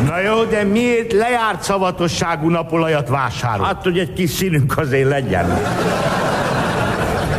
Na 0.08 0.20
jó, 0.20 0.44
de 0.44 0.64
miért 0.64 1.14
lejárt 1.14 1.64
szavatosságú 1.64 2.50
napolajat 2.50 3.10
vásárol? 3.10 3.66
Hát, 3.66 3.84
hogy 3.84 4.00
egy 4.00 4.14
kis 4.14 4.30
színünk 4.30 4.78
azért 4.78 5.10
legyen. 5.10 5.48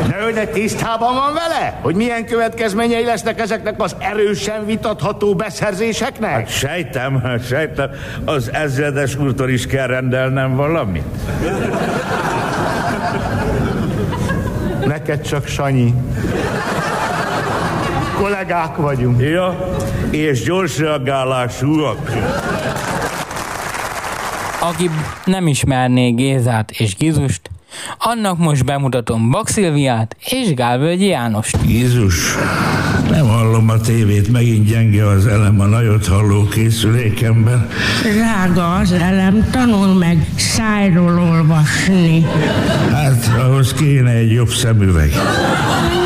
Na 0.09 0.27
jó, 0.27 0.31
de 0.31 0.47
tisztában 0.47 1.14
van 1.14 1.33
vele? 1.35 1.79
Hogy 1.83 1.95
milyen 1.95 2.27
következményei 2.27 3.05
lesznek 3.05 3.41
ezeknek 3.41 3.83
az 3.83 3.97
erősen 3.99 4.66
vitatható 4.66 5.35
beszerzéseknek? 5.35 6.31
Hát 6.31 6.49
sejtem, 6.49 7.39
sejtem. 7.49 7.91
Az 8.25 8.53
ezredes 8.53 9.16
úrtól 9.16 9.49
is 9.49 9.66
kell 9.66 9.87
rendelnem 9.87 10.57
valamit. 10.57 11.05
Neked 15.07 15.27
csak 15.27 15.47
Sanyi. 15.47 15.95
Kollégák 18.17 18.77
vagyunk. 18.77 19.21
Ja, 19.21 19.75
és 20.11 20.43
gyors 20.43 20.79
reagálásúak. 20.79 22.11
Aki 24.61 24.91
nem 25.25 25.47
ismerné 25.47 26.11
Gézát 26.11 26.71
és 26.71 26.97
Gizust, 26.97 27.51
annak 27.99 28.39
most 28.39 28.65
bemutatom 28.65 29.31
Baxilviát 29.31 30.17
és 30.25 30.55
Gálvölgyi 30.55 31.07
Jánost. 31.07 31.59
Jézus, 31.67 32.35
nem 33.11 33.27
hallom 33.27 33.69
a 33.71 33.81
tévét, 33.81 34.33
megint 34.33 34.67
gyenge 34.67 35.09
az 35.09 35.27
elem 35.27 35.61
a 35.61 35.65
nagyot 35.67 36.07
halló 36.07 36.49
készülékemben. 36.49 37.69
Drága 38.03 38.75
az 38.75 38.93
elem, 38.93 39.49
tanul 39.51 39.95
meg 39.95 40.27
szájról 40.37 41.19
olvasni. 41.21 42.27
Hát, 42.93 43.31
ahhoz 43.39 43.73
kéne 43.73 44.11
egy 44.11 44.33
jobb 44.33 44.51
szemüveg. 44.51 45.13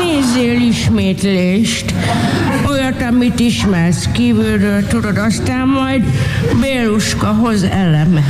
Nézzél 0.03 0.61
ismétlést. 0.61 1.93
Olyat, 2.69 3.01
amit 3.01 3.39
ismersz 3.39 4.09
kívülről, 4.11 4.87
tudod, 4.87 5.17
aztán 5.17 5.67
majd 5.67 6.03
Béluska 6.61 7.27
hoz 7.27 7.63
elemet. 7.63 8.23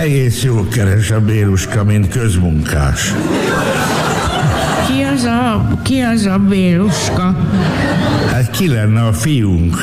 Egész 0.00 0.42
jól 0.42 0.68
keres 0.68 1.10
a 1.10 1.20
Béluska, 1.20 1.84
mint 1.84 2.08
közmunkás. 2.08 3.14
Ki 4.88 5.02
az 5.02 5.24
a, 5.24 5.66
ki 5.82 6.00
az 6.00 6.26
a 6.26 6.38
Béluska? 6.38 7.36
Ki 8.58 8.68
lenne 8.68 9.06
a 9.06 9.12
fiunk? 9.12 9.76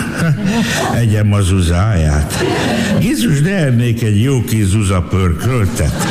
Egyem 1.01 1.33
az 1.33 1.51
uzáját. 1.51 2.43
Jézus, 3.01 3.41
de 3.41 3.55
ennék 3.55 4.03
egy 4.03 4.21
jó 4.21 4.43
kis 4.43 4.63
zuzapörköltet. 4.63 6.03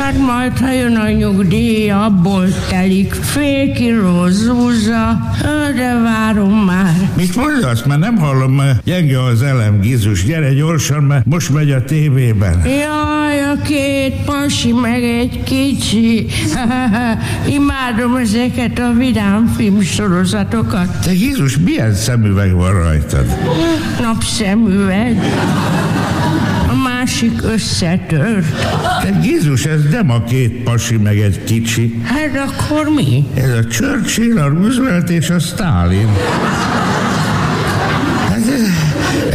Hát 0.00 0.18
majd, 0.18 0.58
ha 0.58 0.72
jön 0.72 0.96
a 0.96 1.10
nyugdíj, 1.10 1.90
abból 1.90 2.46
telik 2.68 3.12
fél 3.12 3.72
kiló 3.72 4.26
zúza, 4.26 5.20
de 5.74 6.00
várom 6.02 6.64
már. 6.64 7.10
Mit 7.16 7.36
mondasz? 7.36 7.82
Már 7.82 7.98
nem 7.98 8.16
hallom, 8.16 8.52
mert 8.52 8.84
gyenge 8.84 9.22
az 9.22 9.42
elem, 9.42 9.80
Gizus. 9.80 10.24
Gyere 10.24 10.52
gyorsan, 10.52 11.02
mert 11.02 11.26
most 11.26 11.50
megy 11.50 11.70
a 11.70 11.84
tévében. 11.84 12.66
Jaj, 12.66 13.42
a 13.42 13.62
két 13.62 14.14
pasi 14.24 14.72
meg 14.72 15.02
egy 15.02 15.42
kicsi. 15.42 16.26
Imádom 17.58 18.16
ezeket 18.16 18.78
a 18.78 18.92
vidám 18.92 19.52
filmsorozatokat. 19.56 21.00
Te 21.04 21.12
Jézus, 21.12 21.58
milyen 21.58 21.91
szemüveg 21.94 22.54
van 22.54 22.72
rajtad? 22.72 23.26
Napszemüveg. 24.00 25.20
A 26.68 26.74
másik 26.74 27.42
összetört. 27.42 28.46
Te 29.02 29.18
Jézus, 29.22 29.64
ez 29.64 29.80
nem 29.90 30.10
a 30.10 30.24
két 30.24 30.62
pasi 30.62 30.96
meg 30.96 31.18
egy 31.18 31.44
kicsi. 31.44 32.02
Hát 32.04 32.48
akkor 32.48 32.88
mi? 32.94 33.26
Ez 33.34 33.50
a 33.50 33.66
Churchill, 33.66 34.38
a 34.38 34.48
Roosevelt 34.48 35.10
és 35.10 35.30
a 35.30 35.38
Stalin. 35.38 36.08
Ez, 38.32 38.42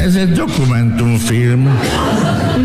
ez 0.06 0.16
egy 0.16 0.32
dokumentumfilm. 0.32 1.80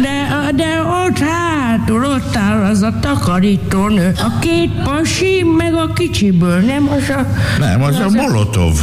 De, 0.03 0.51
de 0.55 0.82
ott 1.07 1.18
hátul, 1.18 2.05
ott 2.05 2.36
áll 2.36 2.64
az 2.64 2.82
a 2.82 2.95
takarítónő. 3.01 4.12
A 4.16 4.38
két 4.38 4.70
pasi, 4.84 5.45
meg 5.57 5.74
a 5.74 5.93
kicsiből, 5.93 6.59
nem 6.61 6.88
az 6.88 7.09
a... 7.09 7.26
Nem, 7.59 7.82
az, 7.82 7.99
az 7.99 8.14
a 8.14 8.16
Molotov. 8.16 8.74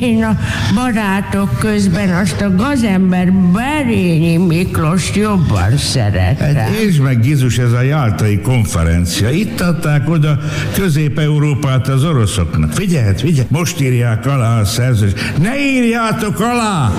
Én 0.00 0.24
a 0.24 0.38
barátok 0.74 1.58
közben 1.58 2.14
azt 2.14 2.40
a 2.40 2.54
gazember 2.54 3.32
Berényi 3.32 4.36
Miklós 4.36 5.14
jobban 5.14 5.76
szeretem. 5.76 6.54
Hát 6.54 6.68
és 6.68 6.96
meg 6.96 7.20
Gizus, 7.20 7.58
ez 7.58 7.72
a 7.72 7.80
Jáltai 7.80 8.40
konferencia. 8.40 9.30
Itt 9.30 9.60
adták 9.60 10.10
oda 10.10 10.38
Közép-Európát 10.74 11.88
az 11.88 12.04
oroszoknak. 12.04 12.72
Figyelj, 12.72 13.14
figyelj, 13.16 13.46
most 13.50 13.80
írják 13.80 14.26
alá 14.26 14.60
a 14.60 14.64
szerződést. 14.64 15.38
Ne 15.38 15.58
írjátok 15.58 16.40
alá! 16.40 16.92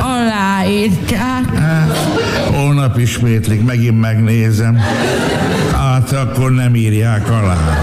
Aláírták. 0.00 1.54
Hát, 1.56 1.96
holnap 2.54 2.98
ismétlik, 2.98 3.64
megint 3.64 4.00
megnézem. 4.00 4.78
Hát 5.72 6.12
akkor 6.12 6.50
nem 6.50 6.74
írják 6.74 7.30
alá. 7.30 7.78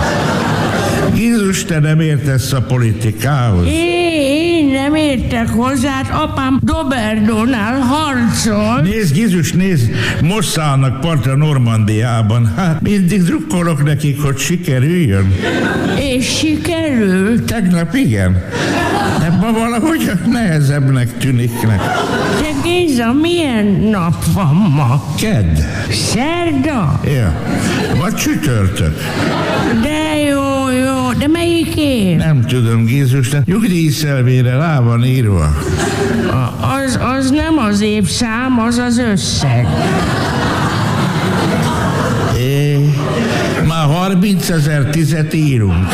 Jézus, 1.16 1.66
te 1.66 1.80
nem 1.80 2.00
értesz 2.00 2.52
a 2.54 2.62
politikához. 2.62 3.66
Én 3.68 4.66
nem 4.72 4.96
értek 4.96 5.50
hozzá, 5.50 6.02
apám 6.12 6.60
Doberdónál 6.64 7.80
harcol. 7.80 8.82
Nézd, 8.82 9.16
Jézus, 9.16 9.52
nézd, 9.52 9.90
most 10.22 10.50
szállnak 10.50 11.00
partra 11.00 11.36
Normandiában. 11.36 12.54
Hát 12.56 12.82
mindig 12.82 13.24
drukkolok 13.24 13.84
nekik, 13.84 14.22
hogy 14.22 14.38
sikerüljön. 14.38 15.34
És 16.00 16.38
sikerült. 16.38 17.44
Tegnap 17.44 17.96
igen. 17.96 18.44
De 19.20 19.30
ma 19.42 19.52
valahogy 19.52 20.12
nehezebbnek 20.32 21.18
tűnik 21.18 21.62
nekem. 21.62 21.92
De 22.42 22.50
Géza, 22.64 23.14
milyen 23.14 23.66
nap 23.66 24.26
van 24.34 24.56
ma? 24.76 25.04
Kedd. 25.18 25.56
Szerda? 25.92 27.00
Ja. 27.04 27.36
Vagy 28.00 28.16
csütörtök. 28.16 28.98
De 29.82 30.18
jó, 30.30 30.70
jó, 30.70 30.99
de 31.18 31.28
melyik 31.28 31.76
év? 31.76 32.18
Nem 32.18 32.42
tudom, 32.42 32.88
Jézus, 32.88 33.30
de 33.30 33.42
nyugdíjszelvére 33.46 34.58
rá 34.58 34.80
van 34.80 35.06
írva. 35.06 35.44
A- 36.32 36.54
Az, 36.84 37.00
az 37.18 37.30
nem 37.30 37.58
az 37.58 37.82
évszám, 37.82 38.60
az 38.60 38.78
az 38.78 38.98
összeg. 38.98 39.68
É, 42.38 42.78
már 43.68 43.86
30 43.86 44.50
ezer 44.50 44.84
tizet 44.86 45.34
írunk. 45.34 45.88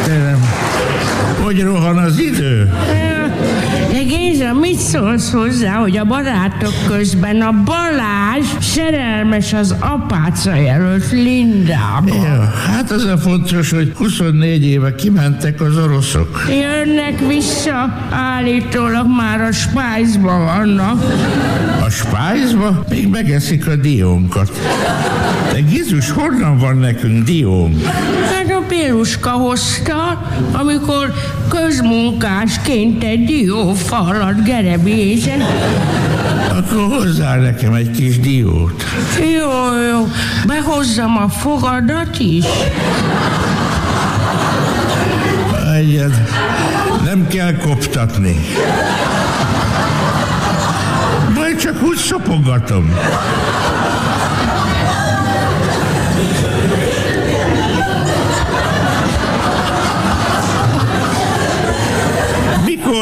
Istenem, 0.00 0.40
hogy 1.42 1.62
rohan 1.62 1.98
az 1.98 2.18
idő? 2.18 2.72
De 2.86 3.15
Géza, 4.06 4.52
mit 4.52 4.78
szólsz 4.78 5.32
hozzá, 5.32 5.72
hogy 5.72 5.96
a 5.96 6.04
barátok 6.04 6.72
közben 6.86 7.40
a 7.40 7.52
Balázs 7.64 8.46
szerelmes 8.60 9.52
az 9.52 9.74
apáca 9.80 10.54
jelölt 10.54 11.10
Lindába? 11.10 12.14
Ja, 12.14 12.52
hát 12.66 12.90
az 12.90 13.04
a 13.04 13.18
fontos, 13.18 13.70
hogy 13.70 13.92
24 13.94 14.64
éve 14.64 14.94
kimentek 14.94 15.60
az 15.60 15.76
oroszok. 15.76 16.46
Jönnek 16.48 17.26
vissza, 17.28 18.06
állítólag 18.10 19.06
már 19.16 19.40
a 19.40 19.52
spájzban 19.52 20.44
vannak. 20.44 21.02
A 21.86 21.90
spájzba 21.90 22.84
még 22.88 23.08
megeszik 23.08 23.66
a 23.66 23.76
diónkat. 23.76 24.60
De 25.52 25.60
Gizus, 25.60 26.10
honnan 26.10 26.58
van 26.58 26.76
nekünk 26.76 27.24
dióm? 27.24 27.82
Hát 28.30 28.45
a 28.66 28.68
Péruska 28.68 29.30
hozta, 29.30 30.22
amikor 30.52 31.12
közmunkásként 31.48 33.04
egy 33.04 33.24
diófalat 33.24 34.44
gerebézen. 34.44 35.42
Akkor 36.50 36.96
hozzá 36.96 37.36
nekem 37.36 37.74
egy 37.74 37.90
kis 37.90 38.20
diót. 38.20 38.84
Jó, 39.18 39.80
jó, 39.90 40.08
behozzam 40.46 41.16
a 41.16 41.28
fogadat 41.28 42.18
is. 42.18 42.44
Egyed, 45.74 46.28
nem 47.04 47.26
kell 47.28 47.56
koptatni. 47.56 48.36
Majd 51.34 51.56
csak 51.56 51.82
úgy 51.82 51.96
szopogatom. 51.96 52.94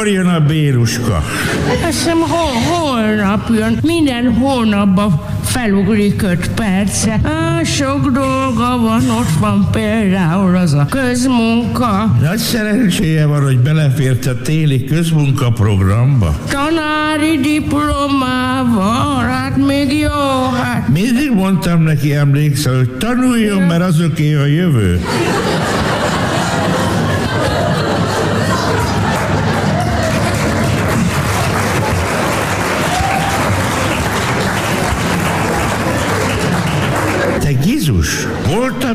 Mikor 0.05 0.25
jön 0.25 0.35
a 0.35 0.41
béruska? 0.41 1.23
Azt 1.69 1.85
hiszem 1.85 2.19
hol, 2.19 2.53
holnap 2.71 3.49
jön, 3.55 3.79
minden 3.83 4.35
hónapban 4.35 5.21
felugrik 5.43 6.23
öt 6.23 6.51
perce. 6.51 7.21
Á, 7.23 7.63
sok 7.63 8.11
dolga 8.11 8.79
van, 8.79 9.11
ott 9.11 9.39
van 9.41 9.69
például 9.73 10.57
az 10.57 10.73
a 10.73 10.87
közmunka. 10.91 12.17
Nagy 12.21 12.39
szerencséje 12.39 13.27
van, 13.27 13.43
hogy 13.43 13.59
belefért 13.59 14.27
a 14.27 14.41
téli 14.43 14.85
közmunkaprogramba. 14.85 16.37
Tanári 16.49 17.39
diplomával, 17.41 19.25
hát 19.25 19.57
még 19.57 19.99
jó, 19.99 20.51
hát. 20.63 20.89
Mindig 20.89 21.31
mondtam 21.35 21.83
neki, 21.83 22.15
emlékszel, 22.15 22.77
hogy 22.77 22.91
tanuljon, 22.91 23.63
mert 23.63 23.83
azoké 23.83 24.35
a 24.35 24.47
jövő. 24.47 25.01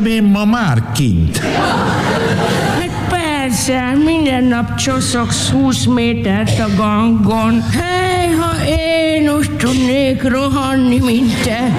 Én 0.06 0.24
ma 0.24 0.46
már 0.46 0.84
kint. 0.94 1.38
Hát 1.38 3.08
persze, 3.10 3.94
minden 4.06 4.44
nap 4.44 4.76
csoszogsz 4.76 5.50
20 5.50 5.86
métert 5.86 6.60
a 6.60 6.68
gangon. 6.76 7.62
Hely, 7.62 8.32
ha 8.32 8.66
én 8.66 9.30
úgy 9.30 9.52
tudnék 9.52 10.24
rohanni, 10.24 11.00
mint 11.00 11.44
te. 11.44 11.76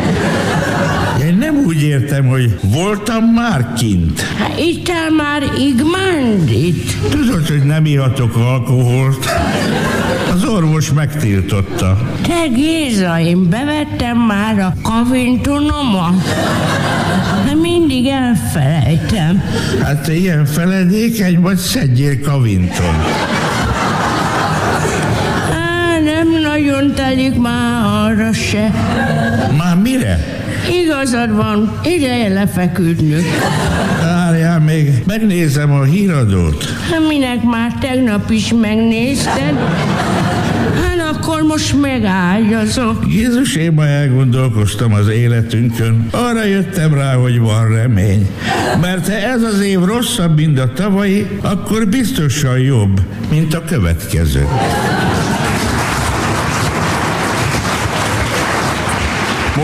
Én 1.27 1.35
nem 1.35 1.57
úgy 1.67 1.83
értem, 1.83 2.27
hogy 2.27 2.59
voltam 2.63 3.25
már 3.25 3.73
kint. 3.73 4.21
Hát 4.21 4.59
ittál 4.59 5.11
már 5.11 5.43
Igmandit? 5.59 6.97
Tudod, 7.11 7.47
hogy 7.47 7.63
nem 7.63 7.85
ihatok 7.85 8.37
alkoholt? 8.37 9.27
Az 10.33 10.45
orvos 10.45 10.93
megtiltotta. 10.93 11.99
Te 12.23 12.47
Géza, 12.55 13.21
én 13.21 13.49
bevettem 13.49 14.19
már 14.19 14.59
a 14.59 14.75
kavintonomat. 14.83 16.25
De 17.45 17.55
mindig 17.55 18.07
elfelejtem. 18.07 19.43
Hát 19.83 20.03
te 20.03 20.15
ilyen 20.15 20.45
feledékeny 20.45 21.41
vagy, 21.41 21.57
szedjél 21.57 22.21
kavinton. 22.21 22.95
Á, 25.51 25.99
nem 26.05 26.29
nagyon 26.43 26.95
telik 26.95 27.41
már 27.41 27.85
arra 27.85 28.33
se. 28.33 28.73
Már 29.57 29.77
mire? 29.77 30.19
Igazad 30.83 31.33
van, 31.33 31.79
ideje 31.85 32.29
lefeküdnünk. 32.29 33.27
Még, 34.71 35.03
megnézem 35.07 35.73
a 35.73 35.83
híradót. 35.83 36.65
Hát 36.91 37.09
Minek 37.09 37.43
már 37.43 37.73
tegnap 37.81 38.31
is 38.31 38.53
megnézted? 38.61 39.59
Hát 40.75 41.15
akkor 41.17 41.43
most 41.43 41.81
megágyazok. 41.81 43.05
Jézus, 43.09 43.57
én 43.57 43.73
ma 43.73 43.87
elgondolkoztam 43.87 44.93
az 44.93 45.09
életünkön. 45.09 46.09
Arra 46.11 46.45
jöttem 46.45 46.95
rá, 46.95 47.15
hogy 47.15 47.39
van 47.39 47.69
remény. 47.69 48.31
Mert 48.81 49.07
ha 49.07 49.15
ez 49.15 49.43
az 49.43 49.61
év 49.61 49.81
rosszabb, 49.81 50.37
mint 50.37 50.59
a 50.59 50.73
tavalyi, 50.73 51.27
akkor 51.43 51.89
biztosan 51.89 52.59
jobb, 52.59 53.01
mint 53.31 53.55
a 53.55 53.65
következő. 53.65 54.47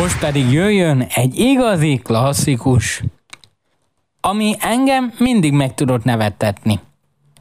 Most 0.00 0.18
pedig 0.18 0.52
jöjjön 0.52 1.06
egy 1.14 1.38
igazi 1.38 2.00
klasszikus, 2.04 3.02
ami 4.28 4.54
engem 4.58 5.12
mindig 5.18 5.52
meg 5.52 5.74
tudott 5.74 6.04
nevettetni. 6.04 6.80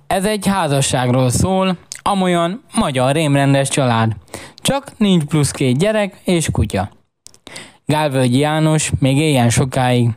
Ez 0.07 0.25
egy 0.25 0.47
házasságról 0.47 1.29
szól, 1.29 1.77
amolyan 2.01 2.63
magyar 2.75 3.13
rémrendes 3.13 3.69
család. 3.69 4.11
Csak 4.55 4.91
nincs 4.97 5.23
plusz 5.23 5.51
két 5.51 5.77
gyerek 5.77 6.21
és 6.23 6.47
kutya. 6.51 6.89
Gálvölgyi 7.85 8.37
János 8.37 8.91
még 8.99 9.17
éljen 9.17 9.49
sokáig. 9.49 10.09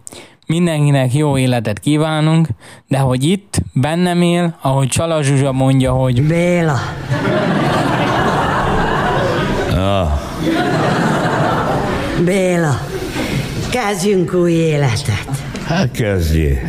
Mindenkinek 0.46 1.14
jó 1.14 1.38
életet 1.38 1.78
kívánunk, 1.78 2.48
de 2.88 2.98
hogy 2.98 3.24
itt 3.24 3.58
bennem 3.72 4.22
él, 4.22 4.56
ahogy 4.60 4.88
Csala 4.88 5.22
Zsuzsa 5.22 5.52
mondja, 5.52 5.92
hogy 5.92 6.22
Béla. 6.22 6.78
Ah, 9.70 10.10
Béla, 12.24 12.80
kezdjünk 13.70 14.34
új 14.34 14.52
életet. 14.52 15.17
Hát 15.68 15.90
kezdjé. 15.90 16.62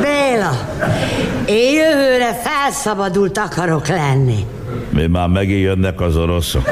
Béla, 0.00 0.50
én 1.46 1.74
jövőre 1.74 2.40
felszabadult 2.42 3.38
akarok 3.38 3.86
lenni. 3.86 4.46
Mi 4.88 5.06
már 5.06 5.28
megint 5.28 5.62
jönnek 5.62 6.00
az 6.00 6.16
oroszok. 6.16 6.70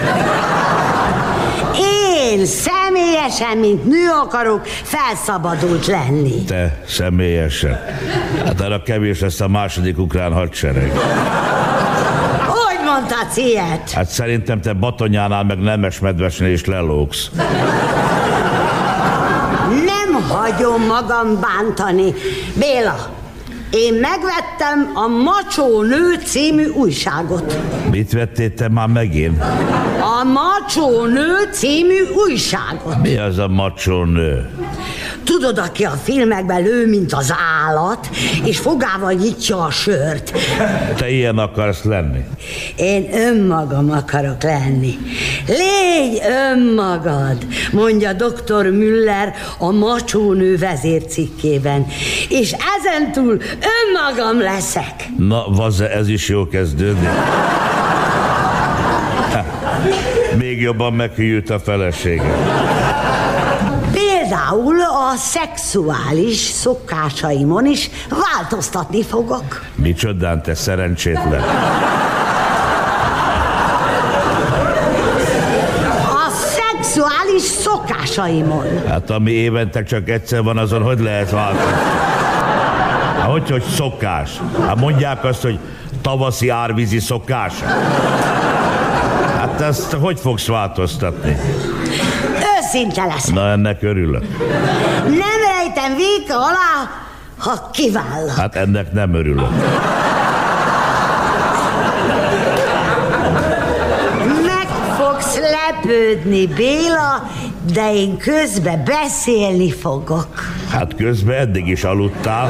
Én 2.31 2.47
személyesen, 2.47 3.59
mint 3.59 3.85
nő 3.85 4.09
akarok 4.25 4.67
felszabadult 4.67 5.87
lenni. 5.87 6.45
Te 6.45 6.83
személyesen. 6.87 7.85
Hát 8.45 8.61
arra 8.61 8.83
kevés 8.83 9.21
lesz 9.21 9.41
a 9.41 9.49
második 9.49 9.99
ukrán 9.99 10.33
hadsereg. 10.33 10.93
Mondhatsz 12.99 13.37
ilyet? 13.37 13.91
Hát 13.91 14.09
szerintem 14.09 14.61
te 14.61 14.73
Batonyánál 14.73 15.45
meg 15.45 15.59
Nemes 15.59 15.99
medvesnél 15.99 16.53
is 16.53 16.65
lelógsz. 16.65 17.31
Nem 19.69 20.23
hagyom 20.29 20.87
magam 20.87 21.41
bántani. 21.41 22.15
Béla, 22.59 23.09
én 23.71 23.95
megvettem 23.95 24.91
a 24.95 25.07
Macsó 25.07 25.83
Nő 25.83 26.15
című 26.25 26.67
újságot. 26.67 27.59
Mit 27.91 28.13
vettél 28.13 28.55
te 28.55 28.69
már 28.69 28.89
megint? 28.89 29.43
A 30.01 30.25
Macsó 30.25 31.05
Nő 31.07 31.49
című 31.53 32.01
újságot. 32.27 33.03
Mi 33.03 33.17
az 33.17 33.39
a 33.39 33.49
macsó 33.49 34.05
nő? 34.05 34.51
Tudod, 35.29 35.59
aki 35.59 35.85
a 35.85 35.91
filmekben 36.03 36.63
lő, 36.63 36.87
mint 36.87 37.13
az 37.13 37.35
állat, 37.67 38.09
és 38.45 38.59
fogával 38.59 39.13
nyitja 39.13 39.63
a 39.63 39.71
sört. 39.71 40.33
Te 40.97 41.11
ilyen 41.11 41.39
akarsz 41.39 41.83
lenni? 41.83 42.25
Én 42.77 43.09
önmagam 43.13 43.91
akarok 43.91 44.43
lenni. 44.43 44.99
Légy 45.47 46.21
önmagad, 46.53 47.47
mondja 47.73 48.13
dr. 48.13 48.71
Müller 48.71 49.35
a 49.59 49.71
macsónő 49.71 50.57
vezércikkében. 50.57 51.87
És 52.29 52.55
ezentúl 52.79 53.39
önmagam 53.77 54.41
leszek. 54.41 54.95
Na, 55.19 55.45
vaze, 55.49 55.91
ez 55.91 56.09
is 56.09 56.29
jó 56.29 56.49
kezdődni. 56.49 57.09
Még 60.39 60.61
jobban 60.61 60.93
meghűlt 60.93 61.51
a 61.51 61.59
felesége. 61.59 62.37
Például 64.29 64.81
a 64.81 65.17
szexuális 65.17 66.37
szokásaimon 66.37 67.67
is 67.67 67.91
változtatni 68.09 69.03
fogok. 69.03 69.65
Micsodán 69.75 70.43
te 70.43 70.55
szerencsétlen. 70.55 71.43
A 76.05 76.31
szexuális 76.31 77.43
szokásaimon. 77.43 78.87
Hát 78.89 79.11
ami 79.11 79.31
évente 79.31 79.83
csak 79.83 80.09
egyszer 80.09 80.43
van, 80.43 80.59
azon 80.59 80.83
hogy 80.83 81.01
lehet 81.01 81.31
változni? 81.31 81.73
Hát 83.19 83.31
hogy, 83.31 83.51
hogy 83.51 83.63
szokás? 83.63 84.31
Hát 84.67 84.77
mondják 84.77 85.25
azt, 85.25 85.43
hogy 85.43 85.59
tavaszi 86.03 86.49
árvízi 86.49 86.99
szokás. 86.99 87.53
Hát 89.37 89.61
ezt 89.61 89.93
hogy 89.93 90.21
fogsz 90.21 90.47
változtatni? 90.47 91.37
Őszinte 92.75 93.05
lesz. 93.05 93.27
Na 93.27 93.51
ennek 93.51 93.83
örülök. 93.83 94.25
Nem 95.05 95.39
rejtem 95.57 95.97
véka 95.97 96.35
alá, 96.35 96.91
ha 97.39 97.71
kivállak. 97.73 98.37
Hát 98.37 98.55
ennek 98.55 98.93
nem 98.93 99.15
örülök. 99.15 99.51
Meg 104.47 104.69
fogsz 104.99 105.39
lepődni, 105.39 106.47
Béla, 106.47 107.31
de 107.73 107.93
én 107.95 108.17
közbe 108.17 108.83
beszélni 108.85 109.73
fogok. 109.73 110.29
Hát 110.71 110.95
közben 110.97 111.39
eddig 111.39 111.69
is 111.69 111.85
aludtál. 111.85 112.49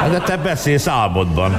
Hát 0.00 0.10
De 0.10 0.18
te 0.18 0.36
beszélsz 0.36 0.86
álmodban. 0.86 1.58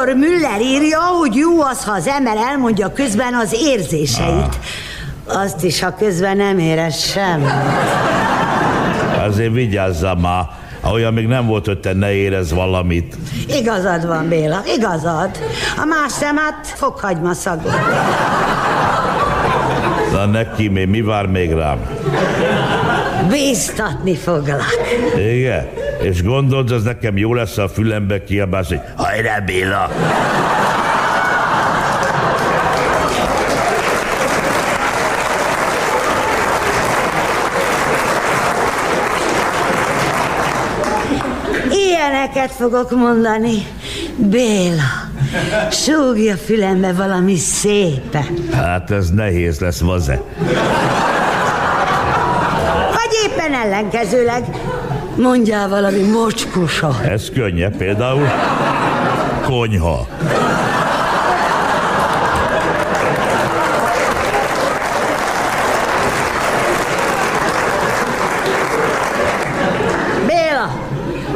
Doktor 0.00 0.18
Müller 0.18 0.60
írja, 0.60 0.98
hogy 0.98 1.34
jó 1.34 1.62
az, 1.62 1.84
ha 1.84 1.92
az 1.92 2.06
ember 2.06 2.36
elmondja 2.36 2.92
közben 2.92 3.34
az 3.34 3.56
érzéseit. 3.62 4.58
Azt 5.26 5.64
is, 5.64 5.80
ha 5.80 5.94
közben 5.94 6.36
nem 6.36 6.58
érez 6.58 6.98
semmit. 6.98 7.50
Azért 9.26 9.52
vigyázzál 9.52 10.14
már. 10.14 10.44
Olyan 10.92 11.12
még 11.12 11.26
nem 11.26 11.46
volt, 11.46 11.66
hogy 11.66 11.78
te 11.78 11.92
ne 11.92 12.12
érez 12.12 12.52
valamit. 12.52 13.16
Igazad 13.48 14.06
van, 14.06 14.28
Béla, 14.28 14.62
igazad. 14.76 15.30
A 15.76 15.84
más 15.84 16.12
szemet 16.12 16.66
fokhagyma 16.74 17.32
szagot. 17.32 17.80
Na 20.12 20.26
neki 20.26 20.68
még 20.68 20.88
mi 20.88 21.00
vár 21.00 21.26
még 21.26 21.52
rám? 21.52 21.78
Bíztatni 23.28 24.16
foglak. 24.16 24.64
Igen? 25.16 25.79
És 26.02 26.22
gondolod, 26.22 26.70
az 26.70 26.82
nekem 26.82 27.16
jó 27.16 27.34
lesz, 27.34 27.56
ha 27.56 27.62
a 27.62 27.68
fülembe 27.68 28.24
kiabálsz, 28.24 28.68
hogy 28.68 28.80
hajrá 28.96 29.38
Béla! 29.38 29.90
Ilyeneket 41.70 42.50
fogok 42.50 42.90
mondani. 42.90 43.66
Béla, 44.16 44.82
súgja 45.70 46.36
fülembe 46.36 46.92
valami 46.92 47.36
szépen. 47.36 48.48
Hát 48.52 48.90
ez 48.90 49.10
nehéz 49.10 49.60
lesz, 49.60 49.80
vaze. 49.80 50.22
Vagy 52.92 53.12
éppen 53.26 53.54
ellenkezőleg. 53.54 54.44
Mondjál 55.20 55.68
valami 55.68 56.02
mocskusot. 56.02 57.00
Ez 57.04 57.30
könnyebb, 57.30 57.76
például 57.76 58.26
konyha. 59.42 60.06
Béla, 70.26 70.70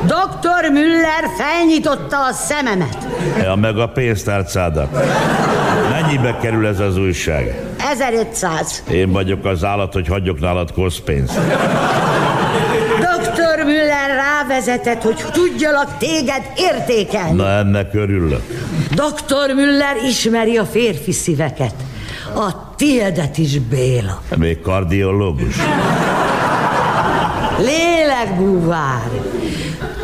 doktor 0.07 0.71
Müller 0.73 1.25
felnyitotta 1.39 2.25
a 2.25 2.33
szememet. 2.33 3.07
Ja, 3.43 3.55
meg 3.55 3.79
a 3.79 3.89
pénztárcádat. 3.89 4.89
Mennyibe 5.91 6.37
kerül 6.41 6.67
ez 6.67 6.81
az 6.81 6.97
újság? 6.99 7.63
1500. 7.93 8.83
Én 8.91 9.13
vagyok 9.13 9.45
az 9.45 9.65
állat, 9.65 9.93
hogy 9.93 10.09
hagyjuk 10.09 10.41
nálad 10.41 10.73
koszpénzt. 10.73 11.41
Rávezetett, 14.49 15.03
hogy 15.03 15.25
tudjalak 15.33 15.99
téged 15.99 16.43
értékelni. 16.57 17.37
Na 17.37 17.49
ennek 17.49 17.95
örülök. 17.95 18.43
Doktor 18.95 19.51
Müller 19.55 19.97
ismeri 20.09 20.57
a 20.57 20.65
férfi 20.65 21.13
szíveket. 21.13 21.75
A 22.35 22.75
tiédet 22.77 23.39
is, 23.39 23.59
Béla. 23.59 24.23
Még 24.37 24.61
kardiológus. 24.61 25.57
Lélekbúvár. 27.59 29.11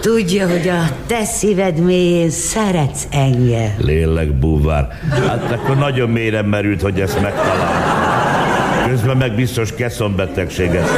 Tudja, 0.01 0.49
hogy 0.49 0.69
a 0.69 0.89
te 1.07 1.25
szíved 1.25 1.79
mélyén 1.79 2.31
szeretsz 2.31 3.07
engem. 3.11 3.75
Lélek 3.79 4.33
búvár. 4.33 4.89
Hát 5.11 5.53
akkor 5.53 5.77
nagyon 5.77 6.11
mélyre 6.11 6.43
merült, 6.43 6.83
hogy 6.83 7.01
ezt 7.01 7.21
megtalálta. 7.21 8.89
Közben 8.89 9.17
meg 9.17 9.35
biztos 9.35 9.75
keszonbetegséget. 9.75 10.89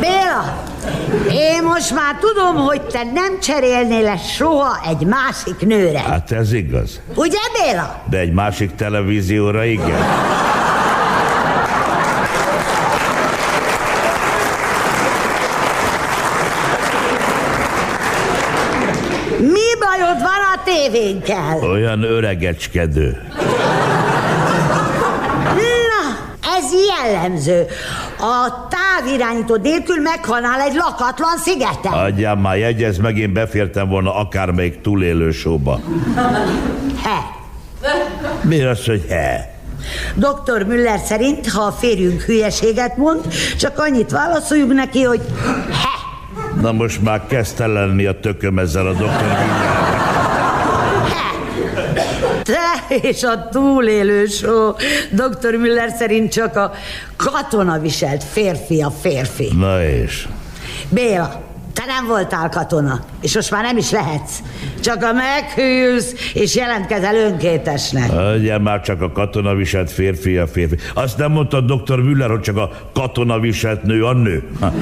Béla, 0.00 0.62
én 1.32 1.62
most 1.78 1.94
már 1.94 2.16
tudom, 2.20 2.56
hogy 2.56 2.80
te 2.82 3.02
nem 3.02 3.40
cserélnél 3.40 4.02
le 4.02 4.16
soha 4.16 4.80
egy 4.88 5.06
másik 5.06 5.66
nőre. 5.66 5.98
Hát 5.98 6.32
ez 6.32 6.52
igaz. 6.52 7.00
Ugye, 7.14 7.38
Béla? 7.62 8.02
De 8.10 8.18
egy 8.18 8.32
másik 8.32 8.74
televízióra 8.74 9.64
igen. 9.64 10.02
Mi 19.38 19.68
bajod 19.78 20.18
van 20.18 20.42
a 20.54 20.62
tévénkkel? 20.64 21.58
Olyan 21.70 22.02
öregecskedő. 22.02 23.22
Na, 25.54 26.18
ez 26.56 26.64
jellemző. 26.88 27.66
A 28.20 28.66
távirányító 28.68 29.56
nélkül 29.56 29.96
meghalnál 30.02 30.60
egy 30.60 30.74
lakatlan 30.74 31.38
szigeten. 31.38 31.92
Adjál 31.92 32.36
már, 32.36 32.56
jegyez 32.56 32.98
meg, 32.98 33.16
én 33.16 33.32
befértem 33.32 33.88
volna 33.88 34.14
akármelyik 34.14 34.80
túlélő 34.80 35.30
showba. 35.30 35.80
He. 37.02 37.36
Mi 38.42 38.62
az, 38.62 38.84
hogy 38.84 39.04
he? 39.08 39.56
Dr. 40.14 40.64
Müller 40.66 40.98
szerint, 40.98 41.48
ha 41.50 41.62
a 41.62 41.72
férjünk 41.72 42.22
hülyeséget 42.22 42.96
mond, 42.96 43.20
csak 43.58 43.78
annyit 43.78 44.10
válaszoljunk 44.10 44.72
neki, 44.72 45.02
hogy 45.02 45.20
he. 45.70 45.98
Na 46.60 46.72
most 46.72 47.02
már 47.02 47.26
kezd 47.26 47.58
lenni 47.58 48.06
a 48.06 48.20
tököm 48.20 48.58
ezzel 48.58 48.86
a 48.86 48.92
doktor 48.92 49.36
Te 52.48 52.94
és 52.96 53.22
a 53.22 53.48
túlélő 53.48 54.26
só. 54.26 54.70
Dr. 55.10 55.54
Müller 55.58 55.90
szerint 55.98 56.32
csak 56.32 56.56
a 56.56 56.72
katona 57.16 57.78
viselt 57.78 58.24
férfi 58.24 58.82
a 58.82 58.90
férfi. 58.90 59.48
Na 59.58 59.84
és? 59.84 60.28
Béla, 60.88 61.42
te 61.74 61.84
nem 61.86 62.06
voltál 62.06 62.48
katona, 62.48 63.00
és 63.20 63.34
most 63.34 63.50
már 63.50 63.62
nem 63.62 63.76
is 63.76 63.90
lehetsz. 63.90 64.38
Csak 64.80 65.02
a 65.02 65.12
meghűlsz, 65.12 66.14
és 66.34 66.54
jelentkezel 66.54 67.14
önkétesnek. 67.14 68.12
Adjál 68.12 68.58
már 68.58 68.80
csak 68.80 69.02
a 69.02 69.12
katona 69.12 69.54
viselt 69.54 69.90
férfi 69.90 70.36
a 70.36 70.46
férfi. 70.46 70.76
Azt 70.94 71.18
nem 71.18 71.30
mondta 71.32 71.60
dr. 71.60 71.98
Müller, 71.98 72.30
hogy 72.30 72.40
csak 72.40 72.56
a 72.56 72.70
katona 72.94 73.38
viselt 73.40 73.82
nő 73.82 74.04
a 74.04 74.12
nő? 74.12 74.48
Ha, 74.60 74.72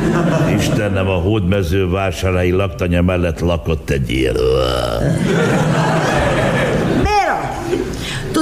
Istenem, 0.57 1.09
a 1.09 1.15
hódmező 1.21 1.91
vásárhelyi 1.91 2.51
laktanya 2.51 3.03
mellett 3.03 3.41
lakott 3.41 3.91
egy 3.91 4.11
ilyen. 4.11 4.37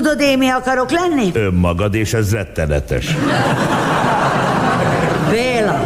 Tudod 0.05 0.21
én 0.21 0.39
mi 0.39 0.49
akarok 0.49 0.91
lenni? 0.91 1.31
Önmagad, 1.35 1.95
és 1.95 2.15
ez 2.15 2.33
rettenetes. 2.33 3.17
Béla, 5.31 5.81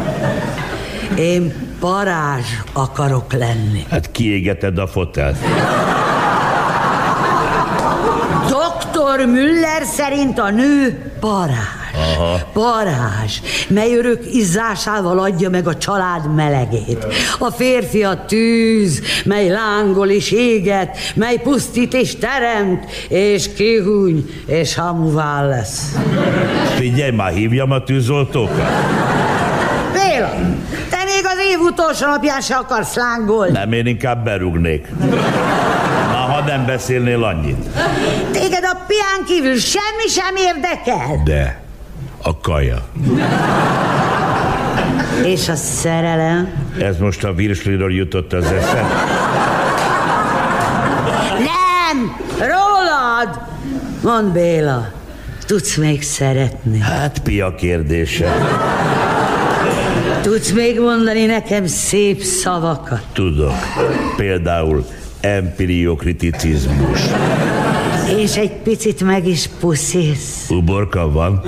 én 1.17 1.53
parázs 1.81 2.47
akarok 2.73 3.33
lenni. 3.33 3.87
Hát 3.91 4.11
kiégeted 4.11 4.79
a 4.79 4.87
fotelt. 4.87 5.37
Dr. 8.47 9.27
Müller 9.27 9.83
szerint 9.85 10.39
a 10.39 10.51
nő 10.51 11.13
parázs. 11.21 11.78
Aha. 11.99 12.39
Parázs, 12.53 13.41
mely 13.69 13.97
örök 13.97 14.23
izzásával 14.33 15.19
adja 15.19 15.51
meg 15.51 15.67
a 15.67 15.77
család 15.77 16.35
melegét. 16.35 17.07
A 17.39 17.51
férfi 17.51 18.03
a 18.05 18.25
tűz, 18.27 19.03
mely 19.25 19.49
lángol 19.49 20.09
és 20.09 20.31
éget, 20.33 20.97
mely 21.15 21.37
pusztít 21.37 21.95
és 21.95 22.17
teremt, 22.17 22.85
és 23.09 23.53
kihúny, 23.53 24.31
és 24.47 24.75
hamuvá 24.75 25.47
lesz. 25.47 25.95
Figyelj 26.77 27.11
már, 27.11 27.33
hívjam 27.33 27.71
a 27.71 27.83
tűzoltókat. 27.83 28.73
Béla, 29.93 30.31
te 30.91 31.05
még 31.05 31.25
az 31.25 31.39
év 31.51 31.59
utolsó 31.61 32.07
napján 32.07 32.41
se 32.41 32.55
akarsz 32.55 32.95
lángolni. 32.95 33.53
Nem, 33.53 33.73
én 33.73 33.87
inkább 33.87 34.25
berúgnék. 34.25 34.87
Na, 36.11 36.17
ha 36.17 36.41
nem 36.47 36.67
beszélnél 36.67 37.25
annyit. 37.25 37.67
Téged 38.33 38.65
a 38.65 38.77
pián 38.87 39.25
kívül 39.27 39.57
semmi 39.57 40.09
sem 40.09 40.37
érdekel. 40.37 41.23
De 41.25 41.67
a 42.23 42.39
kaja. 42.41 42.87
És 45.25 45.49
a 45.49 45.55
szerelem? 45.55 46.49
Ez 46.81 46.99
most 46.99 47.25
a 47.25 47.33
virsliről 47.33 47.93
jutott 47.93 48.33
az 48.33 48.45
eszem. 48.45 48.87
Nem! 51.39 52.17
Rólad! 52.39 53.41
Mondd 54.03 54.33
Béla, 54.33 54.93
tudsz 55.47 55.77
még 55.77 56.03
szeretni? 56.03 56.79
Hát 56.79 57.19
pia 57.19 57.55
kérdése. 57.55 58.35
Tudsz 60.23 60.51
még 60.51 60.81
mondani 60.81 61.25
nekem 61.25 61.67
szép 61.67 62.23
szavakat? 62.23 63.03
Tudok. 63.13 63.55
Például 64.17 64.87
empiriokriticizmus. 65.21 67.01
És 68.17 68.37
egy 68.37 68.53
picit 68.53 69.03
meg 69.03 69.27
is 69.27 69.49
puszilsz. 69.61 70.51
Uborka 70.51 71.11
van? 71.11 71.43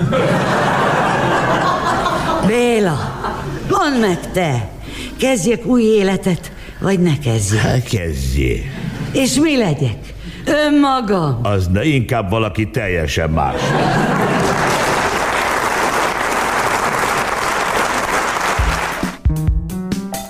Béla, 2.47 2.99
mondd 3.69 4.01
meg 4.01 4.33
te, 4.33 4.69
kezdjek 5.19 5.67
új 5.67 5.83
életet, 5.83 6.53
vagy 6.81 7.01
ne 7.01 7.19
kezdjek? 7.19 7.63
Hát 7.63 7.83
kezdjé. 7.83 8.71
És 9.13 9.35
mi 9.35 9.57
legyek? 9.57 9.99
Önmagam. 10.47 11.39
Az 11.43 11.69
ne 11.69 11.85
inkább 11.85 12.31
valaki 12.31 12.71
teljesen 12.71 13.31
más. 13.31 13.61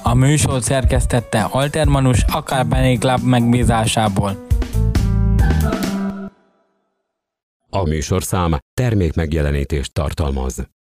A 0.02 0.14
műsor 0.14 0.62
szerkesztette 0.62 1.48
Altermanus 1.50 2.24
Akárbené 2.32 2.94
Club 2.94 3.22
megbízásából. 3.22 4.48
A 7.70 7.82
műsorszám 7.82 8.58
termék 8.74 9.14
megjelenítést 9.14 9.92
tartalmaz. 9.92 10.79